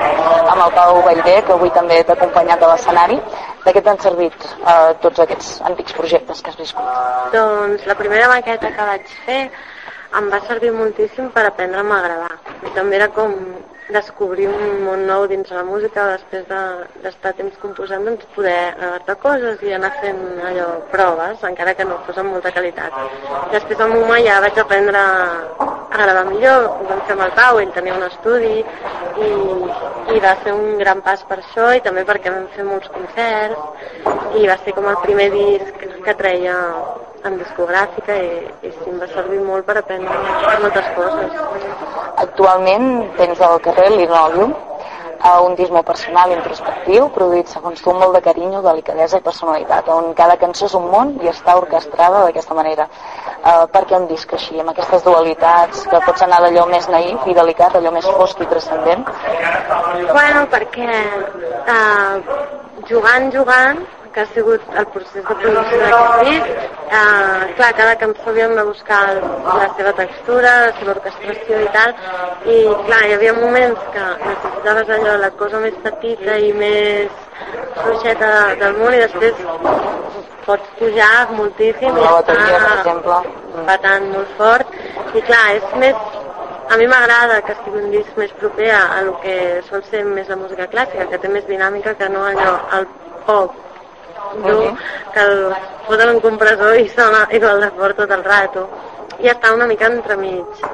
[0.54, 3.20] amb el Pau Vallvé, que avui també t'ha acompanyat a l'escenari.
[3.66, 6.88] De què t'han servit uh, tots aquests antics projectes que has viscut?
[7.36, 9.38] Doncs la primera maqueta que vaig fer
[10.18, 12.34] em va servir moltíssim per aprendre'm a gravar.
[12.64, 13.34] I també era com
[13.92, 18.74] descobrir un món nou dins la música després de- d'estar de, temps composant, doncs poder
[18.78, 22.92] gravar coses i anar fent allò, proves, encara que no fos amb molta qualitat.
[23.52, 27.60] Després amb Uma ja vaig aprendre a gravar millor, ho vam fer amb el Pau,
[27.60, 29.30] ell tenia un estudi i,
[30.16, 34.40] i va ser un gran pas per això i també perquè vam fer molts concerts
[34.40, 36.56] i va ser com el primer disc que treia
[37.24, 38.30] en discogràfica i,
[38.68, 40.18] i sí, em va servir molt per aprendre
[40.64, 41.38] moltes coses.
[42.26, 42.88] Actualment
[43.18, 44.52] tens al carrer Linoleum,
[45.24, 49.24] a un disc molt personal i introspectiu, produït segons tu molt de carinyo, delicadesa i
[49.24, 52.86] personalitat, on cada cançó és un món i està orquestrada d'aquesta manera.
[53.44, 57.24] Uh, per què un disc així, amb aquestes dualitats, que pots anar d'allò més naïf
[57.24, 59.08] i delicat, allò més fosc i transcendent?
[60.12, 60.92] Bueno, perquè
[61.72, 62.20] uh,
[62.92, 63.80] jugant, jugant,
[64.14, 66.50] que ha sigut el procés de producció d'aquest disc,
[66.84, 69.18] uh, clar, cada cançó havíem de buscar el,
[69.48, 71.94] la seva textura, la seva orquestració i tal,
[72.46, 77.10] i clar, hi havia moments que necessitaves allò, la cosa més petita i més
[77.80, 78.30] fluixeta
[78.62, 79.42] del món i després
[80.46, 83.18] pots pujar moltíssim i exemple.
[83.66, 84.78] patant molt fort.
[85.14, 85.98] I clar, és més
[86.70, 89.36] a mi m'agrada que sigui un disc més proper a, a lo que
[89.68, 92.90] sol ser més la música clàssica, que té més dinàmica que no allò, el
[93.26, 93.63] pop
[94.44, 94.72] dur,
[95.12, 95.54] que el
[95.86, 98.68] foten un compressor i sona igual de fort tot el rato.
[99.22, 100.64] I està una mica entremig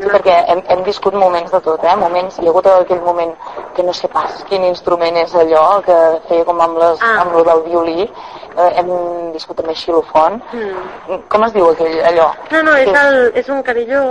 [0.00, 1.94] Sí, perquè hem, hem viscut moments de tot, eh?
[2.00, 3.34] Moments, hi ha hagut aquell moment
[3.76, 5.96] que no sé pas quin instrument és allò, que
[6.28, 7.18] feia com amb, les, ah.
[7.20, 8.88] amb lo del violí, eh, hem
[9.34, 10.40] viscut també xilofon.
[10.56, 11.18] Mm.
[11.28, 12.30] Com es diu aquell, allò?
[12.54, 14.02] No, no, és, Que- el, és un carilló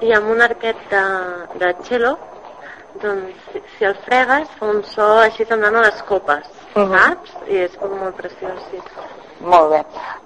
[0.00, 1.04] i amb un arquet de,
[1.60, 2.14] de cello,
[3.02, 6.48] doncs si, si el fregues fa un so així semblant a les copes,
[6.84, 6.98] Mhm.
[6.98, 7.30] saps?
[7.48, 8.80] I és com molt preciós, sí.
[9.40, 9.84] Molt bé.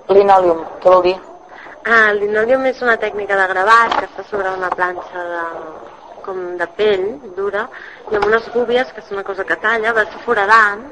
[0.08, 1.16] Linòlium, què vol dir?
[1.84, 5.42] Ah, el linòleum és una tècnica de gravat que està sobre una planxa de,
[6.24, 7.68] com de pell dura
[8.10, 10.84] i amb unes gúbies, que és una cosa que talla, vas foradant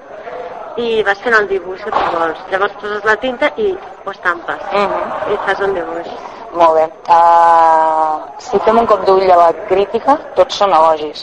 [0.76, 2.38] i vas fent el dibuix que tu vols.
[2.50, 5.32] Llavors poses la tinta i ho estampes Mhm.
[5.32, 6.08] i fas un dibuix.
[6.52, 6.84] Molt bé.
[7.06, 11.22] Uh, si fem un cop d'ull a la crítica, tots són elogis.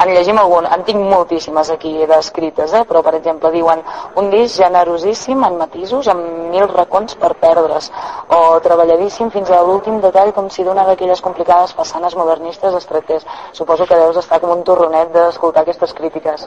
[0.00, 2.84] En llegim algun, en tinc moltíssimes aquí descrites, eh?
[2.86, 3.82] però per exemple diuen
[4.20, 7.90] un disc generosíssim en matisos amb mil racons per perdre's
[8.36, 13.26] o treballadíssim fins a l'últim detall com si d'una d'aquelles complicades façanes modernistes es tractés.
[13.52, 16.46] Suposo que deus estar com un torronet d'escoltar aquestes crítiques.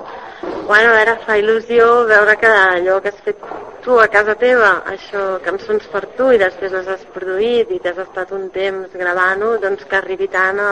[0.63, 3.43] Bueno, a veure, fa il·lusió veure que allò que has fet
[3.83, 7.99] tu a casa teva, això, cançons per tu, i després les has produït i t'has
[8.13, 10.71] estat un temps gravant-ho, doncs que arribi tant a,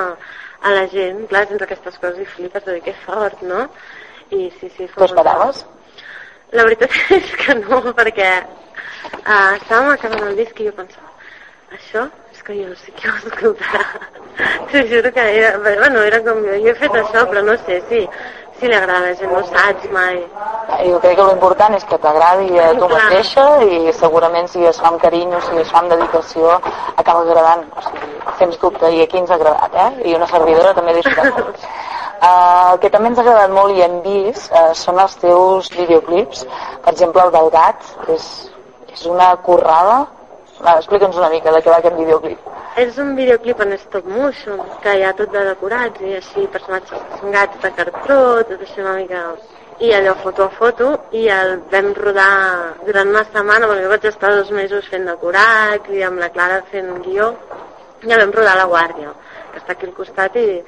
[0.62, 1.26] a la gent.
[1.32, 3.66] Clar, sense aquestes coses i flipes de dir que fort, no?
[4.32, 5.64] I sí, sí, fa T'ho esperaves?
[6.56, 11.10] La veritat és que no, perquè uh, estàvem acabant el disc i jo pensava,
[11.74, 13.86] això és que jo no sé qui ho escoltarà.
[14.72, 17.82] T'ho juro que era, bueno, era com jo, jo he fet això, però no sé
[17.90, 18.06] si,
[18.62, 20.20] si li agrada a la gent, no saps mai.
[20.86, 23.00] Jo crec que l'important és que t'agradi a tu Clar.
[23.08, 26.60] mateixa i segurament si es fa amb carinyo, si es fa amb dedicació,
[27.02, 27.66] acaba agradant.
[27.74, 30.12] O sigui, sens dubte, i aquí ens ha agradat, eh?
[30.12, 31.66] I una servidora també ha molt.
[32.22, 35.74] Uh, el que també ens ha agradat molt i hem vist uh, són els teus
[35.74, 36.46] videoclips.
[36.86, 38.28] Per exemple, el del gat, és,
[38.94, 40.04] és una currada.
[40.62, 42.50] Va, Explica'ns una mica de què va aquest videoclip.
[42.82, 47.24] És un videoclip en stop motion, que hi ha tot de decorats i així personatges
[47.34, 48.20] gats de cartró,
[48.52, 49.24] tot així una mica...
[49.82, 52.34] I allò foto a foto, i el vam rodar
[52.86, 56.92] durant una setmana, perquè vaig estar dos mesos fent decorats i amb la Clara fent
[56.94, 57.32] un guió,
[58.06, 59.16] i el vam rodar a la Guàrdia,
[59.50, 60.62] que està aquí al costat, i,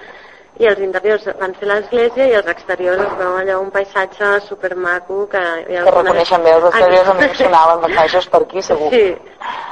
[0.61, 5.23] i els interiors van ser l'església i els exteriors es veu allò un paisatge supermaco
[5.31, 5.41] que...
[5.41, 8.91] Ha Que reconeixen bé els exteriors, a mi sonaven baixos per aquí, segur.
[8.93, 9.07] Sí,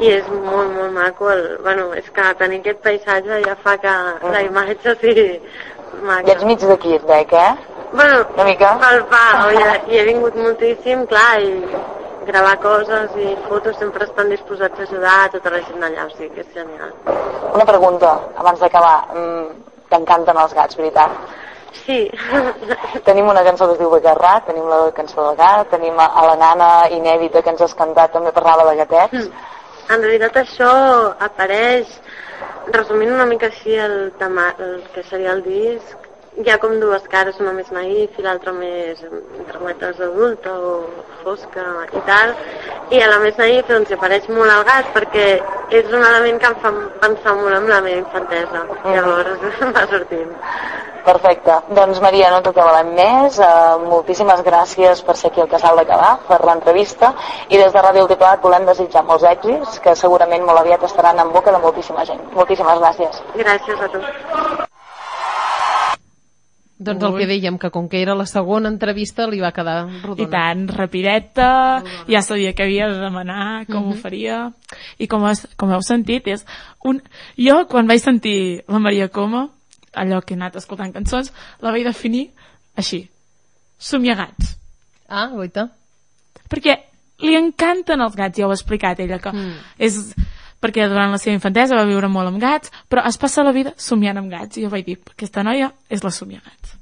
[0.02, 1.30] i és molt, molt maco.
[1.30, 3.94] El, bueno, és que tenir aquest paisatge ja fa que
[4.34, 5.28] la imatge sigui
[6.02, 6.26] maca.
[6.28, 7.54] I ets mig d'aquí, et veig, eh?
[7.94, 8.76] Bueno, Una mica.
[8.82, 9.58] pel pa, oi,
[9.92, 11.76] i he vingut moltíssim, clar, i
[12.26, 16.16] gravar coses i fotos sempre estan disposats a ajudar a tota la gent d'allà, o
[16.16, 16.94] sigui que és genial.
[17.54, 18.96] Una pregunta, abans d'acabar.
[19.14, 19.50] Mm,
[19.92, 21.38] T'encanten els gats, veritat?
[21.84, 22.00] Sí.
[23.08, 26.36] tenim una cançó que es diu Begarrat, tenim la cançó del gat, tenim a la
[26.40, 29.32] nana inèdita que ens has cantat, també parlava de gatets.
[29.92, 30.72] En realitat això
[31.28, 31.90] apareix,
[32.76, 36.01] resumint una mica així el, tema, el que seria el disc,
[36.40, 40.76] hi ha com dues cares, una més naïf i l'altra més entre cometes adulta o
[41.24, 42.32] fosca i tal,
[42.96, 45.26] i a la més naïf doncs hi apareix molt el gat perquè
[45.80, 46.72] és un element que em fa
[47.04, 50.32] pensar molt en la meva infantesa, llavors va sortint.
[51.02, 51.56] Perfecte.
[51.74, 53.40] Doncs Maria, no t'acabarem més.
[53.42, 57.14] Uh, moltíssimes gràcies per ser aquí al Casal de Calà, per l'entrevista,
[57.50, 61.34] i des de Ràdio Altiplat volem desitjar molts èxits, que segurament molt aviat estaran en
[61.34, 62.22] boca de moltíssima gent.
[62.38, 63.24] Moltíssimes gràcies.
[63.42, 64.06] Gràcies a tu.
[66.82, 70.24] Doncs el que dèiem, que com que era la segona entrevista li va quedar rodona.
[70.26, 73.92] I tant, rapideta, ja sabia que havia de demanar, com Mhm.
[73.92, 74.52] ho faria,
[74.98, 76.46] i com, has, com heu sentit, és
[76.84, 77.02] un...
[77.38, 79.50] Jo, quan vaig sentir la Maria Coma,
[79.94, 81.32] allò que he anat escoltant cançons,
[81.62, 82.32] la vaig definir
[82.76, 83.10] així,
[83.78, 84.58] somiagats.
[85.08, 85.70] Ah, goita.
[86.50, 86.78] Perquè
[87.22, 89.54] li encanten els gats, ja ho ha explicat ella, que Mm.
[89.78, 90.16] és
[90.62, 93.74] perquè durant la seva infantesa va viure molt amb gats, però es passa la vida
[93.78, 96.78] somiant amb gats, i jo vaig dir, aquesta noia és la somiagats.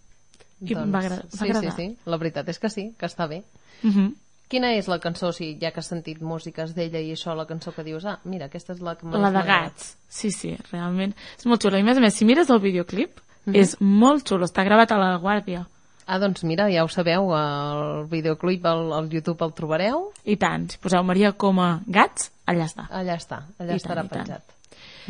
[0.61, 1.71] I em va, agra- va sí, agradar.
[1.71, 3.43] sí, sí, la veritat és que sí, que està bé.
[3.83, 4.13] Mhm.
[4.49, 7.71] Quina és la cançó, si ja que has sentit músiques d'ella i això, la cançó
[7.71, 9.45] que dius, ah, mira, aquesta és la que La de m'agrada"?
[9.69, 11.13] gats, sí, sí, realment.
[11.37, 11.77] És molt xulo.
[11.77, 13.55] I a més a més, si mires el videoclip, Mhm.
[13.55, 14.45] és molt xulo.
[14.45, 15.67] Està gravat a la Guàrdia.
[16.09, 20.07] Ah, doncs mira, ja ho sabeu, el videoclip al, al YouTube el trobareu.
[20.25, 22.87] I tant, si poseu Maria com a gats, allà està.
[22.89, 24.55] Allà està, allà I estarà tant, penjat.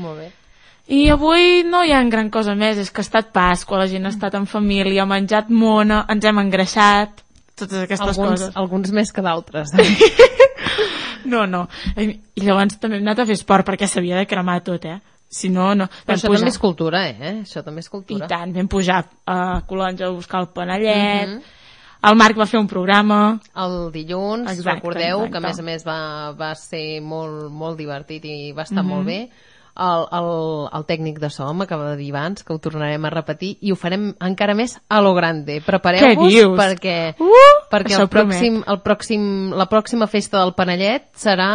[0.04, 0.28] Molt bé.
[0.92, 4.10] I avui no hi ha gran cosa més, és que ha estat Pasqua, la gent
[4.10, 7.24] ha estat en família, ha menjat mona, ens hem engreixat,
[7.56, 8.56] totes aquestes alguns, coses.
[8.60, 9.76] Alguns més que d'altres.
[11.30, 11.66] No, no.
[12.00, 12.06] I
[12.40, 14.98] i llavors també hem anat a fer esport perquè s'havia de cremar tot, eh?
[15.30, 15.86] Si no, no.
[16.08, 17.36] Però això també és cultura, eh?
[17.44, 18.26] Això també és cultura.
[18.26, 21.42] I tant, vam pujar a Colons a buscar el panellet, Mhm.
[22.10, 23.40] el Marc va fer un programa...
[23.56, 25.32] El dilluns, Exacte, recordeu, exacte.
[25.32, 28.90] que a més a més va, va ser molt, molt divertit i va estar Mhm.
[28.90, 29.30] molt bé.
[29.80, 30.30] El, el,
[30.76, 33.78] el tècnic de so m'acaba de dir abans que ho tornarem a repetir i ho
[33.80, 35.62] farem encara més a lo grande.
[35.66, 37.54] Prepareu-vos perquè, Uh!
[37.72, 39.24] perquè el pròxim, el pròxim,
[39.56, 41.50] la pròxima festa del Panellet serà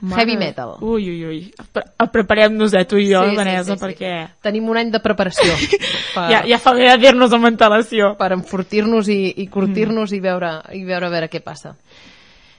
[0.00, 0.76] heavy Mare- metal.
[0.80, 1.40] Ui, ui, ui.
[1.72, 1.84] Pre
[2.14, 4.14] Preparem-nos, eh, tu i jo, Vanessa, perquè...
[4.42, 5.52] Tenim un any de preparació.
[6.14, 8.14] per, Ja, ja fa bé de dir-nos amb antelació.
[8.16, 11.74] Per enfortir-nos i, i curtir-nos i, veure, i veure a veure què passa.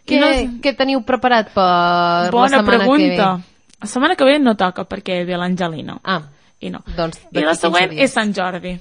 [0.06, 3.30] Què, no- què teniu preparat per la Bona setmana pregunta.
[3.34, 3.55] que ve?
[3.82, 6.00] La setmana que ve no toca perquè ve l'Angelina.
[6.04, 6.22] Ah.
[6.64, 6.82] I no.
[6.96, 8.76] Doncs I la d'aquí 15 següent és Sant Jordi.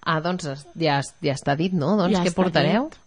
[0.00, 0.48] Ah, doncs
[0.80, 1.94] ja, ja està dit, no?
[1.98, 2.90] Doncs Ja què portareu?
[2.90, 3.00] dit.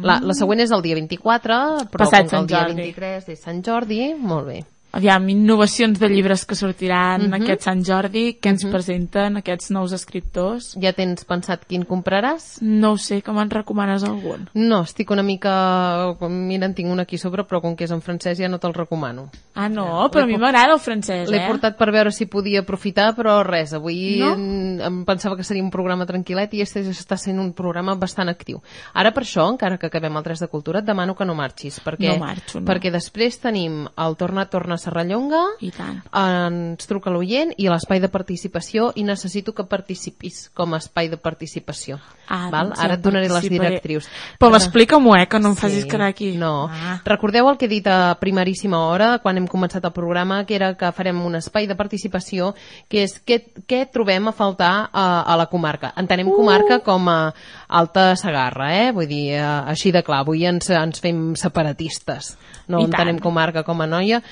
[0.00, 1.56] La, la següent és el dia 24,
[1.92, 2.86] però Passat com que el dia Jordi.
[2.88, 4.62] 23 és Sant Jordi, molt bé.
[4.94, 7.34] Aviam, innovacions de llibres que sortiran Mhm.
[7.40, 8.70] aquest Sant Jordi, que ens Mhm.
[8.70, 10.76] presenten aquests nous escriptors.
[10.78, 12.60] Ja tens pensat quin compraràs?
[12.60, 14.50] No ho sé, que me'n recomanes algun?
[14.52, 16.14] No, estic una mica...
[16.28, 18.74] Mira, en tinc un aquí sobre, però com que és en francès ja no te'l
[18.74, 19.30] recomano.
[19.54, 21.48] Ah, no, però a mi m'agrada el francès, L'he eh?
[21.48, 24.34] portat per veure si podia aprofitar, però res, avui No?
[24.34, 28.28] em, em pensava que seria un programa tranquil·let i este està sent un programa bastant
[28.28, 28.60] actiu.
[28.92, 31.80] Ara per això, encara que acabem el 3 de Cultura, et demano que no marxis,
[31.82, 32.66] perquè, No marxo, no.
[32.66, 36.00] perquè després tenim el Torna Torna Serrallonga, I tant.
[36.18, 41.16] ens truca l'oient i l'espai de participació i necessito que participis com a espai de
[41.16, 42.00] participació.
[42.28, 42.70] Ah, Val?
[42.72, 44.06] doncs Ara et donaré les directrius.
[44.40, 46.32] Però explica-m'ho, eh, que no em facis quedar aquí.
[46.38, 46.68] No.
[46.70, 47.00] Ah.
[47.04, 50.74] Recordeu el que he dit a primeríssima hora, quan hem començat el programa, que era
[50.78, 52.54] que farem un espai de participació,
[52.88, 55.92] que és què, què trobem a faltar a, a la comarca.
[55.96, 56.36] Entenem Uh!
[56.36, 57.34] comarca com a
[57.68, 58.92] Alta Sagarra, eh?
[58.92, 62.36] Vull dir, eh, així de clar, avui ens, ens fem separatistes.
[62.68, 63.22] No I entenem tant.
[63.24, 64.22] comarca com a noia.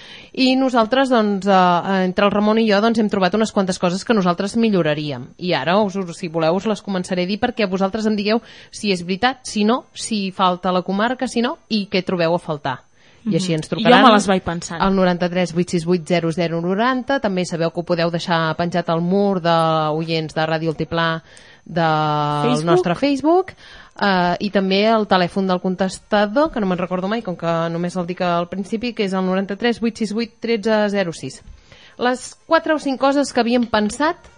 [0.41, 4.05] I nosaltres, doncs, eh, entre el Ramon i jo, doncs, hem trobat unes quantes coses
[4.09, 5.27] que nosaltres milloraríem.
[5.39, 8.41] I ara, us, us- si voleu, us les començaré a dir perquè vosaltres em digueu
[8.71, 12.39] si és veritat, si no, si falta la comarca, si no, i què trobeu a
[12.41, 12.79] faltar.
[13.27, 13.75] I així ens Mhm.
[13.75, 14.81] trucaran Jo me les vaig pensant.
[14.81, 20.47] al 93 868 0090 també sabeu que ho podeu deixar penjat al mur d'oients de
[20.47, 21.21] Ràdio Altiplà
[21.67, 22.65] del Facebook?
[22.65, 23.53] nostre Facebook
[23.97, 27.97] uh, i també el telèfon del contestador que no me'n recordo mai com que només
[27.97, 31.41] el dic al principi que és el 93 868 1306
[32.01, 34.31] les 4 o 5 coses que havíem pensat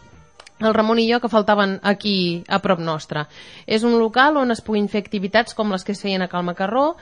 [0.63, 3.27] el Ramon i jo que faltaven aquí a prop nostre.
[3.67, 6.45] És un local on es puguin fer activitats com les que es feien a Cal
[6.47, 6.97] Macarró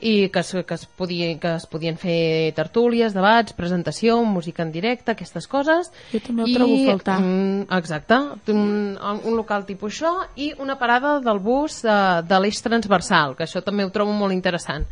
[0.00, 4.72] i que es, que es, podia, que es podien fer tertúlies, debats, presentació, música en
[4.72, 5.90] directe, aquestes coses.
[6.12, 7.18] Jo també ho trobo a faltar.
[7.20, 8.18] Mm, exacte,
[8.52, 13.44] un, un local tipus això i una parada del bus uh, de l'eix transversal, que
[13.48, 14.84] això també ho trobo molt interessant.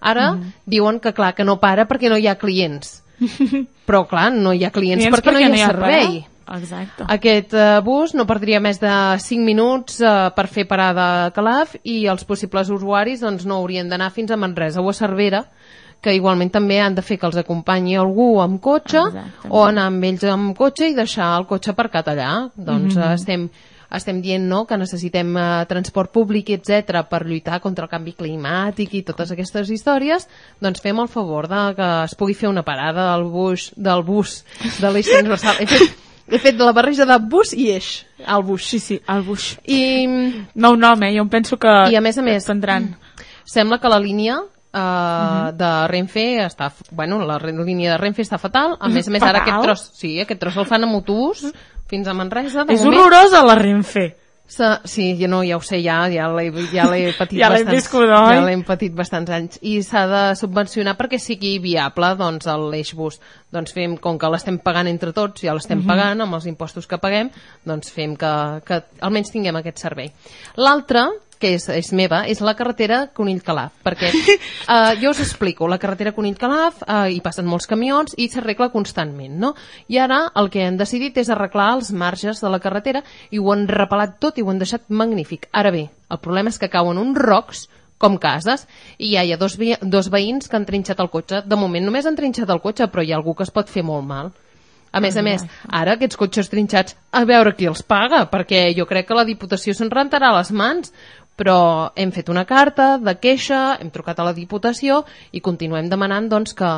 [0.00, 0.52] Ara Mhm.
[0.66, 3.02] diuen que clar, que no para perquè no hi ha clients.
[3.86, 6.06] Però clar, no hi ha clients, Clients perquè, no hi ha servei.
[6.06, 6.31] parada.
[6.52, 7.04] Exacte.
[7.08, 8.92] Aquest uh, bus no perdria més de
[9.24, 13.88] 5 minuts uh, per fer parada a Calaf i els possibles usuaris doncs, no haurien
[13.88, 15.44] d'anar fins a Manresa o a Cervera,
[16.02, 18.98] que igualment també han de fer que els acompanyi algú amb cotxe
[19.48, 22.32] o anar amb ells amb cotxe i deixar el cotxe aparcat allà.
[22.56, 23.02] Doncs Mhm.
[23.02, 23.48] uh, estem
[23.92, 28.94] estem dient no, que necessitem eh, transport públic, etc per lluitar contra el canvi climàtic
[28.96, 30.24] i totes aquestes històries,
[30.64, 34.38] doncs fem el favor de que es pugui fer una parada del bus, del bus
[34.80, 35.60] de l'eix transversal.
[35.60, 35.92] He fet,
[36.32, 38.64] he fet la barreja de bus i eix, al bus.
[38.66, 39.58] Sí, sí, al bus.
[39.66, 40.06] I,
[40.54, 41.12] Nou nom, eh?
[41.16, 41.68] Jo em penso que...
[41.92, 42.94] I a més a més, prendran.
[43.44, 45.56] sembla que la línia uh, Mhm.
[45.58, 49.42] de Renfe està, bueno, la línia de Renfe està fatal, a més a més ara
[49.42, 51.44] aquest tros, sí, aquest tros el fan amb autobús
[51.86, 53.02] fins a Manresa, de És moment.
[53.02, 54.16] horrorosa la Renfe.
[54.52, 57.72] Sa, sí, jo no, ja ho sé, ja, ja l'he ja l'he patit Ja bastants,
[57.72, 58.34] viscut, oi?
[58.36, 63.16] ja l'hem patit bastants anys i s'ha de subvencionar perquè sigui viable doncs l'eix bus.
[63.52, 65.88] Doncs fem, com que l'estem pagant entre tots, ja l'estem Mhm.
[65.88, 67.30] pagant amb els impostos que paguem,
[67.64, 68.32] doncs fem que,
[68.66, 70.12] que almenys tinguem aquest servei.
[70.60, 71.06] L'altre,
[71.42, 76.14] que és, és meva, és la carretera Conill-Calaf, perquè eh, jo us explico, la carretera
[76.14, 79.52] Conill-Calaf eh, hi passen molts camions i s'arregla constantment, no?
[79.90, 83.52] I ara el que han decidit és arreglar els marges de la carretera i ho
[83.52, 85.50] han repalat tot i ho han deixat magnífic.
[85.52, 87.66] Ara bé, el problema és que cauen uns rocs
[88.02, 88.64] com cases,
[88.98, 89.54] i ja hi ha dos,
[89.86, 91.44] dos veïns que han trinxat el cotxe.
[91.46, 93.84] De moment només han trinxat el cotxe, però hi ha algú que es pot fer
[93.86, 94.32] molt mal.
[94.92, 95.40] A més a més,
[95.72, 99.72] ara aquests cotxes trinxats, a veure qui els paga, perquè jo crec que la Diputació
[99.72, 100.92] se'n rentarà les mans,
[101.36, 105.02] però hem fet una carta de queixa, hem trucat a la Diputació
[105.32, 106.72] i continuem demanant doncs, que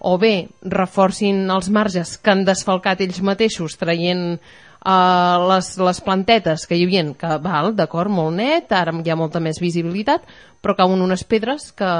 [0.00, 6.66] o bé reforcin els marges que han desfalcat ells mateixos traient uh, les, les plantetes
[6.66, 10.24] que hi havia, que val, d'acord, molt net, ara hi ha molta més visibilitat,
[10.60, 11.92] però cauen unes pedres que,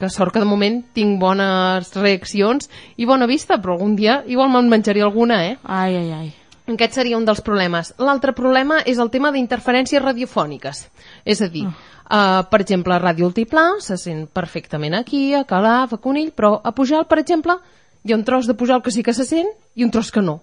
[0.00, 4.52] que sort que de moment tinc bones reaccions i bona vista, però algun dia igual
[4.52, 5.56] me'n menjaré alguna, eh?
[5.64, 6.28] Ai, ai, ai.
[6.68, 7.94] Aquest seria un dels problemes.
[7.98, 10.84] L'altre problema és el tema d'interferències radiofòniques.
[11.24, 15.94] És a dir, uh, per exemple, a Ràdio Altiplà se sent perfectament aquí, a Calaf,
[15.96, 17.56] a Conill, però a Pujal, per exemple,
[18.04, 20.22] Hi ha un tros de Pujol que sí que se sent i un tros que
[20.22, 20.38] no.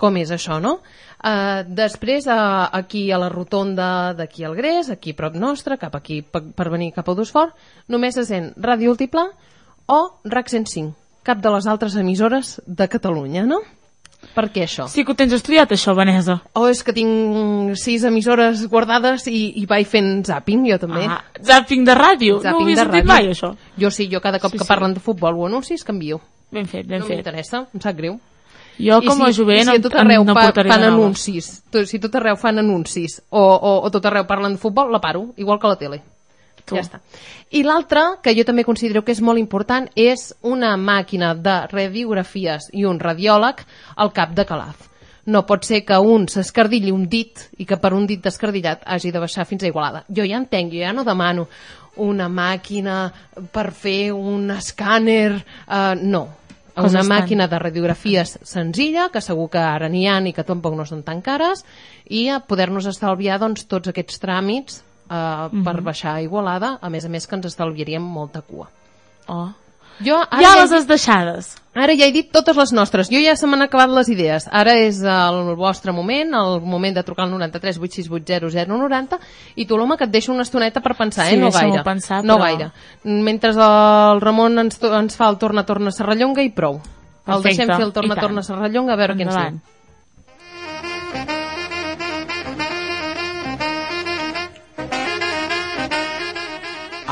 [0.00, 0.78] Com és això, no?
[1.22, 6.22] Uh, després, uh, aquí a la rotonda d'aquí al Gres, aquí prop nostre, cap aquí
[6.22, 7.52] per, per venir cap a Dosfort,
[7.92, 9.26] només se sent Ràdio Altiplà
[9.92, 10.94] o RAC 105,
[11.26, 13.60] cap de les altres emissores de Catalunya, no?
[14.34, 14.86] Per què això?
[14.88, 16.38] Sí que ho tens estudiat, això, Vanessa.
[16.56, 21.04] O és que tinc sis emissores guardades i, i vaig fent zapping, jo també.
[21.04, 22.38] Ah, zapping de ràdio?
[22.42, 23.52] no ho havia sentit mai, això.
[23.76, 24.68] Jo sí, jo cada cop Sí, que sí.
[24.68, 26.20] parlen de futbol o anuncis, canvio.
[26.50, 27.18] Ben fet, ben no fet.
[27.20, 28.18] m'interessa, em sap greu.
[28.80, 31.84] Jo, com a jovent, si a tot arreu no fa, portaré fan de anuncis, tu,
[31.86, 35.34] si tot arreu fan anuncis o, o, o tot arreu parlen de futbol, la paro,
[35.36, 36.00] igual que la tele.
[36.66, 36.76] Tu.
[36.78, 37.00] Ja està.
[37.52, 42.70] I l'altre, que jo també considero que és molt important, és una màquina de radiografies
[42.72, 43.64] i un radiòleg
[43.96, 44.88] al cap de Calaf.
[45.26, 49.12] No pot ser que un s'escardilli un dit i que per un dit descardillat hagi
[49.14, 50.04] de baixar fins a Igualada.
[50.08, 51.46] Jo ja entenc, jo ja no demano
[52.02, 53.04] una màquina
[53.52, 55.34] per fer un escàner...
[55.68, 56.24] Uh, no,
[56.72, 60.72] Coses una màquina de radiografies senzilla, que segur que ara n'hi ha i que tampoc
[60.78, 61.66] no són tan cares,
[62.08, 64.80] i a poder-nos estalviar doncs, tots aquests tràmits
[65.12, 65.84] eh, per Mhm.
[65.84, 68.68] baixar a Igualada, a més a més que ens estalviaríem molta cua.
[69.28, 69.50] Oh.
[70.02, 71.56] Jo ara Ja he les has deixades.
[71.74, 73.08] Ara ja he dit totes les nostres.
[73.12, 74.48] Jo ja se m'han acabat les idees.
[74.50, 79.18] Ara és el vostre moment, el moment de trucar al 93 868 0090
[79.54, 81.38] i tu, l'home, que et deixo una estoneta per pensar, Sí, eh?
[81.38, 81.82] No gaire.
[81.84, 82.70] pensar, no però- gaire.
[83.04, 86.74] Mentre el Ramon ens, ens fa el torna-torna Serrallonga i prou.
[86.76, 86.80] El
[87.40, 88.42] Perfecte, deixem fer el torna-torna.
[88.42, 89.60] Serrallonga a veure què ens Endavant.
[89.62, 89.71] diu.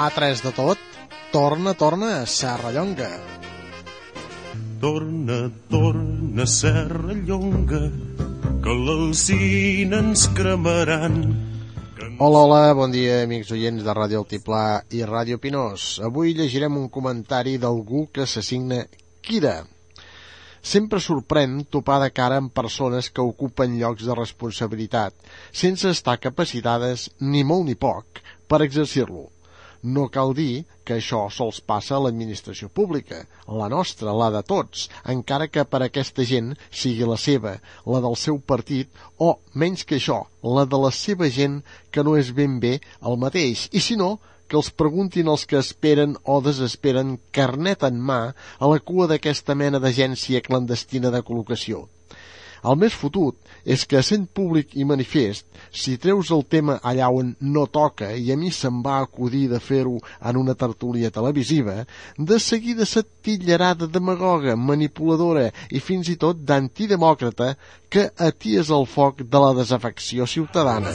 [0.01, 0.79] A3 de tot,
[1.31, 3.11] torna, torna a Serrallonga.
[4.81, 7.81] Torna, torna, Serra Llonga,
[8.65, 11.19] que l'alcina ens cremaran.
[12.17, 15.99] Hola, hola, bon dia, amics oients de Ràdio Altiplà i Ràdio Pinós.
[16.09, 18.79] Avui llegirem un comentari d'algú que s'assigna
[19.21, 19.59] Kira.
[20.63, 25.13] Sempre sorprèn topar de cara amb persones que ocupen llocs de responsabilitat,
[25.53, 29.29] sense estar capacitades, ni molt ni poc, per exercir-lo.
[29.83, 34.89] No cal dir que això sols passa a l'administració pública, la nostra, la de tots,
[35.15, 37.55] encara que per aquesta gent sigui la seva,
[37.87, 42.19] la del seu partit, o, menys que això, la de la seva gent que no
[42.21, 44.19] és ben bé el mateix, i si no,
[44.51, 49.55] que els preguntin els que esperen o desesperen carnet en mà a la cua d'aquesta
[49.55, 51.87] mena d'agència clandestina de col·locació.
[52.67, 57.35] El més fotut és que, sent públic i manifest, si treus el tema allà on
[57.41, 61.85] no toca i a mi se'm va acudir de fer-ho en una tertúlia televisiva,
[62.19, 67.55] de seguida se't de demagoga, manipuladora i fins i tot d'antidemòcrata
[67.89, 70.91] que aties el foc de la desafecció ciutadana.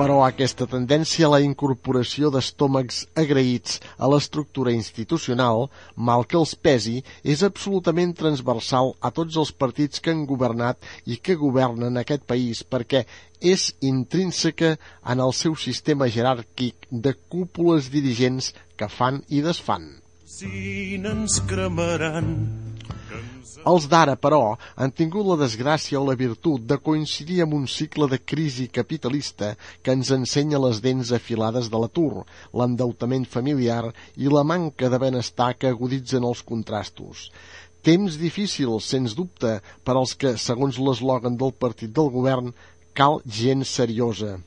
[0.00, 5.66] Però aquesta tendència a la incorporació d'estómacs agraïts a l'estructura institucional,
[6.08, 11.20] mal que els pesi, és absolutament transversal a tots els partits que han governat i
[11.20, 13.04] que governen aquest país perquè
[13.52, 14.72] és intrínseca
[15.04, 19.90] en el seu sistema jeràrquic de cúpules dirigents que fan i desfan.
[20.24, 22.69] L'alcina ens cremaran.
[23.68, 28.08] Els d'ara, però, han tingut la desgràcia o la virtut de coincidir amb un cicle
[28.08, 29.50] de crisi capitalista
[29.84, 32.24] que ens ensenya les dents afilades de l'atur,
[32.56, 37.28] l'endeutament familiar i la manca de benestar que aguditzen els contrastos.
[37.84, 42.54] Temps difícils, sens dubte, per als que, segons l'eslògan del partit del govern,
[42.96, 44.38] cal gent seriosa.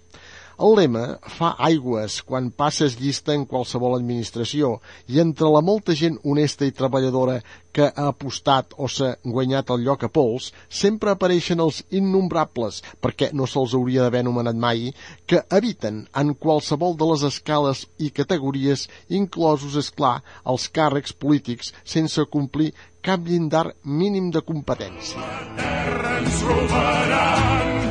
[0.61, 1.03] El lema
[1.37, 4.75] fa aigües quan passes llista en qualsevol administració
[5.09, 7.39] i entre la molta gent honesta i treballadora
[7.73, 13.31] que ha apostat o s'ha guanyat el lloc a pols, sempre apareixen els innombrables, perquè
[13.33, 14.91] no se'ls hauria d'haver anomenat mai,
[15.25, 21.73] que habiten en qualsevol de les escales i categories, inclosos, és clar, els càrrecs polítics,
[21.83, 25.25] sense complir cap llindar mínim de competència.
[25.57, 27.82] Terra ens robaran.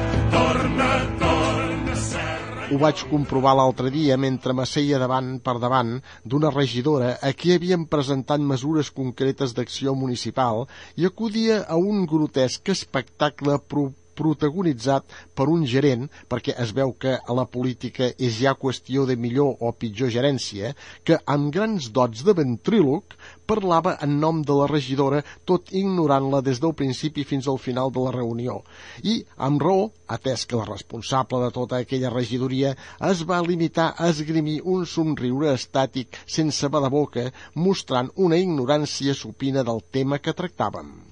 [2.72, 5.90] Ho vaig comprovar l'altre dia mentre m'asseia davant per davant
[6.24, 10.64] d'una regidora a qui havien presentat mesures concretes d'acció municipal
[10.96, 13.90] i acudia a un grotesc espectacle pro
[14.22, 19.18] protagonitzat per un gerent, perquè es veu que a la política és ja qüestió de
[19.18, 20.74] millor o pitjor gerència,
[21.04, 23.16] que amb grans dots de ventríloc
[23.52, 28.06] parlava en nom de la regidora, tot ignorant-la des del principi fins al final de
[28.06, 28.60] la reunió.
[29.02, 32.74] I, amb raó, atès que la responsable de tota aquella regidoria
[33.10, 39.82] es va limitar a esgrimir un somriure estàtic sense boca, mostrant una ignorància supina del
[39.90, 41.11] tema que tractàvem.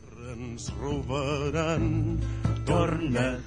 [0.50, 2.18] Ens robaran.
[2.66, 3.38] Torna,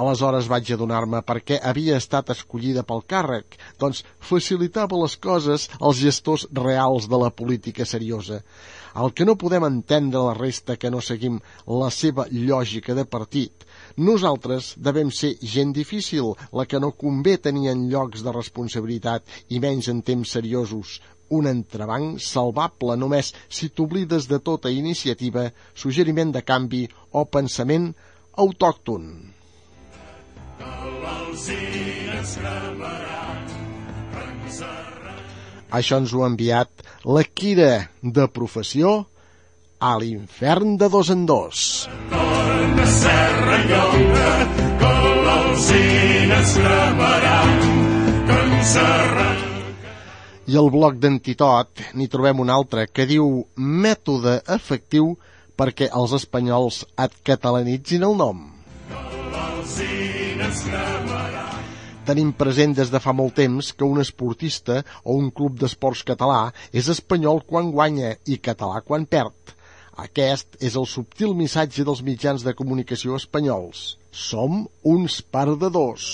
[0.00, 3.56] Aleshores vaig adonar-me per què havia estat escollida pel càrrec.
[3.80, 8.40] Doncs facilitava les coses als gestors reals de la política seriosa.
[9.02, 11.38] El que no podem entendre la resta que no seguim
[11.82, 13.66] la seva lògica de partit.
[13.96, 19.60] Nosaltres devem ser gent difícil, la que no convé tenir en llocs de responsabilitat i
[19.62, 21.00] menys en temps seriosos.
[21.30, 27.92] Un entrebanc salvable només si t'oblides de tota iniciativa, suggeriment de canvi o pensament
[28.36, 29.06] autòcton.
[35.70, 38.96] Això ens ho ha enviat la Quira de professió
[39.80, 41.88] a l'infern de dos en dos.
[42.10, 44.32] torna serra llonga,
[44.80, 44.92] que
[45.26, 47.54] l'alzina ens cremaran.
[48.26, 49.49] Que ens arran...
[50.50, 53.26] I al bloc d'Antitot n'hi trobem un altre que diu
[53.84, 55.12] mètode efectiu
[55.60, 58.40] perquè els espanyols et catalanitzin el nom.
[62.08, 66.40] Tenim present des de fa molt temps que un esportista o un club d'esports català
[66.82, 69.54] és espanyol quan guanya i català quan perd.
[70.06, 73.84] Aquest és el subtil missatge dels mitjans de comunicació espanyols.
[74.10, 74.64] Som
[74.96, 76.10] uns perdedors.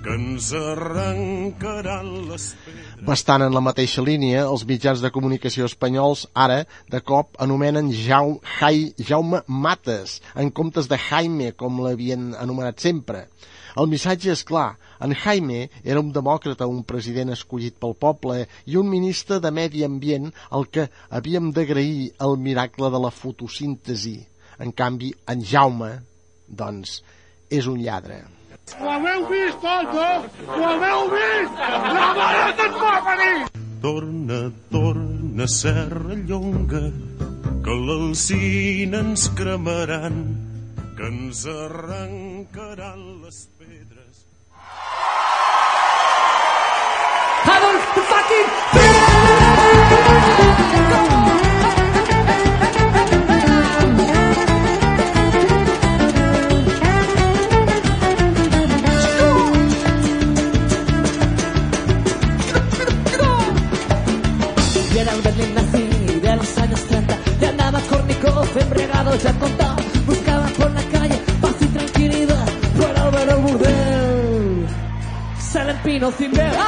[0.00, 3.04] Que ens arrencaran les pedres.
[3.04, 6.62] Bastant en la mateixa línia, els mitjans de comunicació espanyols ara,
[6.92, 13.26] de cop, anomenen Jai, Jaume Mates, en comptes de Jaime, com l'havien anomenat sempre.
[13.76, 14.72] El missatge és clar.
[15.04, 19.84] En Jaime era un demòcrata, un president escollit pel poble i un ministre de Medi
[19.86, 24.18] Ambient al que havíem d'agrair el miracle de la fotosíntesi.
[24.60, 25.94] En canvi, en Jaume,
[26.48, 27.00] doncs,
[27.48, 28.39] és un lladre.
[28.80, 30.10] Ho haveu vist, tots, no?
[30.54, 31.58] Ho haveu vist?
[31.96, 33.38] La mare que et va venir!
[33.82, 36.82] Torna, torna, serra llonga,
[37.64, 40.20] que l'alzina ens cremaran,
[40.96, 44.26] que ens arrencaran les pedres.
[47.56, 48.48] Adolf fucking
[51.42, 51.49] Y
[76.00, 76.59] camino sin ver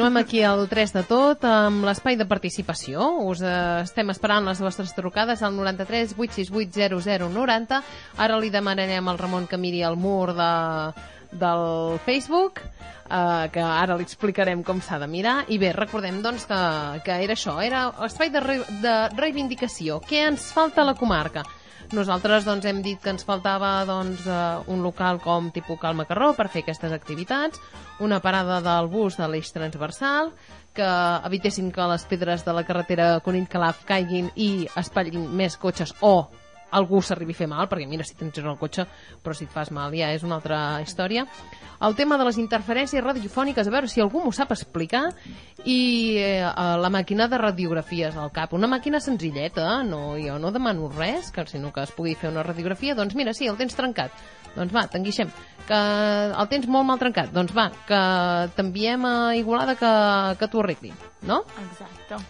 [0.00, 3.04] continuem aquí al 3 de tot amb l'espai de participació.
[3.28, 3.50] Us eh,
[3.82, 7.82] estem esperant les vostres trucades al 93 868 0090.
[8.16, 10.48] Ara li demanarem al Ramon que miri el mur de,
[11.36, 15.42] del Facebook, eh, que ara li explicarem com s'ha de mirar.
[15.52, 16.64] I bé, recordem doncs que,
[17.04, 20.00] que era això, era espai de, re, de reivindicació.
[20.08, 21.44] Què ens falta a la comarca?
[21.90, 24.34] Nosaltres doncs, hem dit que ens faltava doncs, eh,
[24.70, 27.58] un local com tipus Cal Macarró per fer aquestes activitats,
[27.98, 30.30] una parada del bus de l'eix transversal,
[30.72, 30.90] que
[31.26, 36.28] evitessin que les pedres de la carretera Conill Calaf caiguin i espatllin més cotxes o
[36.70, 38.86] algú s'arribi a fer mal, perquè mira, si tens el cotxe,
[39.24, 41.26] però si et fas mal ja és una altra història.
[41.80, 45.06] El tema de les interferències radiofòniques, a veure si algú m'ho sap explicar,
[45.64, 45.78] i
[46.20, 46.42] eh,
[46.82, 48.52] la màquina de radiografies al cap.
[48.56, 52.44] Una màquina senzilleta, no, jo no demano res, que sinó que es pugui fer una
[52.44, 54.12] radiografia, doncs mira, sí, el tens trencat.
[54.56, 55.30] Doncs va, t'enguixem.
[55.68, 55.80] Que
[56.42, 57.32] el tens molt mal trencat.
[57.32, 58.02] Doncs va, que
[58.58, 59.94] t'enviem a Igualada que,
[60.40, 60.92] que t'ho arregli,
[61.30, 61.44] no?
[61.64, 62.20] Exacte.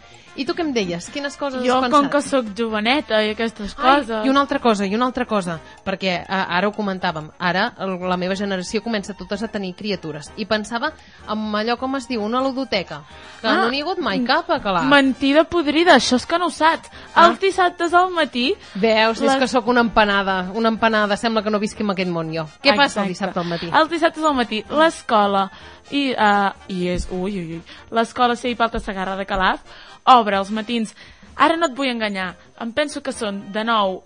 [0.40, 1.10] I tu què em deies?
[1.12, 2.12] Quines coses Jo, has com pensat?
[2.14, 4.24] que sóc joveneta i aquestes Ai, coses...
[4.24, 8.16] I una altra cosa, i una altra cosa, perquè eh, ara ho comentàvem, ara la
[8.16, 10.92] meva generació comença totes a tenir criatures, i pensava
[11.28, 13.02] en allò com es diu, una ludoteca,
[13.42, 14.84] que Ah, no n'hi ha hagut mai cap a Calaf.
[14.88, 16.88] Mentida podrida, això és que no ho saps.
[17.14, 17.26] Ah.
[17.28, 18.54] Els dissabtes al matí...
[18.74, 22.10] Veus, és les- que sóc una empanada, una empanada, sembla que no visqui en aquest
[22.10, 22.46] món jo.
[22.62, 23.12] Què passa el Exacte.
[23.12, 23.68] dissabte al matí?
[23.72, 25.50] Els dissabtes al matí, l'escola,
[25.90, 29.60] i, uh, i és, ui, ui, ui, l'escola Sei Palta Sagarra de Calaf,
[30.04, 30.94] obre els matins,
[31.36, 34.00] ara no et vull enganyar, em penso que són de 9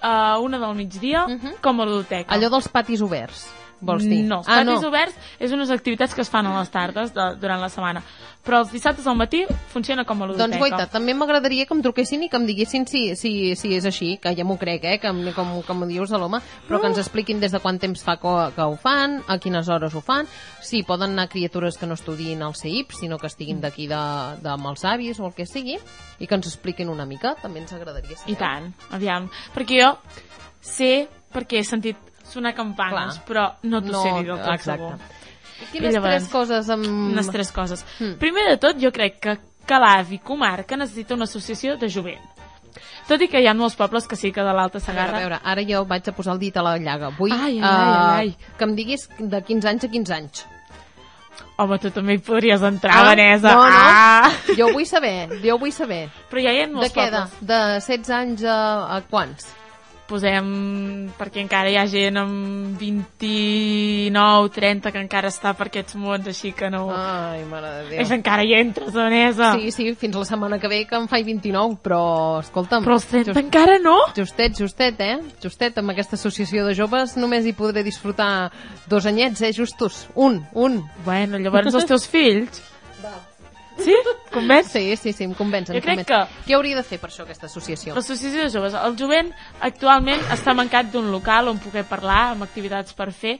[0.00, 1.26] a una del migdia,
[1.62, 2.30] com a ludoteca.
[2.34, 3.48] Allò dels patis oberts,
[3.80, 4.22] vols dir?
[4.26, 4.88] No, els ah, patis no.
[4.90, 8.02] oberts és unes activitats que es fan a les tardes de, durant la setmana.
[8.46, 9.42] Però els dissabtes al matí
[9.72, 10.46] funciona com a ludoteca.
[10.46, 13.84] Doncs guaita, també m'agradaria que em truquessin i que em diguessin si, si, si és
[13.88, 16.88] així, que ja m'ho crec, eh, que, com, com ho dius de l'home, però que
[16.88, 20.02] ens expliquin des de quant temps fa que, que ho fan, a quines hores ho
[20.04, 20.30] fan,
[20.64, 24.00] si poden anar criatures que no estudien al CEIP, sinó que estiguin d'aquí de,
[24.40, 25.76] de amb els avis o el que sigui,
[26.18, 28.32] i que ens expliquin una mica, també ens agradaria saber.
[28.32, 29.28] I tant, aviam.
[29.54, 29.92] Perquè jo
[30.64, 33.26] sé, perquè he sentit sonar campanes, Clar.
[33.28, 34.88] però no t'ho No, sé dir del tot exacte.
[34.88, 34.98] segur.
[35.58, 36.86] I quines tres coses amb...
[36.86, 37.84] Unes tres coses.
[37.98, 38.12] Mm.
[38.20, 39.38] Primer de tot, jo crec que
[39.68, 42.22] Calaf i comarca necessita una associació de jovent.
[43.08, 45.16] Tot i que hi ha molts pobles que sí que de l'Alta A veure, Sagarra...
[45.16, 47.08] a veure, ara jo vaig a posar el dit a la llaga.
[47.18, 48.28] Vull Ai, ai, ai, ai.
[48.28, 50.44] eh, que em diguis de 15 anys a 15 anys.
[51.58, 53.52] Home, tu també hi podries entrar, Ah, Vanessa.
[53.54, 53.78] No, no.
[53.82, 54.30] Ah!
[54.56, 56.04] Jo vull saber, jo vull saber.
[56.30, 57.06] Però ja hi ha molts de què?
[57.10, 57.48] De, pobles.
[57.48, 58.58] de 16 anys a,
[58.96, 59.48] a quants?
[60.08, 60.46] Posem,
[61.18, 66.54] perquè encara hi ha gent amb 29, 30 que encara està per aquests mons, així
[66.56, 66.86] que no...
[66.94, 67.98] Ai, mare de Déu.
[68.06, 69.50] És encara hi entres, Vanessa.
[69.58, 72.00] Sí, sí, fins la setmana que ve que em faig 29, però
[72.40, 72.86] escolta'm...
[72.88, 73.98] Però els 30 encara no?
[74.16, 75.18] Justet, justet, eh?
[75.44, 78.48] Justet, amb aquesta associació de joves només hi podré disfrutar
[78.88, 79.52] dos anyets, eh?
[79.52, 80.06] Justos.
[80.16, 80.80] Un, un.
[81.04, 82.64] Bueno, llavors els teus fills...
[83.78, 83.94] Sí?
[84.32, 84.70] Convenç?
[84.72, 85.76] Sí, sí, sí, em convencen.
[85.76, 86.44] Jo crec em que-.
[86.46, 87.94] Què hauria de fer per això, aquesta associació?
[87.96, 88.74] L'associació de joves.
[88.74, 93.38] El jovent actualment està mancat d'un local on poder parlar, amb activitats per fer.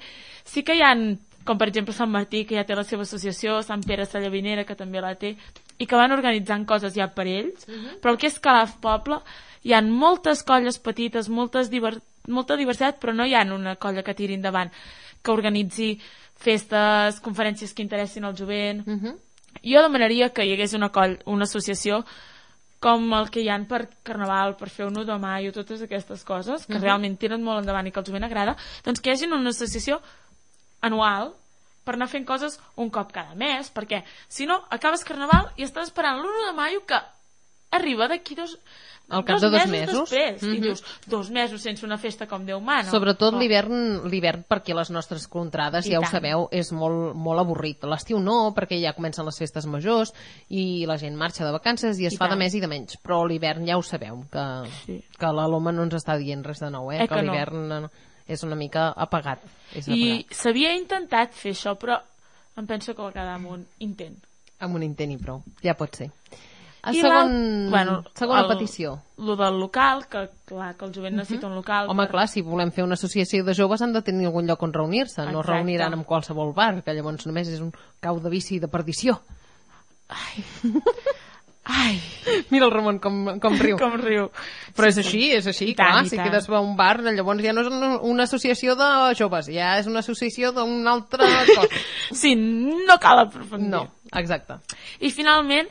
[0.48, 1.10] Sí que hi han,
[1.44, 4.76] com per exemple Sant Martí, que ja té la seva associació, Sant Pere Sallavinera, que
[4.78, 5.34] també la té,
[5.78, 7.66] i que van organitzant coses ja per ells,
[8.02, 9.20] però el que és Calaf Poble,
[9.62, 11.98] hi han moltes colles petites, moltes diver...
[12.28, 14.70] molta diversitat, però no hi ha una colla que tiri endavant,
[15.22, 15.98] que organitzi
[16.38, 18.84] festes, conferències que interessin al jovent.
[19.64, 22.04] Jo demanaria que hi hagués una, coll, una associació
[22.80, 26.22] com el que hi han per Carnaval, per fer un 1 de maio, totes aquestes
[26.24, 26.82] coses, que Mhm.
[26.82, 30.00] realment tiren molt endavant i que al jovent agrada, doncs que hi hagi una associació
[30.80, 31.34] anual
[31.84, 35.88] per anar fent coses un cop cada mes, perquè si no, acabes Carnaval i estàs
[35.88, 37.00] esperant l'1 de maio que
[37.72, 38.58] arriba d'aquí dos,
[39.10, 40.10] Al cap de dos mesos.
[40.10, 40.60] després, i Mhm.
[40.60, 42.90] dius, dos mesos sense una festa com Déu mana.
[42.90, 43.38] Sobretot No.
[43.40, 46.12] l'hivern, l'hivern perquè les nostres contrades, I ja ho tant.
[46.12, 47.82] sabeu, és molt, molt avorrit.
[47.84, 50.12] L'estiu no, perquè ja comencen les festes majors
[50.50, 52.38] i la gent marxa de vacances i es I fa de tant.
[52.38, 52.98] més i de menys.
[53.02, 55.02] Però l'hivern ja ho sabeu, que, Sí.
[55.18, 57.04] que la Loma no ens està dient res de nou, eh?
[57.04, 57.90] Eh que, que l'hivern no.
[58.26, 59.38] és una mica apagat.
[59.74, 61.98] És I s'havia intentat fer això, però
[62.58, 64.18] em penso que va quedar amb un intent.
[64.60, 65.42] Amb un intent i prou.
[65.62, 66.10] Ja pot ser.
[66.88, 67.32] A I segon,
[67.70, 68.94] bueno, segona el- petició.
[69.18, 71.88] Lo del local, que clar, que el jovent necessita un local.
[71.90, 74.62] Home, per- clar, si volem fer una associació de joves han de tenir algun lloc
[74.62, 75.26] on reunir-se.
[75.30, 78.68] No es reuniran en qualsevol bar, que llavors només és un cau de bici de
[78.68, 79.20] perdició.
[81.70, 82.00] Ai.
[82.48, 83.76] Mira el Ramon com, com riu.
[83.76, 84.30] Com riu.
[84.76, 85.32] Però és Sí, així, sí.
[85.36, 86.04] és així, I tant, clar.
[86.06, 86.30] i Si tant.
[86.30, 88.88] quedes a un bar, llavors ja no és una, una associació de
[89.18, 91.68] joves, ja és una associació d'una altra cosa.
[92.22, 93.68] Sí, no cal aprofundir.
[93.68, 93.82] No,
[94.16, 94.56] exacte.
[95.00, 95.68] I finalment,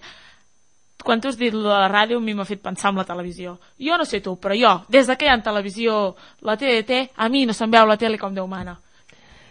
[1.04, 3.58] quan tu has dit la ràdio, a mi m'ha fet pensar en la televisió.
[3.80, 7.30] Jo no sé tu, però jo, des de que hi ha televisió, la TDT, a
[7.30, 8.78] mi no se'm veu la tele com Déu mana.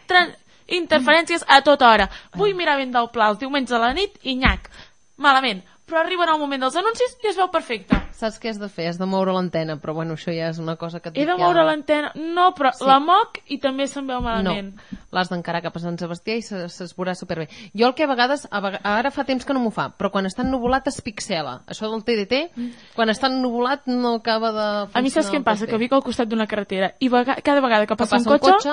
[0.07, 0.35] Tran
[0.67, 2.11] interferències a tota hora.
[2.35, 4.71] Vull mirar ben del pla els diumenges a la nit i nyac.
[5.17, 5.63] Malament.
[5.87, 7.95] Però arriben al moment dels anuncis i es veu perfecte.
[8.17, 8.89] Saps què has de fer?
[8.91, 11.37] Has de moure l'antena, però bueno, això ja és una cosa que et He de
[11.37, 12.11] ja- moure l'antena.
[12.17, 12.85] No, però Sí.
[12.85, 14.75] la moc i també se'n veu malament.
[14.75, 17.47] No, l'has d'encarar cap a Sant Sebastià i se- se's veurà superbé.
[17.73, 20.11] Jo el que a vegades, a vega- ara fa temps que no m'ho fa, però
[20.11, 21.63] quan està ennuvolat es pixela.
[21.69, 22.51] Això del TDT,
[22.97, 24.99] quan està ennuvolat no acaba de funcionar.
[24.99, 25.67] A mi saps què em passa?
[25.69, 28.71] Que vic al costat d'una carretera i vega cada vegada que Que passa, un cotxe...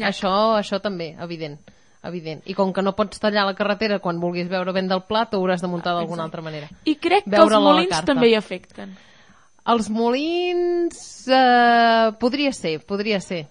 [0.00, 1.58] això, això també, evident.
[2.08, 2.44] Evident.
[2.46, 5.42] I com que no pots tallar la carretera quan vulguis veure ben del plat, ho
[5.42, 6.70] hauràs de muntar d'alguna altra manera.
[6.84, 8.96] I crec que els molins també hi afecten.
[9.66, 11.04] Els molins...
[11.26, 13.46] Eh, podria ser, podria ser.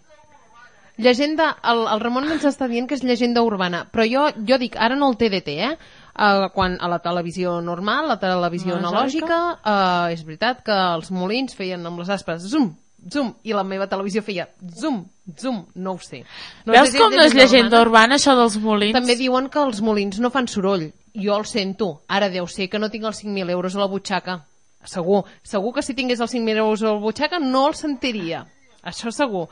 [0.98, 4.78] Llegenda, el, el Ramon ens està dient que és llegenda urbana, però jo, jo dic,
[4.80, 5.74] ara no el TDT, eh?
[6.16, 9.28] Uh, quan a la televisió normal, la televisió Analògica.
[9.28, 12.70] analògica, uh, és veritat que els molins feien amb les aspes zoom,
[13.12, 15.04] zoom, i la meva televisió feia zoom,
[15.40, 16.24] zoom, no ho sé.
[16.66, 18.96] No Veus com no és llegenda urbana, això dels molins?
[18.98, 20.90] També diuen que els molins no fan soroll.
[21.16, 22.02] Jo el sento.
[22.12, 24.40] Ara deu ser que no tinc els 5.000 euros a la butxaca.
[24.86, 25.24] Segur.
[25.44, 28.44] Segur que si tingués els 5.000 euros a la butxaca no el sentiria.
[28.84, 29.48] Això segur.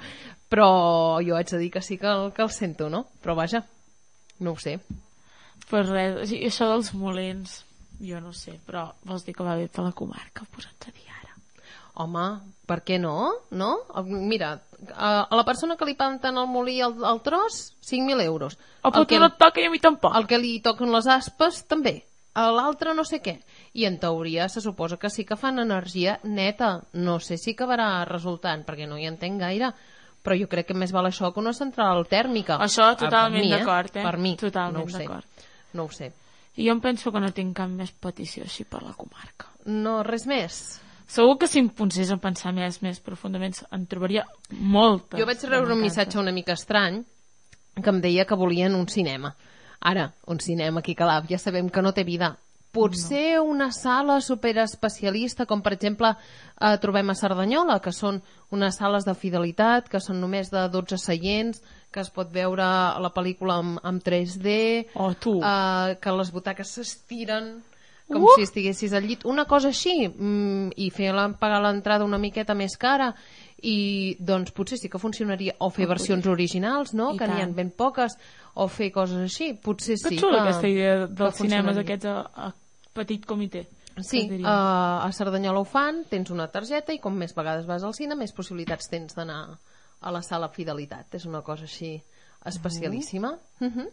[0.52, 0.68] Però
[1.26, 3.08] jo haig de dir que sí que el, que el sento, no?
[3.24, 3.64] Però vaja,
[4.40, 4.78] no ho sé.
[5.70, 7.64] Pues res, o sigui, això dels molins,
[8.04, 11.08] jo no sé, però vols dir que va bé per la comarca, posats a dir
[11.10, 11.34] ara.
[12.04, 12.26] Home,
[12.68, 13.32] per què no?
[13.52, 13.74] No?
[14.08, 14.54] Mira,
[14.96, 18.58] a, a la persona que li panten el molí al, al tros, 5.000 euros.
[18.82, 20.16] Oh, però tu no et toca i a mi tampoc.
[20.16, 22.02] El que li toquen les aspes, també.
[22.34, 23.36] A l'altre no sé què.
[23.78, 26.80] I en teoria se suposa que sí que fan energia neta.
[26.94, 29.70] No sé si acabarà resultant, perquè no hi entenc gaire.
[30.24, 32.58] Però jo crec que més val això que una central tèrmica.
[32.64, 34.04] Això Ah, totalment mi, d'acord, eh?
[34.08, 34.38] Per mi.
[34.40, 35.08] Totalment no ho sé.
[35.74, 36.14] No ho sé.
[36.56, 39.52] I jo em penso que no tinc cap més petició així per la comarca.
[39.66, 40.80] No, res més.
[41.08, 45.20] Segur que si em posés a pensar més, més profundament, en trobaria moltes.
[45.20, 47.04] Jo vaig rebre un missatge una mica estrany
[47.82, 49.34] que em deia que volien un cinema.
[49.84, 52.38] Ara, un cinema aquí a Calaf, ja sabem que no té vida.
[52.74, 53.44] Potser no.
[53.52, 58.22] una sala superespecialista, com per exemple eh, trobem a Cerdanyola, que són
[58.56, 61.62] unes sales de fidelitat, que són només de 12 seients,
[61.94, 62.66] que es pot veure
[63.04, 64.56] la pel·lícula amb, amb 3D,
[64.96, 65.36] oh, tu.
[65.38, 67.54] Eh, que les butaques s'estiren
[68.08, 68.34] com Uh!
[68.36, 69.26] si estiguessis al llit.
[69.26, 73.14] Una cosa així, mm, i fer la, pagar l'entrada una miqueta més cara,
[73.64, 77.42] i doncs potser sí que funcionaria, o fer Oh, versions originals, no?, I que n'hi
[77.42, 78.18] ha ben poques,
[78.56, 82.50] o fer coses així, potser Que sí xula que, aquesta idea dels cinemes aquests a,
[82.50, 82.52] a
[82.94, 83.66] petit comitè.
[84.02, 87.94] Sí, uh, a Cerdanyola ho fan, tens una targeta i com més vegades vas al
[87.94, 89.58] cine, més possibilitats tens d'anar
[90.04, 91.14] a la sala Fidelitat.
[91.16, 92.02] És una cosa així
[92.46, 93.38] especialíssima.
[93.62, 93.88] Uh -huh.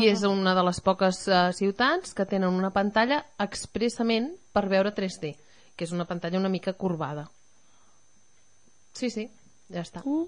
[0.00, 4.94] I és una de les poques uh, ciutats que tenen una pantalla expressament per veure
[4.96, 5.34] 3D,
[5.76, 7.26] que és una pantalla una mica corbada.
[8.96, 9.28] Sí, sí,
[9.72, 10.02] ja està.
[10.04, 10.24] Uh.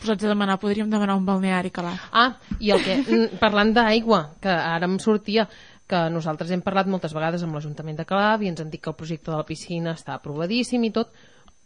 [0.00, 2.00] Posats a demanar, podríem demanar un balneari calat.
[2.12, 2.96] Ah, i el que,
[3.42, 5.48] parlant d'aigua, que ara em sortia,
[5.88, 8.90] que nosaltres hem parlat moltes vegades amb l'Ajuntament de Calaf i ens han dit que
[8.92, 11.10] el projecte de la piscina està aprovadíssim i tot,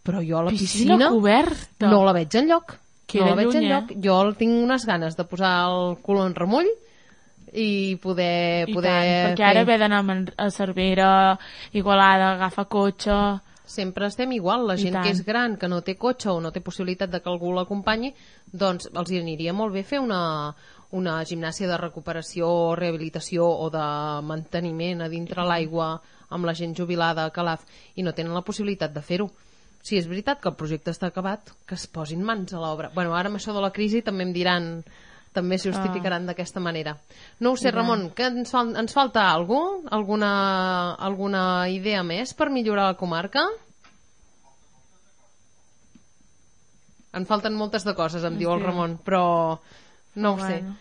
[0.07, 1.91] però jo la Piscina piscina, coberta?
[1.91, 2.77] no la veig enlloc.
[3.07, 3.67] Que no la veig lluny, eh?
[3.67, 3.95] enlloc.
[4.03, 6.71] Jo el tinc unes ganes de posar el cul en remull
[7.53, 8.69] i poder...
[8.69, 10.03] I poder tant, perquè fer- ara haver d'anar
[10.37, 11.11] a Cervera,
[11.73, 13.19] Igualada, agafar cotxe...
[13.67, 16.61] sempre estem igual, la gent que és gran, que no té cotxe o no té
[16.63, 18.13] possibilitat de que algú l'acompanyi,
[18.53, 20.55] doncs els hi aniria molt bé fer una,
[20.95, 23.83] una gimnàsia de recuperació, rehabilitació o de
[24.23, 25.97] manteniment a dintre l'aigua
[26.31, 27.67] amb la gent jubilada a Calaf
[27.97, 29.27] i no tenen la possibilitat de fer-ho.
[29.83, 32.93] Si és veritat que el projecte està acabat, que es posin mans a l'obra.
[32.95, 34.71] Bueno, ara amb això de la crisi també em diran
[35.37, 36.33] també s'hi justificaran Ah.
[36.33, 36.97] d'aquesta manera.
[37.41, 37.77] No ho sé, tant.
[37.83, 39.61] Ramon, que ens, fal ens falta algú?
[39.93, 43.45] Alguna, alguna idea més per millorar la comarca?
[47.17, 48.67] En falten moltes de coses, em diu el Sí.
[48.67, 49.59] Ramon, però
[50.17, 50.61] no ho sé.
[50.61, 50.77] Bueno.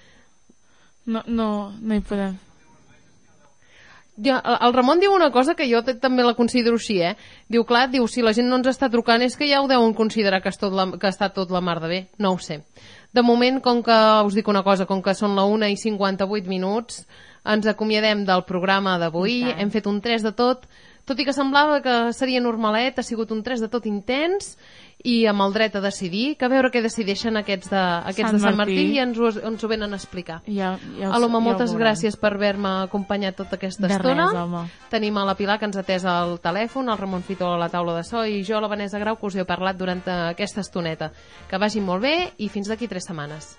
[1.06, 2.38] No, no, no hi podem.
[4.18, 7.18] Ja, el Ramon diu una cosa que jo també la considero així, eh?
[7.52, 9.94] Diu, clar, diu, si la gent no ens està trucant és que ja ho deuen
[9.94, 12.00] considerar que, és tot la, que està tot la mar de bé.
[12.18, 12.62] No ho sé.
[13.16, 13.96] De moment, com que,
[14.28, 17.06] us dic una cosa, com que són la 1 i 58 minuts,
[17.48, 20.66] ens acomiadem del programa d'avui, hem fet un 3 de tot,
[21.08, 24.58] tot i que semblava que seria normalet, ha sigut un 3 de tot intens
[25.06, 27.78] i amb el dret a decidir, que a veure què decideixen aquests de,
[28.10, 28.96] aquests Sant de Sant Martí, Martí.
[28.96, 30.40] i ens ho, ens ho venen a explicar.
[30.48, 34.26] Ja, ja, ho- Aloma, ja moltes gràcies per haver-me acompanyat tota aquesta De estona.
[34.32, 34.64] res, home.
[34.90, 37.70] Tenim a la Pilar, que ens ha atès al telèfon, el Ramon Fito a la
[37.70, 40.62] taula de so, i jo, la Vanessa Grau, que us he parlat durant eh, aquesta
[40.62, 41.12] estoneta.
[41.50, 43.56] Que vagi molt bé i fins d'aquí tres setmanes.